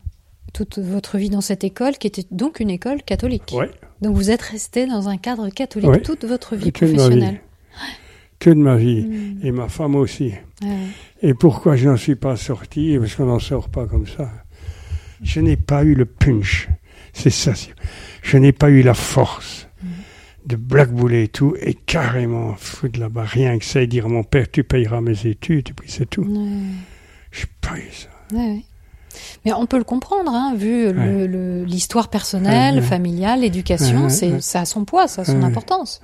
toute 0.53 0.77
votre 0.77 1.17
vie 1.17 1.31
dans 1.31 1.41
cette 1.41 1.63
école, 1.63 1.97
qui 1.97 2.05
était 2.05 2.25
donc 2.29 2.59
une 2.59 2.69
école 2.69 3.01
catholique. 3.01 3.51
Ouais, 3.57 3.71
Donc 4.03 4.15
vous 4.15 4.29
êtes 4.29 4.43
resté 4.43 4.85
dans 4.85 5.09
un 5.09 5.17
cadre 5.17 5.49
catholique 5.49 5.89
Ouais. 5.89 6.01
toute 6.01 6.23
votre 6.25 6.55
vie 6.55 6.71
toute 6.71 6.81
ma 6.83 6.87
vie. 6.87 6.93
professionnelle. 6.93 7.41
Toute 8.37 8.57
ma 8.57 8.75
vie. 8.75 9.01
Mm. 9.05 9.39
Et 9.43 9.51
ma 9.51 9.69
femme 9.69 9.95
aussi. 9.95 10.33
Ouais. 10.61 10.77
Et 11.23 11.33
pourquoi 11.33 11.75
je 11.75 11.89
n'en 11.89 11.97
suis 11.97 12.15
pas 12.15 12.35
sorti? 12.35 12.95
Parce 12.99 13.15
qu'on 13.15 13.25
n'en 13.25 13.39
sort 13.39 13.69
pas 13.69 13.87
comme 13.87 14.05
ça. 14.05 14.29
Je 15.23 15.39
n'ai 15.39 15.57
pas 15.57 15.83
eu 15.83 15.95
le 15.95 16.05
punch. 16.05 16.69
C'est 17.13 17.31
ça. 17.31 17.53
Je 18.21 18.37
n'ai 18.37 18.51
pas 18.51 18.69
eu 18.69 18.83
la 18.83 18.93
force 18.93 19.67
de 20.45 20.55
blackbouler 20.57 21.23
et 21.23 21.27
tout 21.27 21.55
et 21.59 21.73
carrément 21.73 22.55
foutre 22.55 22.99
là-bas 22.99 23.23
rien 23.23 23.57
que 23.57 23.65
ça 23.65 23.81
et 23.81 23.87
dire 23.87 24.05
à 24.05 24.09
mon 24.09 24.23
père 24.23 24.49
tu 24.51 24.63
payeras 24.63 25.01
mes 25.01 25.25
études 25.25 25.69
et 25.69 25.73
puis 25.73 25.89
c'est 25.89 26.07
tout. 26.09 26.23
Je 27.31 27.45
pas 27.61 27.77
eu 27.77 27.89
ça. 27.91 28.09
Ouais. 28.31 28.61
Mais 29.45 29.51
on 29.53 29.65
peut 29.65 29.77
le 29.77 29.83
comprendre, 29.83 30.31
hein, 30.33 30.53
vu 30.55 30.91
le- 30.93 31.27
le- 31.27 31.63
l'histoire 31.65 32.07
personnelle, 32.09 32.81
familiale, 32.81 33.41
l'éducation, 33.41 34.07
c'est 34.09 34.41
ça 34.41 34.61
a 34.61 34.65
son 34.65 34.85
poids, 34.85 35.07
ça 35.07 35.23
a 35.23 35.25
son 35.25 35.43
importance. 35.43 36.01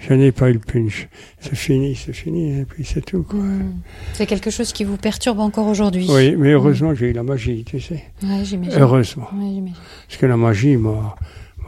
Je 0.00 0.14
n'ai 0.14 0.30
pas 0.32 0.48
eu 0.48 0.52
le 0.54 0.58
punch. 0.60 1.08
C'est 1.40 1.56
fini, 1.56 1.94
c'est 1.96 2.12
fini 2.12 2.60
et 2.60 2.64
puis 2.64 2.84
c'est 2.84 3.04
tout. 3.04 3.24
Quoi. 3.24 3.40
C'est 4.14 4.26
quelque 4.26 4.48
chose 4.48 4.72
qui 4.72 4.84
vous 4.84 4.96
perturbe 4.96 5.40
encore 5.40 5.66
aujourd'hui. 5.66 6.06
Oui, 6.08 6.36
mais 6.36 6.52
heureusement 6.52 6.94
j'ai 6.94 7.10
eu 7.10 7.12
la 7.12 7.24
magie, 7.24 7.64
tu 7.64 7.80
sais. 7.80 8.04
Ouais, 8.22 8.44
j'imagine. 8.44 8.80
Heureusement. 8.80 9.26
Ouais. 9.34 9.72
Parce 10.06 10.18
que 10.20 10.26
la 10.26 10.36
magie 10.36 10.76
m'a 10.76 11.16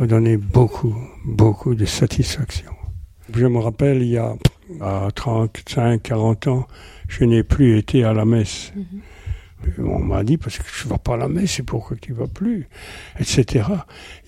donné 0.07 0.37
beaucoup, 0.39 0.95
beaucoup 1.27 1.75
de 1.75 1.85
satisfaction. 1.85 2.71
Je 3.35 3.47
me 3.47 3.59
rappelle, 3.59 4.01
il 4.03 4.11
y 4.11 4.17
a 4.19 4.35
à 4.81 5.09
35, 5.15 6.01
40 6.03 6.47
ans, 6.47 6.67
je 7.09 7.25
n'ai 7.25 7.43
plus 7.43 7.77
été 7.79 8.05
à 8.05 8.13
la 8.13 8.25
messe. 8.25 8.73
Mhm. 8.77 8.85
On 9.79 9.99
m'a 9.99 10.25
dit, 10.25 10.37
parce 10.37 10.59
que 10.59 10.85
ne 10.85 10.91
vas 10.91 10.99
pas 10.99 11.15
à 11.15 11.17
la 11.17 11.29
messe, 11.29 11.53
c'est 11.53 11.63
pourquoi 11.63 11.97
tu 11.97 12.13
vas 12.13 12.27
plus, 12.27 12.69
etc. 13.19 13.67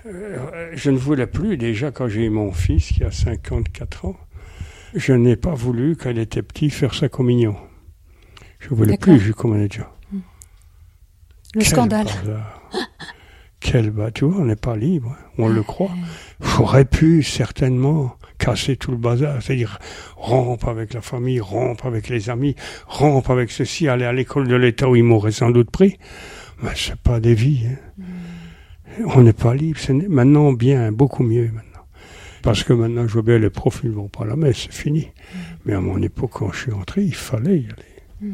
Euh, 0.06 0.70
je 0.74 0.90
ne 0.90 0.98
voulais 0.98 1.26
plus, 1.26 1.56
déjà 1.56 1.90
quand 1.90 2.08
j'ai 2.08 2.26
eu 2.26 2.30
mon 2.30 2.52
fils, 2.52 2.92
qui 2.92 3.04
a 3.04 3.10
54 3.10 4.04
ans, 4.06 4.16
je 4.94 5.12
n'ai 5.12 5.36
pas 5.36 5.54
voulu, 5.54 5.96
quand 5.96 6.10
il 6.10 6.18
était 6.18 6.42
petit, 6.42 6.70
faire 6.70 6.94
sa 6.94 7.08
communion. 7.08 7.56
Je 8.60 8.70
ne 8.70 8.74
voulais 8.74 8.96
plus, 8.96 9.18
je 9.18 9.32
communiais 9.32 9.68
déjà. 9.68 9.90
Le 11.54 11.60
Quel 11.60 11.66
scandale. 11.66 12.06
Quel 13.60 13.90
bas, 13.90 14.10
tu 14.10 14.24
vois, 14.24 14.40
on 14.40 14.44
n'est 14.44 14.56
pas 14.56 14.76
libre, 14.76 15.16
on 15.38 15.48
le 15.48 15.62
croit. 15.62 15.92
J'aurais 16.40 16.84
pu 16.84 17.22
certainement 17.22 18.16
casser 18.42 18.76
tout 18.76 18.90
le 18.90 18.96
bazar, 18.96 19.40
c'est-à-dire 19.40 19.78
rompre 20.16 20.68
avec 20.68 20.94
la 20.94 21.00
famille, 21.00 21.38
rompre 21.40 21.86
avec 21.86 22.08
les 22.08 22.28
amis, 22.28 22.56
rompre 22.86 23.30
avec 23.30 23.52
ceci, 23.52 23.86
aller 23.86 24.04
à 24.04 24.12
l'école 24.12 24.48
de 24.48 24.56
l'État 24.56 24.88
où 24.88 24.96
ils 24.96 25.04
m'auraient 25.04 25.30
sans 25.30 25.50
doute 25.50 25.70
pris. 25.70 25.96
Mais 26.62 26.70
c'est 26.74 26.96
pas 26.96 27.20
des 27.20 27.34
vies. 27.34 27.66
Hein. 27.66 27.76
Mm. 27.98 29.04
On 29.14 29.22
n'est 29.22 29.32
pas 29.32 29.54
libre. 29.54 29.78
C'est 29.80 29.94
maintenant 29.94 30.52
bien, 30.52 30.90
beaucoup 30.90 31.22
mieux 31.22 31.46
maintenant. 31.46 31.86
Parce 32.42 32.64
que 32.64 32.72
maintenant, 32.72 33.06
je 33.06 33.12
vois 33.12 33.22
bien 33.22 33.38
les 33.38 33.50
profs, 33.50 33.82
ils 33.84 33.90
vont 33.90 34.08
pas 34.08 34.24
à 34.24 34.26
la 34.26 34.36
messe, 34.36 34.62
c'est 34.62 34.72
fini. 34.72 35.08
Mais 35.64 35.74
à 35.74 35.80
mon 35.80 36.02
époque, 36.02 36.32
quand 36.34 36.50
je 36.52 36.62
suis 36.62 36.72
entré, 36.72 37.04
il 37.04 37.14
fallait 37.14 37.60
y 37.60 37.66
aller. 37.66 37.94
Mm. 38.20 38.32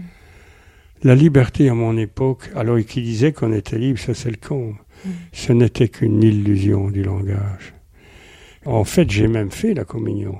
La 1.02 1.14
liberté 1.14 1.68
à 1.68 1.74
mon 1.74 1.96
époque, 1.98 2.50
alors 2.56 2.78
qui 2.80 3.02
disait 3.02 3.32
qu'on 3.32 3.52
était 3.52 3.78
libre, 3.78 3.98
ça 3.98 4.14
c'est 4.14 4.30
le 4.30 4.38
con. 4.38 4.74
Mm. 5.04 5.10
Ce 5.32 5.52
n'était 5.52 5.88
qu'une 5.88 6.22
illusion 6.22 6.90
du 6.90 7.02
langage. 7.02 7.74
En 8.66 8.84
fait, 8.84 9.10
j'ai 9.10 9.28
même 9.28 9.50
fait 9.50 9.74
la 9.74 9.84
communion. 9.84 10.38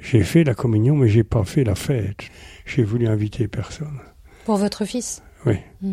J'ai 0.00 0.22
fait 0.22 0.44
la 0.44 0.54
communion, 0.54 0.96
mais 0.96 1.08
j'ai 1.08 1.24
pas 1.24 1.44
fait 1.44 1.64
la 1.64 1.74
fête. 1.74 2.18
J'ai 2.66 2.82
voulu 2.82 3.06
inviter 3.06 3.48
personne. 3.48 4.00
Pour 4.44 4.56
votre 4.56 4.84
fils 4.84 5.22
Oui. 5.46 5.56
Mm. 5.80 5.92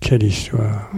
Quelle 0.00 0.22
histoire. 0.22 0.90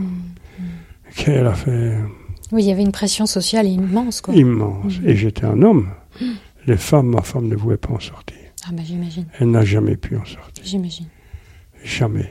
Quelle 1.17 1.47
affaire 1.47 2.07
Oui, 2.53 2.65
il 2.65 2.69
y 2.69 2.73
avait 2.73 2.83
une 2.83 2.93
pression 2.93 3.27
sociale 3.27 3.67
immense, 3.67 4.21
quoi. 4.21 4.35
immense. 4.35 4.95
Et 5.05 5.15
j'étais 5.17 5.45
un 5.45 5.63
homme. 5.63 5.91
Les 6.67 6.77
femmes, 6.77 7.09
ma 7.09 7.23
femme 7.23 7.49
ne 7.49 7.57
pouvait 7.57 7.77
pas 7.77 7.93
en 7.95 8.01
sortir. 8.01 8.37
Ah 8.67 8.71
bah 8.73 8.83
j'imagine, 8.85 9.25
Elle 9.39 9.51
n'a 9.53 9.65
jamais 9.65 9.97
pu 9.97 10.17
en 10.17 10.25
sortir. 10.25 10.63
j'imagine. 10.65 11.07
Jamais. 11.85 12.31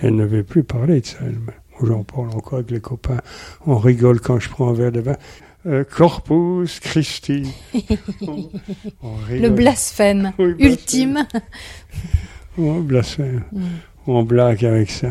Elle 0.00 0.16
ne 0.16 0.24
veut 0.26 0.42
plus 0.44 0.64
parler 0.64 1.00
de 1.00 1.06
ça 1.06 1.18
elle-même. 1.22 1.52
J'en 1.86 2.04
parle 2.04 2.30
encore 2.30 2.54
avec 2.54 2.70
les 2.70 2.80
copains. 2.80 3.20
On 3.66 3.76
rigole 3.78 4.20
quand 4.20 4.38
je 4.40 4.48
prends 4.48 4.68
un 4.68 4.72
verre 4.72 4.92
de 4.92 5.00
vin. 5.00 5.16
Euh, 5.66 5.84
Corpus 5.84 6.80
Christi. 6.80 7.44
on, 8.22 8.48
on 9.02 9.14
Le 9.30 9.48
blasphème 9.48 10.32
Oui, 10.38 10.54
ultime. 10.58 11.26
On 12.58 12.80
blasphème. 12.80 13.44
Mm. 13.52 13.62
On 14.06 14.22
blague 14.24 14.64
avec 14.64 14.90
ça. 14.90 15.08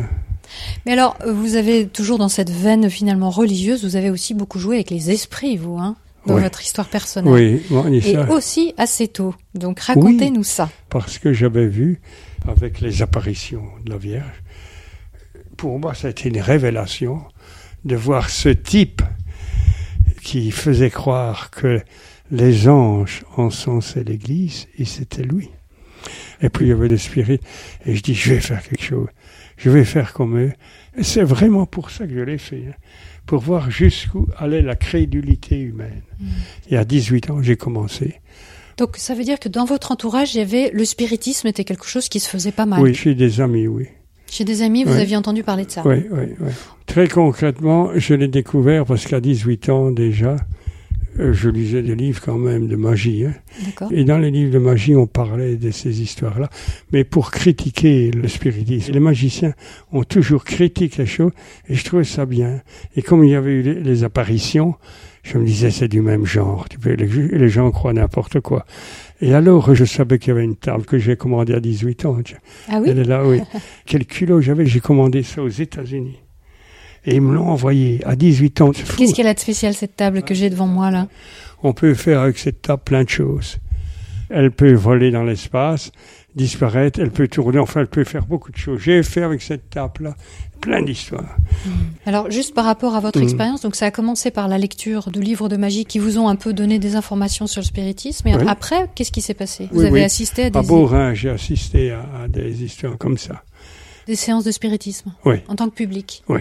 Mais 0.86 0.92
alors, 0.92 1.16
vous 1.26 1.56
avez 1.56 1.86
toujours 1.88 2.18
dans 2.18 2.28
cette 2.28 2.50
veine 2.50 2.90
finalement 2.90 3.30
religieuse, 3.30 3.84
vous 3.84 3.96
avez 3.96 4.10
aussi 4.10 4.34
beaucoup 4.34 4.58
joué 4.58 4.76
avec 4.76 4.90
les 4.90 5.10
esprits, 5.10 5.56
vous, 5.56 5.78
hein, 5.78 5.96
dans 6.26 6.34
Oui. 6.36 6.42
votre 6.42 6.62
histoire 6.62 6.88
personnelle. 6.88 7.32
Oui, 7.32 7.62
bon, 7.70 7.90
et 7.92 7.96
Et 7.96 8.12
ça, 8.14 8.30
aussi 8.30 8.74
assez 8.76 9.08
tôt. 9.08 9.34
Donc 9.54 9.80
racontez-nous 9.80 10.44
ça. 10.44 10.68
parce 10.90 11.18
que 11.18 11.32
j'avais 11.32 11.66
vu 11.66 12.00
avec 12.46 12.80
les 12.80 13.00
apparitions 13.02 13.64
de 13.84 13.90
la 13.90 13.96
Vierge, 13.96 14.42
pour 15.62 15.78
moi, 15.78 15.94
ça 15.94 16.08
a 16.08 16.10
été 16.10 16.28
une 16.28 16.40
révélation 16.40 17.22
de 17.84 17.94
voir 17.94 18.30
ce 18.30 18.48
type 18.48 19.00
qui 20.20 20.50
faisait 20.50 20.90
croire 20.90 21.52
que 21.52 21.80
les 22.32 22.68
anges 22.68 23.22
encensaient 23.36 24.02
l'Église, 24.02 24.66
et 24.76 24.84
c'était 24.84 25.22
lui. 25.22 25.50
Et 26.40 26.48
puis 26.48 26.66
il 26.66 26.70
y 26.70 26.72
avait 26.72 26.88
le 26.88 26.96
spirit, 26.96 27.38
et 27.86 27.94
je 27.94 28.02
dis, 28.02 28.12
je 28.12 28.34
vais 28.34 28.40
faire 28.40 28.60
quelque 28.60 28.82
chose, 28.82 29.06
je 29.56 29.70
vais 29.70 29.84
faire 29.84 30.12
comme 30.14 30.36
eux. 30.36 30.52
Et 30.96 31.04
c'est 31.04 31.22
vraiment 31.22 31.64
pour 31.64 31.90
ça 31.90 32.08
que 32.08 32.12
je 32.12 32.22
l'ai 32.22 32.38
fait, 32.38 32.64
hein, 32.68 32.74
pour 33.24 33.38
voir 33.38 33.70
jusqu'où 33.70 34.26
allait 34.38 34.62
la 34.62 34.74
crédulité 34.74 35.60
humaine. 35.60 36.02
Et 36.70 36.76
à 36.76 36.84
18 36.84 37.30
ans, 37.30 37.40
j'ai 37.40 37.54
commencé. 37.56 38.20
Donc 38.78 38.96
ça 38.96 39.14
veut 39.14 39.22
dire 39.22 39.38
que 39.38 39.48
dans 39.48 39.64
votre 39.64 39.92
entourage, 39.92 40.34
il 40.34 40.38
y 40.38 40.40
avait 40.40 40.72
le 40.72 40.84
spiritisme 40.84 41.46
était 41.46 41.62
quelque 41.62 41.86
chose 41.86 42.08
qui 42.08 42.18
se 42.18 42.28
faisait 42.28 42.50
pas 42.50 42.66
mal. 42.66 42.80
Oui, 42.80 42.96
chez 42.96 43.14
des 43.14 43.40
amis, 43.40 43.68
oui. 43.68 43.86
Chez 44.32 44.44
des 44.44 44.62
amis, 44.62 44.84
vous 44.84 44.94
Oui. 44.94 45.00
aviez 45.00 45.16
entendu 45.16 45.42
parler 45.42 45.66
de 45.66 45.70
ça. 45.70 45.82
Oui, 45.84 46.06
oui, 46.10 46.24
oui. 46.40 46.50
Très 46.86 47.06
concrètement, 47.06 47.90
je 47.94 48.14
l'ai 48.14 48.28
découvert 48.28 48.86
parce 48.86 49.06
qu'à 49.06 49.20
18 49.20 49.68
ans 49.68 49.90
déjà, 49.90 50.36
euh, 51.20 51.34
je 51.34 51.50
lisais 51.50 51.82
des 51.82 51.94
livres 51.94 52.22
quand 52.24 52.38
même 52.38 52.66
de 52.66 52.76
magie. 52.76 53.26
hein. 53.26 53.34
D'accord. 53.66 53.88
Et 53.92 54.04
dans 54.04 54.16
les 54.16 54.30
livres 54.30 54.50
de 54.50 54.58
magie, 54.58 54.96
on 54.96 55.06
parlait 55.06 55.56
de 55.56 55.70
ces 55.70 56.00
histoires-là. 56.00 56.48
Mais 56.92 57.04
pour 57.04 57.30
critiquer 57.30 58.10
le 58.10 58.26
spiritisme, 58.26 58.90
les 58.92 59.00
magiciens 59.00 59.52
ont 59.92 60.04
toujours 60.04 60.44
critiqué 60.44 61.02
les 61.02 61.06
choses 61.06 61.32
et 61.68 61.74
je 61.74 61.84
trouvais 61.84 62.04
ça 62.04 62.24
bien. 62.24 62.62
Et 62.96 63.02
comme 63.02 63.24
il 63.24 63.30
y 63.30 63.34
avait 63.34 63.52
eu 63.52 63.62
les, 63.62 63.74
les 63.74 64.02
apparitions, 64.04 64.76
je 65.22 65.36
me 65.36 65.44
disais 65.44 65.70
c'est 65.70 65.88
du 65.88 66.00
même 66.00 66.24
genre. 66.24 66.64
Les 66.86 67.48
gens 67.50 67.70
croient 67.70 67.92
n'importe 67.92 68.40
quoi. 68.40 68.64
Et 69.22 69.34
alors, 69.34 69.72
je 69.72 69.84
savais 69.84 70.18
qu'il 70.18 70.28
y 70.28 70.30
avait 70.32 70.42
une 70.42 70.56
table 70.56 70.84
que 70.84 70.98
j'ai 70.98 71.16
commandée 71.16 71.54
à 71.54 71.60
18 71.60 72.06
ans. 72.06 72.18
Ah 72.68 72.80
oui 72.82 72.88
Elle 72.90 72.98
est 72.98 73.04
là, 73.04 73.24
oui. 73.24 73.40
Quel 73.86 74.04
culot 74.04 74.40
j'avais, 74.40 74.66
j'ai 74.66 74.80
commandé 74.80 75.22
ça 75.22 75.42
aux 75.42 75.48
États-Unis. 75.48 76.18
Et 77.04 77.14
ils 77.14 77.22
me 77.22 77.32
l'ont 77.32 77.48
envoyé 77.48 78.00
à 78.04 78.16
18 78.16 78.60
ans. 78.62 78.72
Qu'est-ce 78.72 79.14
qu'elle 79.14 79.28
a 79.28 79.34
de 79.34 79.38
spécial 79.38 79.74
cette 79.74 79.94
table 79.94 80.22
que 80.22 80.34
j'ai 80.34 80.50
devant 80.50 80.66
moi 80.66 80.90
là? 80.90 81.06
On 81.62 81.72
peut 81.72 81.94
faire 81.94 82.20
avec 82.20 82.36
cette 82.36 82.62
table 82.62 82.82
plein 82.84 83.04
de 83.04 83.08
choses. 83.08 83.58
Elle 84.28 84.50
peut 84.50 84.72
voler 84.72 85.12
dans 85.12 85.22
l'espace, 85.22 85.92
disparaître, 86.34 86.98
elle 87.00 87.10
peut 87.10 87.28
tourner, 87.28 87.58
enfin, 87.58 87.80
elle 87.80 87.86
peut 87.88 88.04
faire 88.04 88.24
beaucoup 88.26 88.50
de 88.52 88.56
choses. 88.56 88.80
J'ai 88.80 89.02
fait 89.02 89.22
avec 89.22 89.42
cette 89.42 89.68
table-là 89.70 90.14
plein 90.60 90.80
d'histoires. 90.82 91.36
Alors 92.06 92.30
juste 92.30 92.54
par 92.54 92.64
rapport 92.64 92.94
à 92.94 93.00
votre 93.00 93.18
Mhm. 93.18 93.24
expérience, 93.24 93.60
donc 93.62 93.74
ça 93.74 93.86
a 93.86 93.90
commencé 93.90 94.30
par 94.30 94.48
la 94.48 94.58
lecture 94.58 95.10
de 95.10 95.20
livres 95.20 95.48
de 95.48 95.56
magie 95.56 95.84
qui 95.84 95.98
vous 95.98 96.18
ont 96.18 96.28
un 96.28 96.36
peu 96.36 96.52
donné 96.52 96.78
des 96.78 96.94
informations 96.96 97.46
sur 97.46 97.60
le 97.60 97.66
spiritisme. 97.66 98.28
Et 98.28 98.36
Oui. 98.36 98.42
après, 98.46 98.88
qu'est-ce 98.94 99.12
qui 99.12 99.20
s'est 99.22 99.34
passé? 99.34 99.68
Vous 99.72 99.80
Oui, 99.80 99.86
avez 99.86 99.94
oui. 100.00 100.04
assisté 100.04 100.44
à 100.44 100.50
des, 100.50 100.58
À 100.58 100.62
Beaurain, 100.62 101.14
j'ai 101.14 101.30
assisté 101.30 101.90
à, 101.90 102.04
à 102.24 102.28
des 102.28 102.62
histoires 102.62 102.96
comme 102.98 103.18
ça. 103.18 103.42
des 104.06 104.16
séances 104.16 104.44
de 104.44 104.50
spiritisme 104.50 105.12
Oui, 105.24 105.36
en 105.48 105.54
tant 105.56 105.68
que 105.68 105.74
public. 105.74 106.22
oui. 106.28 106.40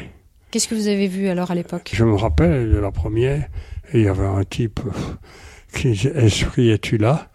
Qu'est-ce 0.52 0.68
que 0.68 0.76
vous 0.76 0.88
avez 0.88 1.08
vu 1.08 1.28
alors 1.30 1.50
à 1.52 1.56
l'époque? 1.56 1.90
Je 1.94 2.04
me 2.04 2.16
rappelle 2.16 2.72
de 2.74 2.78
la 2.78 2.92
première, 2.92 3.48
il 3.94 4.02
y 4.02 4.08
avait 4.08 4.26
un 4.26 4.44
type 4.44 4.82
euh, 4.86 4.90
qui 5.78 5.92
disait 5.92 6.12
Esprit, 6.16 6.70
es-tu 6.72 6.98
là? 6.98 7.30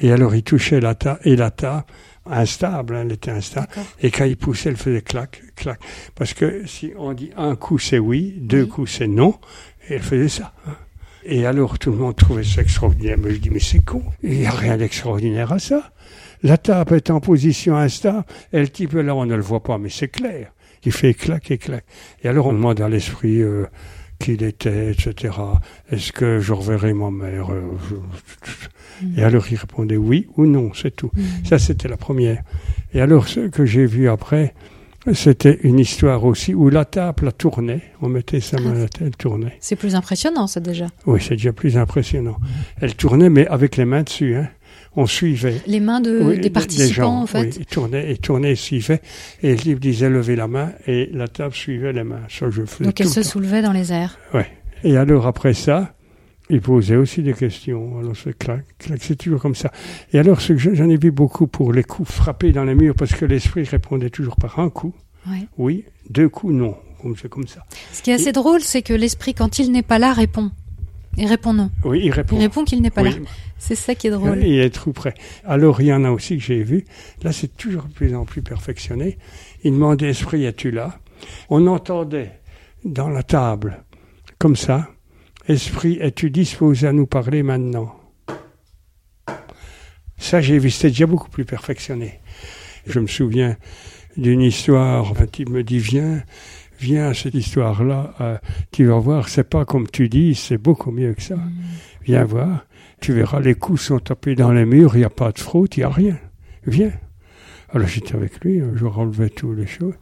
Et 0.00 0.12
alors 0.12 0.34
il 0.34 0.42
touchait 0.42 0.80
la 0.80 0.94
table, 0.94 1.20
et 1.24 1.36
la 1.36 1.50
table, 1.50 1.84
instable, 2.26 2.94
hein, 2.94 3.02
elle 3.06 3.12
était 3.12 3.30
instable, 3.30 3.68
et 4.00 4.10
quand 4.10 4.24
il 4.24 4.36
poussait, 4.36 4.68
elle 4.70 4.76
faisait 4.76 5.02
clac, 5.02 5.42
clac. 5.56 5.80
Parce 6.14 6.34
que 6.34 6.66
si 6.66 6.92
on 6.96 7.12
dit 7.14 7.30
un 7.36 7.56
coup 7.56 7.78
c'est 7.78 7.98
oui, 7.98 8.34
deux 8.38 8.62
Oui. 8.62 8.68
coups 8.68 8.92
c'est 8.92 9.06
non, 9.08 9.38
et 9.88 9.94
elle 9.94 10.02
faisait 10.02 10.28
ça. 10.28 10.52
hein. 10.66 10.72
Et 11.24 11.46
alors 11.46 11.78
tout 11.78 11.90
le 11.90 11.96
monde 11.98 12.16
trouvait 12.16 12.44
ça 12.44 12.62
extraordinaire. 12.62 13.16
Mais 13.18 13.30
je 13.34 13.36
dis, 13.38 13.50
mais 13.50 13.58
c'est 13.58 13.80
con, 13.84 14.02
il 14.22 14.38
n'y 14.38 14.46
a 14.46 14.50
rien 14.50 14.76
d'extraordinaire 14.78 15.52
à 15.52 15.58
ça. 15.58 15.90
La 16.42 16.56
table 16.56 16.94
est 16.94 17.10
en 17.10 17.20
position 17.20 17.76
instable, 17.76 18.24
et 18.52 18.60
le 18.60 18.68
type 18.68 18.92
là, 18.92 19.14
on 19.14 19.26
ne 19.26 19.34
le 19.34 19.42
voit 19.42 19.62
pas, 19.62 19.76
mais 19.78 19.88
c'est 19.90 20.08
clair. 20.08 20.52
Il 20.84 20.92
fait 20.92 21.12
clac 21.14 21.50
et 21.50 21.58
clac. 21.58 21.84
Et 22.22 22.28
alors 22.28 22.46
on 22.46 22.52
demande 22.52 22.80
à 22.80 22.88
l'esprit 22.88 23.42
euh, 23.42 23.66
qui 24.20 24.34
il 24.34 24.42
était, 24.44 24.92
etc. 24.92 25.34
Est-ce 25.90 26.12
que 26.12 26.38
je 26.38 26.52
reverrai 26.52 26.92
ma 26.94 27.10
mère 27.10 27.50
je- 29.16 29.20
Et 29.20 29.24
alors 29.24 29.44
il 29.50 29.56
répondait 29.56 29.96
oui 29.96 30.28
ou 30.36 30.46
non, 30.46 30.70
c'est 30.74 30.94
tout. 30.94 31.10
Mhm. 31.14 31.24
Ça 31.44 31.58
c'était 31.58 31.88
la 31.88 31.96
première. 31.96 32.42
Et 32.94 33.00
alors 33.00 33.28
ce 33.28 33.40
que 33.48 33.64
j'ai 33.66 33.86
vu 33.86 34.08
après, 34.08 34.54
c'était 35.14 35.58
une 35.62 35.78
histoire 35.78 36.24
aussi 36.24 36.54
où 36.54 36.68
la 36.70 36.84
table 36.84 37.24
la 37.26 37.32
tournait. 37.32 37.80
On 38.02 38.08
mettait 38.08 38.40
sa 38.40 38.60
main 38.60 38.72
à 38.72 38.78
la 38.78 38.88
tête, 38.88 39.02
elle 39.06 39.16
tournait. 39.16 39.56
C'est 39.60 39.76
plus 39.76 39.94
impressionnant 39.94 40.46
ça 40.46 40.60
déjà. 40.60 40.86
Oui, 41.06 41.20
c'est 41.22 41.36
déjà 41.36 41.52
plus 41.52 41.76
impressionnant. 41.76 42.36
Elle 42.80 42.94
tournait, 42.94 43.30
mais 43.30 43.46
avec 43.46 43.76
les 43.76 43.84
mains 43.84 44.02
dessus. 44.02 44.34
Hein. 44.36 44.48
On 44.96 45.06
suivait. 45.06 45.60
Les 45.66 45.80
mains 45.80 46.00
de, 46.00 46.20
Oui, 46.22 46.38
des 46.40 46.50
participants 46.50 46.92
gens, 47.04 47.22
en 47.22 47.26
fait. 47.26 47.42
Oui, 47.42 47.56
ils 47.60 47.66
tournaient, 47.66 48.10
ils 48.10 48.18
tournaient, 48.18 48.52
ils 48.52 48.56
suivaient. 48.56 49.00
Et 49.42 49.54
le 49.54 49.62
livre 49.62 49.80
disait 49.80 50.10
levez 50.10 50.34
la 50.34 50.48
main 50.48 50.72
et 50.86 51.08
la 51.12 51.28
table 51.28 51.54
suivait 51.54 51.92
les 51.92 52.02
mains. 52.04 52.22
Ça, 52.28 52.50
je 52.50 52.62
faisais 52.64 52.84
Donc 52.84 53.00
elle 53.00 53.06
le 53.06 53.12
se 53.12 53.20
temps. 53.20 53.28
soulevait 53.28 53.62
dans 53.62 53.72
les 53.72 53.92
airs. 53.92 54.18
Ouais. 54.34 54.46
Et 54.84 54.96
alors 54.96 55.26
après 55.26 55.54
ça, 55.54 55.94
il 56.50 56.60
posait 56.60 56.96
aussi 56.96 57.22
des 57.22 57.34
questions. 57.34 57.98
Alors 57.98 58.16
c'est 58.16 58.36
clac, 58.36 58.64
clac, 58.78 58.98
c'est 59.02 59.16
toujours 59.16 59.40
comme 59.40 59.54
ça. 59.54 59.70
Et 60.12 60.18
alors 60.18 60.40
ce 60.40 60.52
que 60.54 60.58
je- 60.58 60.74
j'en 60.74 60.88
ai 60.88 60.96
vu 60.96 61.10
beaucoup 61.10 61.46
pour 61.46 61.72
les 61.72 61.84
coups 61.84 62.10
frappés 62.10 62.52
dans 62.52 62.64
les 62.64 62.74
murs 62.74 62.94
parce 62.94 63.12
que 63.14 63.24
l'esprit 63.24 63.64
répondait 63.64 64.10
toujours 64.10 64.36
par 64.36 64.58
un 64.58 64.70
coup. 64.70 64.94
Ouais. 65.28 65.46
Oui, 65.58 65.84
deux 66.10 66.28
coups 66.28 66.54
non. 66.54 66.76
Comme 67.02 67.14
c'est 67.16 67.28
comme 67.28 67.46
ça. 67.46 67.64
Ce 67.92 68.02
qui 68.02 68.10
est 68.10 68.14
assez 68.14 68.32
drôle, 68.32 68.60
c'est 68.60 68.82
que 68.82 68.92
l'esprit, 68.92 69.32
quand 69.32 69.58
il 69.60 69.70
n'est 69.70 69.82
pas 69.82 70.00
là, 70.00 70.12
répond. 70.12 70.50
Il 71.16 71.26
répond 71.26 71.52
non. 71.52 71.70
Oui, 71.84 72.00
il 72.04 72.10
répond. 72.10 72.36
Il 72.36 72.40
répond 72.40 72.64
qu'il 72.64 72.82
n'est 72.82 72.90
pas 72.90 73.02
Oui. 73.02 73.10
là. 73.10 73.16
C'est 73.56 73.74
ça 73.76 73.94
qui 73.94 74.08
est 74.08 74.10
drôle. 74.10 74.38
Il 74.42 74.58
est 74.58 74.70
tout 74.74 74.92
près. 74.92 75.14
Alors, 75.44 75.80
il 75.80 75.86
y 75.88 75.92
en 75.92 76.04
a 76.04 76.10
aussi 76.10 76.36
que 76.36 76.42
j'ai 76.42 76.62
vu. 76.64 76.84
Là, 77.22 77.30
c'est 77.32 77.56
toujours 77.56 77.84
de 77.84 77.92
plus 77.92 78.14
en 78.16 78.24
plus 78.24 78.42
perfectionné. 78.42 79.16
Il 79.62 79.72
demandait, 79.74 80.08
Esprit, 80.10 80.44
es-tu 80.44 80.70
là? 80.72 80.98
On 81.50 81.66
entendait 81.68 82.32
dans 82.84 83.08
la 83.08 83.22
table, 83.22 83.84
comme 84.38 84.56
ça, 84.56 84.88
Esprit, 85.48 85.96
es-tu 86.02 86.28
disposé 86.30 86.86
à 86.86 86.92
nous 86.92 87.06
parler 87.06 87.42
maintenant? 87.42 87.96
Ça, 90.18 90.42
j'ai 90.42 90.58
vu, 90.58 90.68
c'était 90.68 90.88
déjà 90.88 91.06
beaucoup 91.06 91.30
plus 91.30 91.46
perfectionné. 91.46 92.20
Je 92.86 93.00
me 93.00 93.06
souviens 93.06 93.56
d'une 94.18 94.42
histoire, 94.42 95.10
un 95.18 95.26
type 95.26 95.48
me 95.48 95.62
dit, 95.62 95.78
viens, 95.78 96.22
viens 96.78 97.08
à 97.08 97.14
cette 97.14 97.34
histoire-là, 97.34 98.14
euh, 98.20 98.36
tu 98.72 98.84
vas 98.84 98.98
voir, 98.98 99.30
c'est 99.30 99.48
pas 99.48 99.64
comme 99.64 99.88
tu 99.88 100.10
dis, 100.10 100.34
c'est 100.34 100.58
beaucoup 100.58 100.90
mieux 100.90 101.14
que 101.14 101.22
ça. 101.22 101.38
Viens 102.02 102.24
voir. 102.24 102.66
Tu 103.00 103.14
verras, 103.14 103.40
les 103.40 103.54
coups 103.54 103.80
sont 103.80 104.00
tapés 104.00 104.34
dans 104.34 104.52
les 104.52 104.66
murs, 104.66 104.96
il 104.96 104.98
n'y 104.98 105.04
a 105.04 105.10
pas 105.10 105.32
de 105.32 105.38
fraude, 105.38 105.70
il 105.76 105.80
n'y 105.80 105.84
a 105.84 105.88
rien. 105.88 106.18
Viens. 106.66 106.92
Alors 107.70 107.86
j'étais 107.86 108.14
avec 108.16 108.40
lui, 108.44 108.62
je 108.76 108.84
relevais 108.86 109.28
tous 109.28 109.52
les 109.52 109.66
choses. 109.66 109.92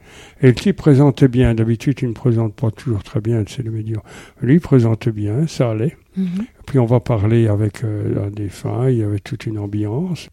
Et 0.41 0.47
le 0.47 0.55
type 0.55 0.77
présentait 0.77 1.27
bien. 1.29 1.55
D'habitude, 1.55 1.99
il 2.03 2.09
ne 2.09 2.13
présente 2.15 2.55
pas 2.55 2.71
toujours 2.71 3.03
très 3.03 3.21
bien, 3.21 3.43
c'est 3.49 3.63
le 3.65 3.73
médium. 3.73 4.03
Lui, 4.41 4.55
il 4.55 4.61
présentait 4.61 5.11
bien, 5.11 5.47
ça 5.49 5.71
allait. 5.73 5.97
Mhm. 6.17 6.47
Puis 6.67 6.79
on 6.79 6.87
va 6.87 7.01
parler 7.01 7.49
avec 7.49 7.83
euh, 7.83 8.27
un 8.27 8.31
défunt, 8.31 8.89
il 8.89 8.99
y 8.99 9.03
avait 9.03 9.19
toute 9.19 9.47
une 9.47 9.59
ambiance. 9.59 10.31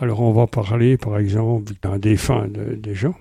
Alors 0.00 0.20
on 0.20 0.32
va 0.32 0.46
parler, 0.46 0.96
par 0.96 1.18
exemple, 1.18 1.72
d'un 1.82 1.98
défunt 1.98 2.46
de- 2.46 2.76
des 2.76 2.94
gens. 2.94 3.16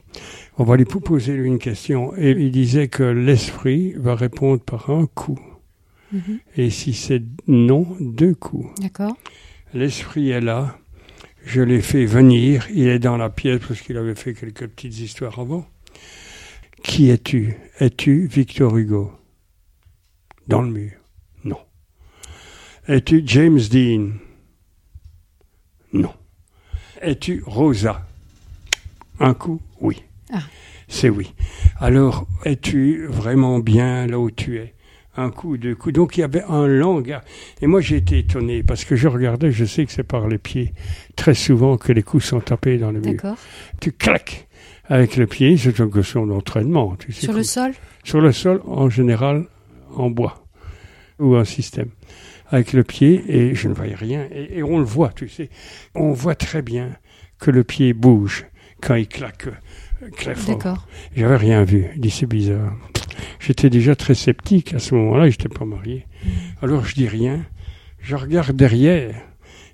On 0.59 0.63
va 0.63 0.75
lui 0.77 0.85
poser 0.85 1.33
une 1.33 1.57
question. 1.57 2.13
Et 2.15 2.31
il 2.31 2.51
disait 2.51 2.87
que 2.87 3.03
l'esprit 3.03 3.93
va 3.97 4.13
répondre 4.13 4.61
par 4.61 4.91
un 4.91 5.07
coup. 5.07 5.39
Mhm. 6.13 6.39
Et 6.57 6.69
si 6.69 6.93
c'est 6.93 7.23
non, 7.47 7.87
deux 7.99 8.35
coups. 8.35 8.67
D'accord. 8.81 9.17
L'esprit 9.73 10.29
est 10.29 10.41
là. 10.41 10.77
Je 11.47 11.61
l'ai 11.61 11.81
fait 11.81 12.05
venir. 12.05 12.67
Il 12.71 12.89
est 12.89 12.99
dans 12.99 13.15
la 13.15 13.29
pièce 13.29 13.61
parce 13.65 13.79
qu'il 13.79 13.95
avait 13.95 14.15
fait 14.15 14.33
quelques 14.33 14.67
petites 14.67 14.99
histoires 14.99 15.39
avant. 15.39 15.65
Qui 16.83 17.09
es-tu? 17.09 17.55
Es-tu 17.79 18.27
Victor 18.27 18.75
Hugo? 18.75 19.13
Dans 20.49 20.61
le 20.61 20.69
mur 20.69 20.91
Non. 21.45 21.59
Es-tu 22.89 23.23
James 23.25 23.61
Dean? 23.71 24.09
Non. 25.93 26.13
Es-tu 27.01 27.41
Rosa? 27.45 28.05
Un 29.21 29.33
coup 29.33 29.61
Oui. 29.79 30.03
Ah. 30.33 30.43
C'est 30.89 31.09
oui. 31.09 31.33
Alors, 31.79 32.27
es-tu 32.43 33.05
vraiment 33.07 33.59
bien 33.59 34.05
là 34.05 34.19
où 34.19 34.29
tu 34.31 34.57
es? 34.57 34.75
Un 35.17 35.29
coup, 35.29 35.57
deux 35.57 35.75
coups. 35.75 35.93
Donc 35.93 36.17
il 36.17 36.21
y 36.21 36.23
avait 36.23 36.43
un 36.43 36.67
langage. 36.67 37.21
Et 37.61 37.67
moi 37.67 37.81
j'ai 37.81 37.97
été 37.97 38.19
étonné 38.19 38.63
parce 38.63 38.85
que 38.85 38.95
je 38.95 39.07
regardais, 39.07 39.51
je 39.51 39.65
sais 39.65 39.85
que 39.85 39.91
c'est 39.91 40.03
par 40.03 40.27
les 40.27 40.37
pieds 40.37 40.73
très 41.15 41.33
souvent 41.33 41.77
que 41.77 41.91
les 41.91 42.03
coups 42.03 42.23
sont 42.25 42.39
tapés 42.39 42.77
dans 42.77 42.91
le 42.91 42.99
mur. 42.99 43.11
D'accord. 43.13 43.37
Tu 43.81 43.91
claques 43.91 44.47
avec 44.85 45.17
le 45.17 45.27
pied, 45.27 45.57
c'est 45.57 45.79
une 45.79 45.91
question 45.91 46.25
d'entraînement. 46.25 46.95
Tu 46.97 47.11
sais, 47.11 47.25
Sur 47.25 47.33
le 47.33 47.43
sol 47.43 47.73
sur 48.07 48.21
le 48.21 48.31
sol, 48.31 48.61
en 48.65 48.89
général, 48.89 49.47
en 49.93 50.09
bois 50.09 50.45
ou 51.19 51.35
un 51.35 51.43
système. 51.43 51.89
Avec 52.49 52.71
le 52.71 52.85
pied, 52.85 53.21
et 53.27 53.53
je 53.53 53.67
ne 53.67 53.73
voyais 53.73 53.95
rien. 53.95 54.25
Et, 54.31 54.59
et 54.59 54.63
on 54.63 54.79
le 54.79 54.85
voit, 54.85 55.09
tu 55.09 55.27
sais. 55.27 55.49
On 55.93 56.13
voit 56.13 56.35
très 56.35 56.61
bien 56.61 56.95
que 57.37 57.51
le 57.51 57.65
pied 57.65 57.91
bouge 57.91 58.45
quand 58.81 58.95
il 58.95 59.09
claque 59.09 59.47
euh. 59.47 60.33
D'accord. 60.47 60.87
J'avais 61.15 61.35
rien 61.35 61.63
vu. 61.63 61.87
Il 61.95 62.01
dit 62.01 62.11
c'est 62.11 62.27
bizarre. 62.27 62.71
J'étais 63.39 63.69
déjà 63.69 63.95
très 63.95 64.15
sceptique 64.15 64.73
à 64.73 64.79
ce 64.79 64.95
moment-là, 64.95 65.29
j'étais 65.29 65.49
pas 65.49 65.65
marié. 65.65 66.05
Alors 66.61 66.85
je 66.85 66.95
dis 66.95 67.07
rien. 67.07 67.45
Je 67.99 68.15
regarde 68.15 68.55
derrière. 68.55 69.15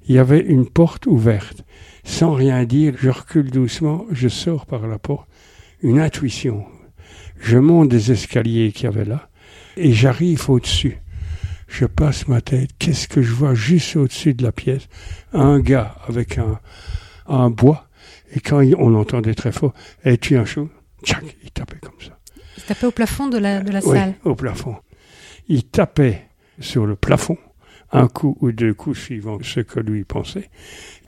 Il 0.07 0.15
y 0.15 0.19
avait 0.19 0.39
une 0.41 0.65
porte 0.67 1.05
ouverte. 1.05 1.63
Sans 2.03 2.33
rien 2.33 2.63
dire, 2.65 2.95
je 2.99 3.09
recule 3.09 3.49
doucement, 3.51 4.05
je 4.11 4.27
sors 4.27 4.65
par 4.65 4.87
la 4.87 4.99
porte. 4.99 5.27
Une 5.81 5.99
intuition. 5.99 6.65
Je 7.39 7.57
monte 7.57 7.89
des 7.89 8.11
escaliers 8.11 8.71
qu'il 8.71 8.85
y 8.85 8.87
avait 8.87 9.05
là 9.05 9.29
et 9.77 9.91
j'arrive 9.93 10.49
au-dessus. 10.49 10.97
Je 11.67 11.85
passe 11.85 12.27
ma 12.27 12.41
tête. 12.41 12.69
Qu'est-ce 12.79 13.07
que 13.07 13.21
je 13.21 13.31
vois 13.33 13.53
juste 13.55 13.95
au-dessus 13.95 14.33
de 14.33 14.43
la 14.43 14.51
pièce? 14.51 14.87
Un 15.33 15.59
gars 15.59 15.95
avec 16.07 16.37
un, 16.37 16.59
un 17.27 17.49
bois. 17.49 17.87
Et 18.35 18.39
quand 18.39 18.61
il- 18.61 18.75
on 18.75 18.93
entendait 18.95 19.33
très 19.33 19.51
fort, 19.51 19.73
es-tu 20.03 20.37
un 20.37 20.45
chaud 20.45 20.69
Tchac, 21.03 21.23
il 21.43 21.51
tapait 21.51 21.79
comme 21.81 21.99
ça. 21.99 22.17
Il 22.63 22.67
tapait 22.67 22.87
au 22.87 22.91
plafond 22.91 23.27
de 23.27 23.37
la, 23.37 23.61
de 23.61 23.71
la 23.71 23.85
Oui, 23.85 23.97
salle. 23.97 24.13
au 24.23 24.35
plafond. 24.35 24.75
Il 25.49 25.63
tapait 25.63 26.21
sur 26.59 26.85
le 26.85 26.95
plafond, 26.95 27.37
un 27.91 28.07
coup 28.07 28.37
ou 28.41 28.51
deux 28.51 28.73
coups 28.73 28.97
suivant 28.99 29.37
ce 29.41 29.59
que 29.59 29.79
lui 29.79 30.03
pensait. 30.05 30.49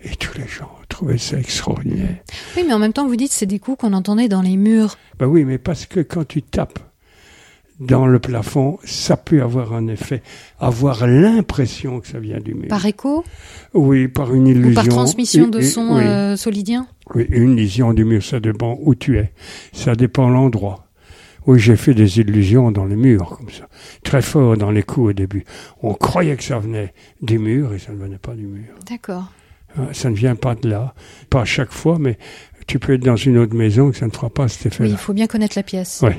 Et 0.03 0.15
tous 0.17 0.37
les 0.37 0.47
gens 0.47 0.69
trouvaient 0.89 1.17
ça 1.17 1.37
extraordinaire. 1.39 2.17
Oui, 2.57 2.63
mais 2.67 2.73
en 2.73 2.79
même 2.79 2.93
temps, 2.93 3.07
vous 3.07 3.15
dites 3.15 3.31
c'est 3.31 3.45
des 3.45 3.59
coups 3.59 3.77
qu'on 3.79 3.93
entendait 3.93 4.27
dans 4.27 4.41
les 4.41 4.57
murs. 4.57 4.97
Ben 5.17 5.27
oui, 5.27 5.45
mais 5.45 5.57
parce 5.57 5.85
que 5.85 6.01
quand 6.01 6.27
tu 6.27 6.41
tapes 6.41 6.79
dans 7.79 8.05
le 8.07 8.19
plafond, 8.19 8.77
ça 8.85 9.17
peut 9.17 9.41
avoir 9.41 9.73
un 9.73 9.87
effet, 9.87 10.21
avoir 10.59 11.07
l'impression 11.07 11.99
que 11.99 12.07
ça 12.07 12.19
vient 12.19 12.39
du 12.39 12.53
mur. 12.53 12.67
Par 12.69 12.85
écho 12.85 13.23
Oui, 13.73 14.07
par 14.07 14.33
une 14.33 14.47
illusion. 14.47 14.71
ou 14.71 14.73
par 14.75 14.87
transmission 14.87 15.47
de 15.47 15.61
son 15.61 15.95
oui. 15.97 16.03
euh, 16.03 16.35
solidien 16.37 16.87
Oui, 17.13 17.25
une 17.29 17.53
illusion 17.57 17.93
du 17.93 18.05
mur, 18.05 18.23
ça 18.23 18.39
dépend 18.39 18.77
où 18.81 18.95
tu 18.95 19.17
es. 19.17 19.33
Ça 19.73 19.95
dépend 19.95 20.29
l'endroit. 20.29 20.84
Oui, 21.47 21.59
j'ai 21.59 21.75
fait 21.75 21.93
des 21.93 22.19
illusions 22.19 22.71
dans 22.71 22.85
les 22.85 22.95
murs, 22.95 23.37
comme 23.37 23.49
ça. 23.49 23.67
Très 24.03 24.21
fort 24.21 24.57
dans 24.57 24.71
les 24.71 24.83
coups 24.83 25.09
au 25.09 25.13
début. 25.13 25.45
On 25.83 25.93
croyait 25.93 26.35
que 26.35 26.43
ça 26.43 26.57
venait 26.59 26.93
du 27.21 27.37
mur 27.39 27.73
et 27.73 27.79
ça 27.79 27.91
ne 27.91 27.97
venait 27.97 28.17
pas 28.17 28.33
du 28.33 28.47
mur. 28.47 28.73
D'accord. 28.89 29.31
Hein, 29.77 29.87
Ça 29.93 30.09
ne 30.09 30.15
vient 30.15 30.35
pas 30.35 30.55
de 30.55 30.67
là. 30.69 30.95
Pas 31.29 31.41
à 31.41 31.45
chaque 31.45 31.71
fois, 31.71 31.97
mais 31.99 32.17
tu 32.65 32.79
peux 32.79 32.93
être 32.93 33.03
dans 33.05 33.15
une 33.15 33.37
autre 33.37 33.53
maison 33.55 33.91
que 33.91 33.97
ça 33.97 34.07
ne 34.07 34.11
fera 34.11 34.29
pas 34.29 34.47
cet 34.47 34.63
Oui, 34.63 34.67
effet-là. 34.69 34.89
il 34.89 34.97
faut 34.97 35.13
bien 35.13 35.27
connaître 35.27 35.55
la 35.57 35.63
pièce. 35.63 35.99
Oui. 36.03 36.13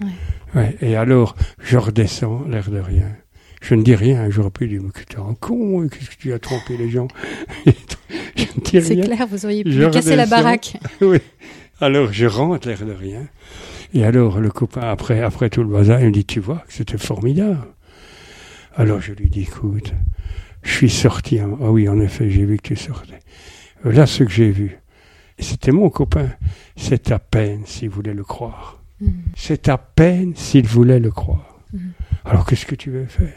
Ouais. 0.00 0.08
Ouais. 0.54 0.76
Et 0.82 0.96
alors, 0.96 1.36
je 1.60 1.78
redescends, 1.78 2.44
l'air 2.48 2.68
de 2.70 2.78
rien. 2.80 3.06
Je 3.60 3.76
ne 3.76 3.82
dis 3.84 3.94
rien, 3.94 4.28
j'aurais 4.30 4.50
pu 4.50 4.66
dire, 4.66 4.80
mais 4.82 4.90
que 4.90 5.04
t'es 5.04 5.18
un 5.20 5.34
con, 5.38 5.86
qu'est-ce 5.88 6.10
que 6.10 6.16
tu 6.16 6.32
as 6.32 6.40
trompé 6.40 6.76
les 6.76 6.90
gens? 6.90 7.06
Je 8.34 8.42
ne 8.42 8.60
dis 8.64 8.82
C'est 8.82 8.94
rien. 8.94 9.04
clair, 9.04 9.26
vous 9.28 9.44
auriez 9.44 9.62
pu 9.62 9.88
casser 9.90 10.16
la 10.16 10.26
baraque. 10.26 10.76
oui. 11.00 11.18
Alors 11.80 12.12
je 12.12 12.26
rentre 12.26 12.66
l'air 12.68 12.84
de 12.84 12.92
rien. 12.92 13.26
Et 13.94 14.04
alors 14.04 14.40
le 14.40 14.50
copain, 14.50 14.80
après, 14.82 15.20
après 15.20 15.50
tout 15.50 15.62
le 15.62 15.68
bazar, 15.68 16.00
il 16.00 16.06
me 16.06 16.12
dit, 16.12 16.24
tu 16.24 16.40
vois, 16.40 16.64
que 16.66 16.72
c'était 16.72 16.98
formidable. 16.98 17.58
Alors 18.76 19.00
je 19.00 19.12
lui 19.12 19.28
dis, 19.28 19.42
écoute, 19.42 19.92
je 20.62 20.70
suis 20.72 20.90
sorti. 20.90 21.38
hein. 21.38 21.58
Ah 21.60 21.70
oui, 21.70 21.88
en 21.88 22.00
effet, 22.00 22.30
j'ai 22.30 22.44
vu 22.44 22.56
que 22.56 22.62
tu 22.68 22.76
sortais. 22.76 23.18
Là, 23.84 24.06
ce 24.06 24.24
que 24.24 24.30
j'ai 24.30 24.50
vu, 24.50 24.78
c'était 25.38 25.72
mon 25.72 25.90
copain. 25.90 26.30
C'est 26.76 27.10
à 27.10 27.18
peine 27.18 27.62
s'il 27.66 27.90
voulait 27.90 28.14
le 28.14 28.24
croire. 28.24 28.80
Mhm. 29.00 29.12
C'est 29.36 29.68
à 29.68 29.76
peine 29.76 30.34
s'il 30.36 30.66
voulait 30.66 31.00
le 31.00 31.10
croire. 31.10 31.58
Mhm. 31.72 31.92
Alors 32.24 32.46
qu'est-ce 32.46 32.64
que 32.66 32.76
tu 32.76 32.90
veux 32.90 33.06
faire? 33.06 33.34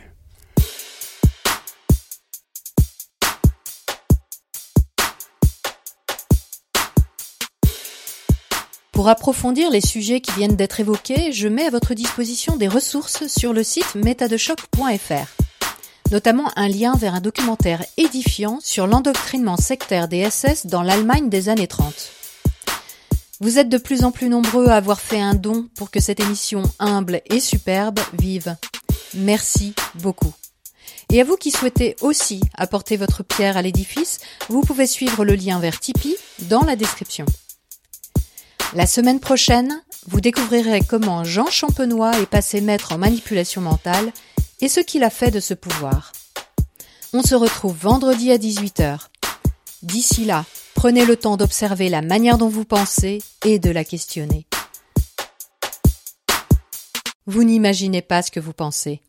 Pour 8.96 9.10
approfondir 9.10 9.70
les 9.72 9.82
sujets 9.82 10.22
qui 10.22 10.32
viennent 10.32 10.56
d'être 10.56 10.80
évoqués, 10.80 11.34
je 11.34 11.50
mets 11.50 11.66
à 11.66 11.70
votre 11.70 11.94
disposition 11.94 12.56
des 12.56 12.70
ressources 12.70 13.28
sur 13.28 13.52
le 13.52 13.62
site 13.62 13.94
métadechoc.fr. 13.94 15.44
Notamment 16.12 16.50
un 16.56 16.70
lien 16.70 16.94
vers 16.96 17.14
un 17.14 17.20
documentaire 17.20 17.84
édifiant 17.98 18.60
sur 18.62 18.88
l'endoctrinement 18.88 19.58
sectaire 19.58 20.08
des 20.08 20.30
SS 20.30 20.68
dans 20.68 20.82
l'Allemagne 20.82 21.28
des 21.28 21.50
années 21.50 21.68
30. 21.68 21.94
Vous 23.42 23.60
êtes 23.60 23.68
de 23.68 23.78
plus 23.78 24.06
en 24.06 24.12
plus 24.12 24.30
nombreux 24.30 24.68
à 24.68 24.78
avoir 24.78 25.02
fait 25.02 25.20
un 25.20 25.34
don 25.34 25.68
pour 25.76 25.92
que 25.92 26.00
cette 26.00 26.22
émission 26.22 26.64
humble 26.80 27.22
et 27.30 27.42
superbe 27.42 28.00
vive. 28.18 28.56
Merci 29.14 29.74
beaucoup. 29.96 30.34
Et 31.12 31.20
à 31.20 31.26
vous 31.26 31.36
qui 31.36 31.52
souhaitez 31.52 31.98
aussi 32.00 32.40
apporter 32.58 32.96
votre 32.96 33.24
pierre 33.24 33.58
à 33.58 33.62
l'édifice, 33.62 34.20
vous 34.48 34.62
pouvez 34.62 34.88
suivre 34.88 35.26
le 35.26 35.36
lien 35.36 35.60
vers 35.60 35.82
Tipeee 35.82 36.16
dans 36.48 36.64
la 36.64 36.78
description. 36.78 37.26
La 38.74 38.86
semaine 38.86 39.20
prochaine, 39.20 39.82
vous 40.08 40.22
découvrirez 40.22 40.82
comment 40.82 41.24
Jean 41.24 41.48
Champenois 41.48 42.20
est 42.20 42.26
passé 42.26 42.62
maître 42.62 42.92
en 42.92 42.98
manipulation 42.98 43.62
mentale 43.62 44.12
et 44.62 44.68
ce 44.68 44.80
qu'il 44.80 45.04
a 45.04 45.10
fait 45.10 45.32
de 45.32 45.40
ce 45.40 45.54
pouvoir. 45.54 46.12
On 47.14 47.24
se 47.24 47.36
retrouve 47.36 47.78
vendredi 47.78 48.32
à 48.32 48.38
18h. 48.38 49.08
D'ici 49.82 50.26
là, 50.26 50.46
prenez 50.74 51.06
le 51.06 51.16
temps 51.16 51.38
d'observer 51.38 51.90
la 51.90 52.02
manière 52.02 52.38
dont 52.38 52.50
vous 52.50 52.66
pensez 52.66 53.22
et 53.46 53.60
de 53.60 53.70
la 53.70 53.86
questionner. 53.86 54.46
Vous 57.28 57.44
n'imaginez 57.44 58.02
pas 58.02 58.22
ce 58.22 58.32
que 58.32 58.40
vous 58.40 58.54
pensez. 58.54 59.02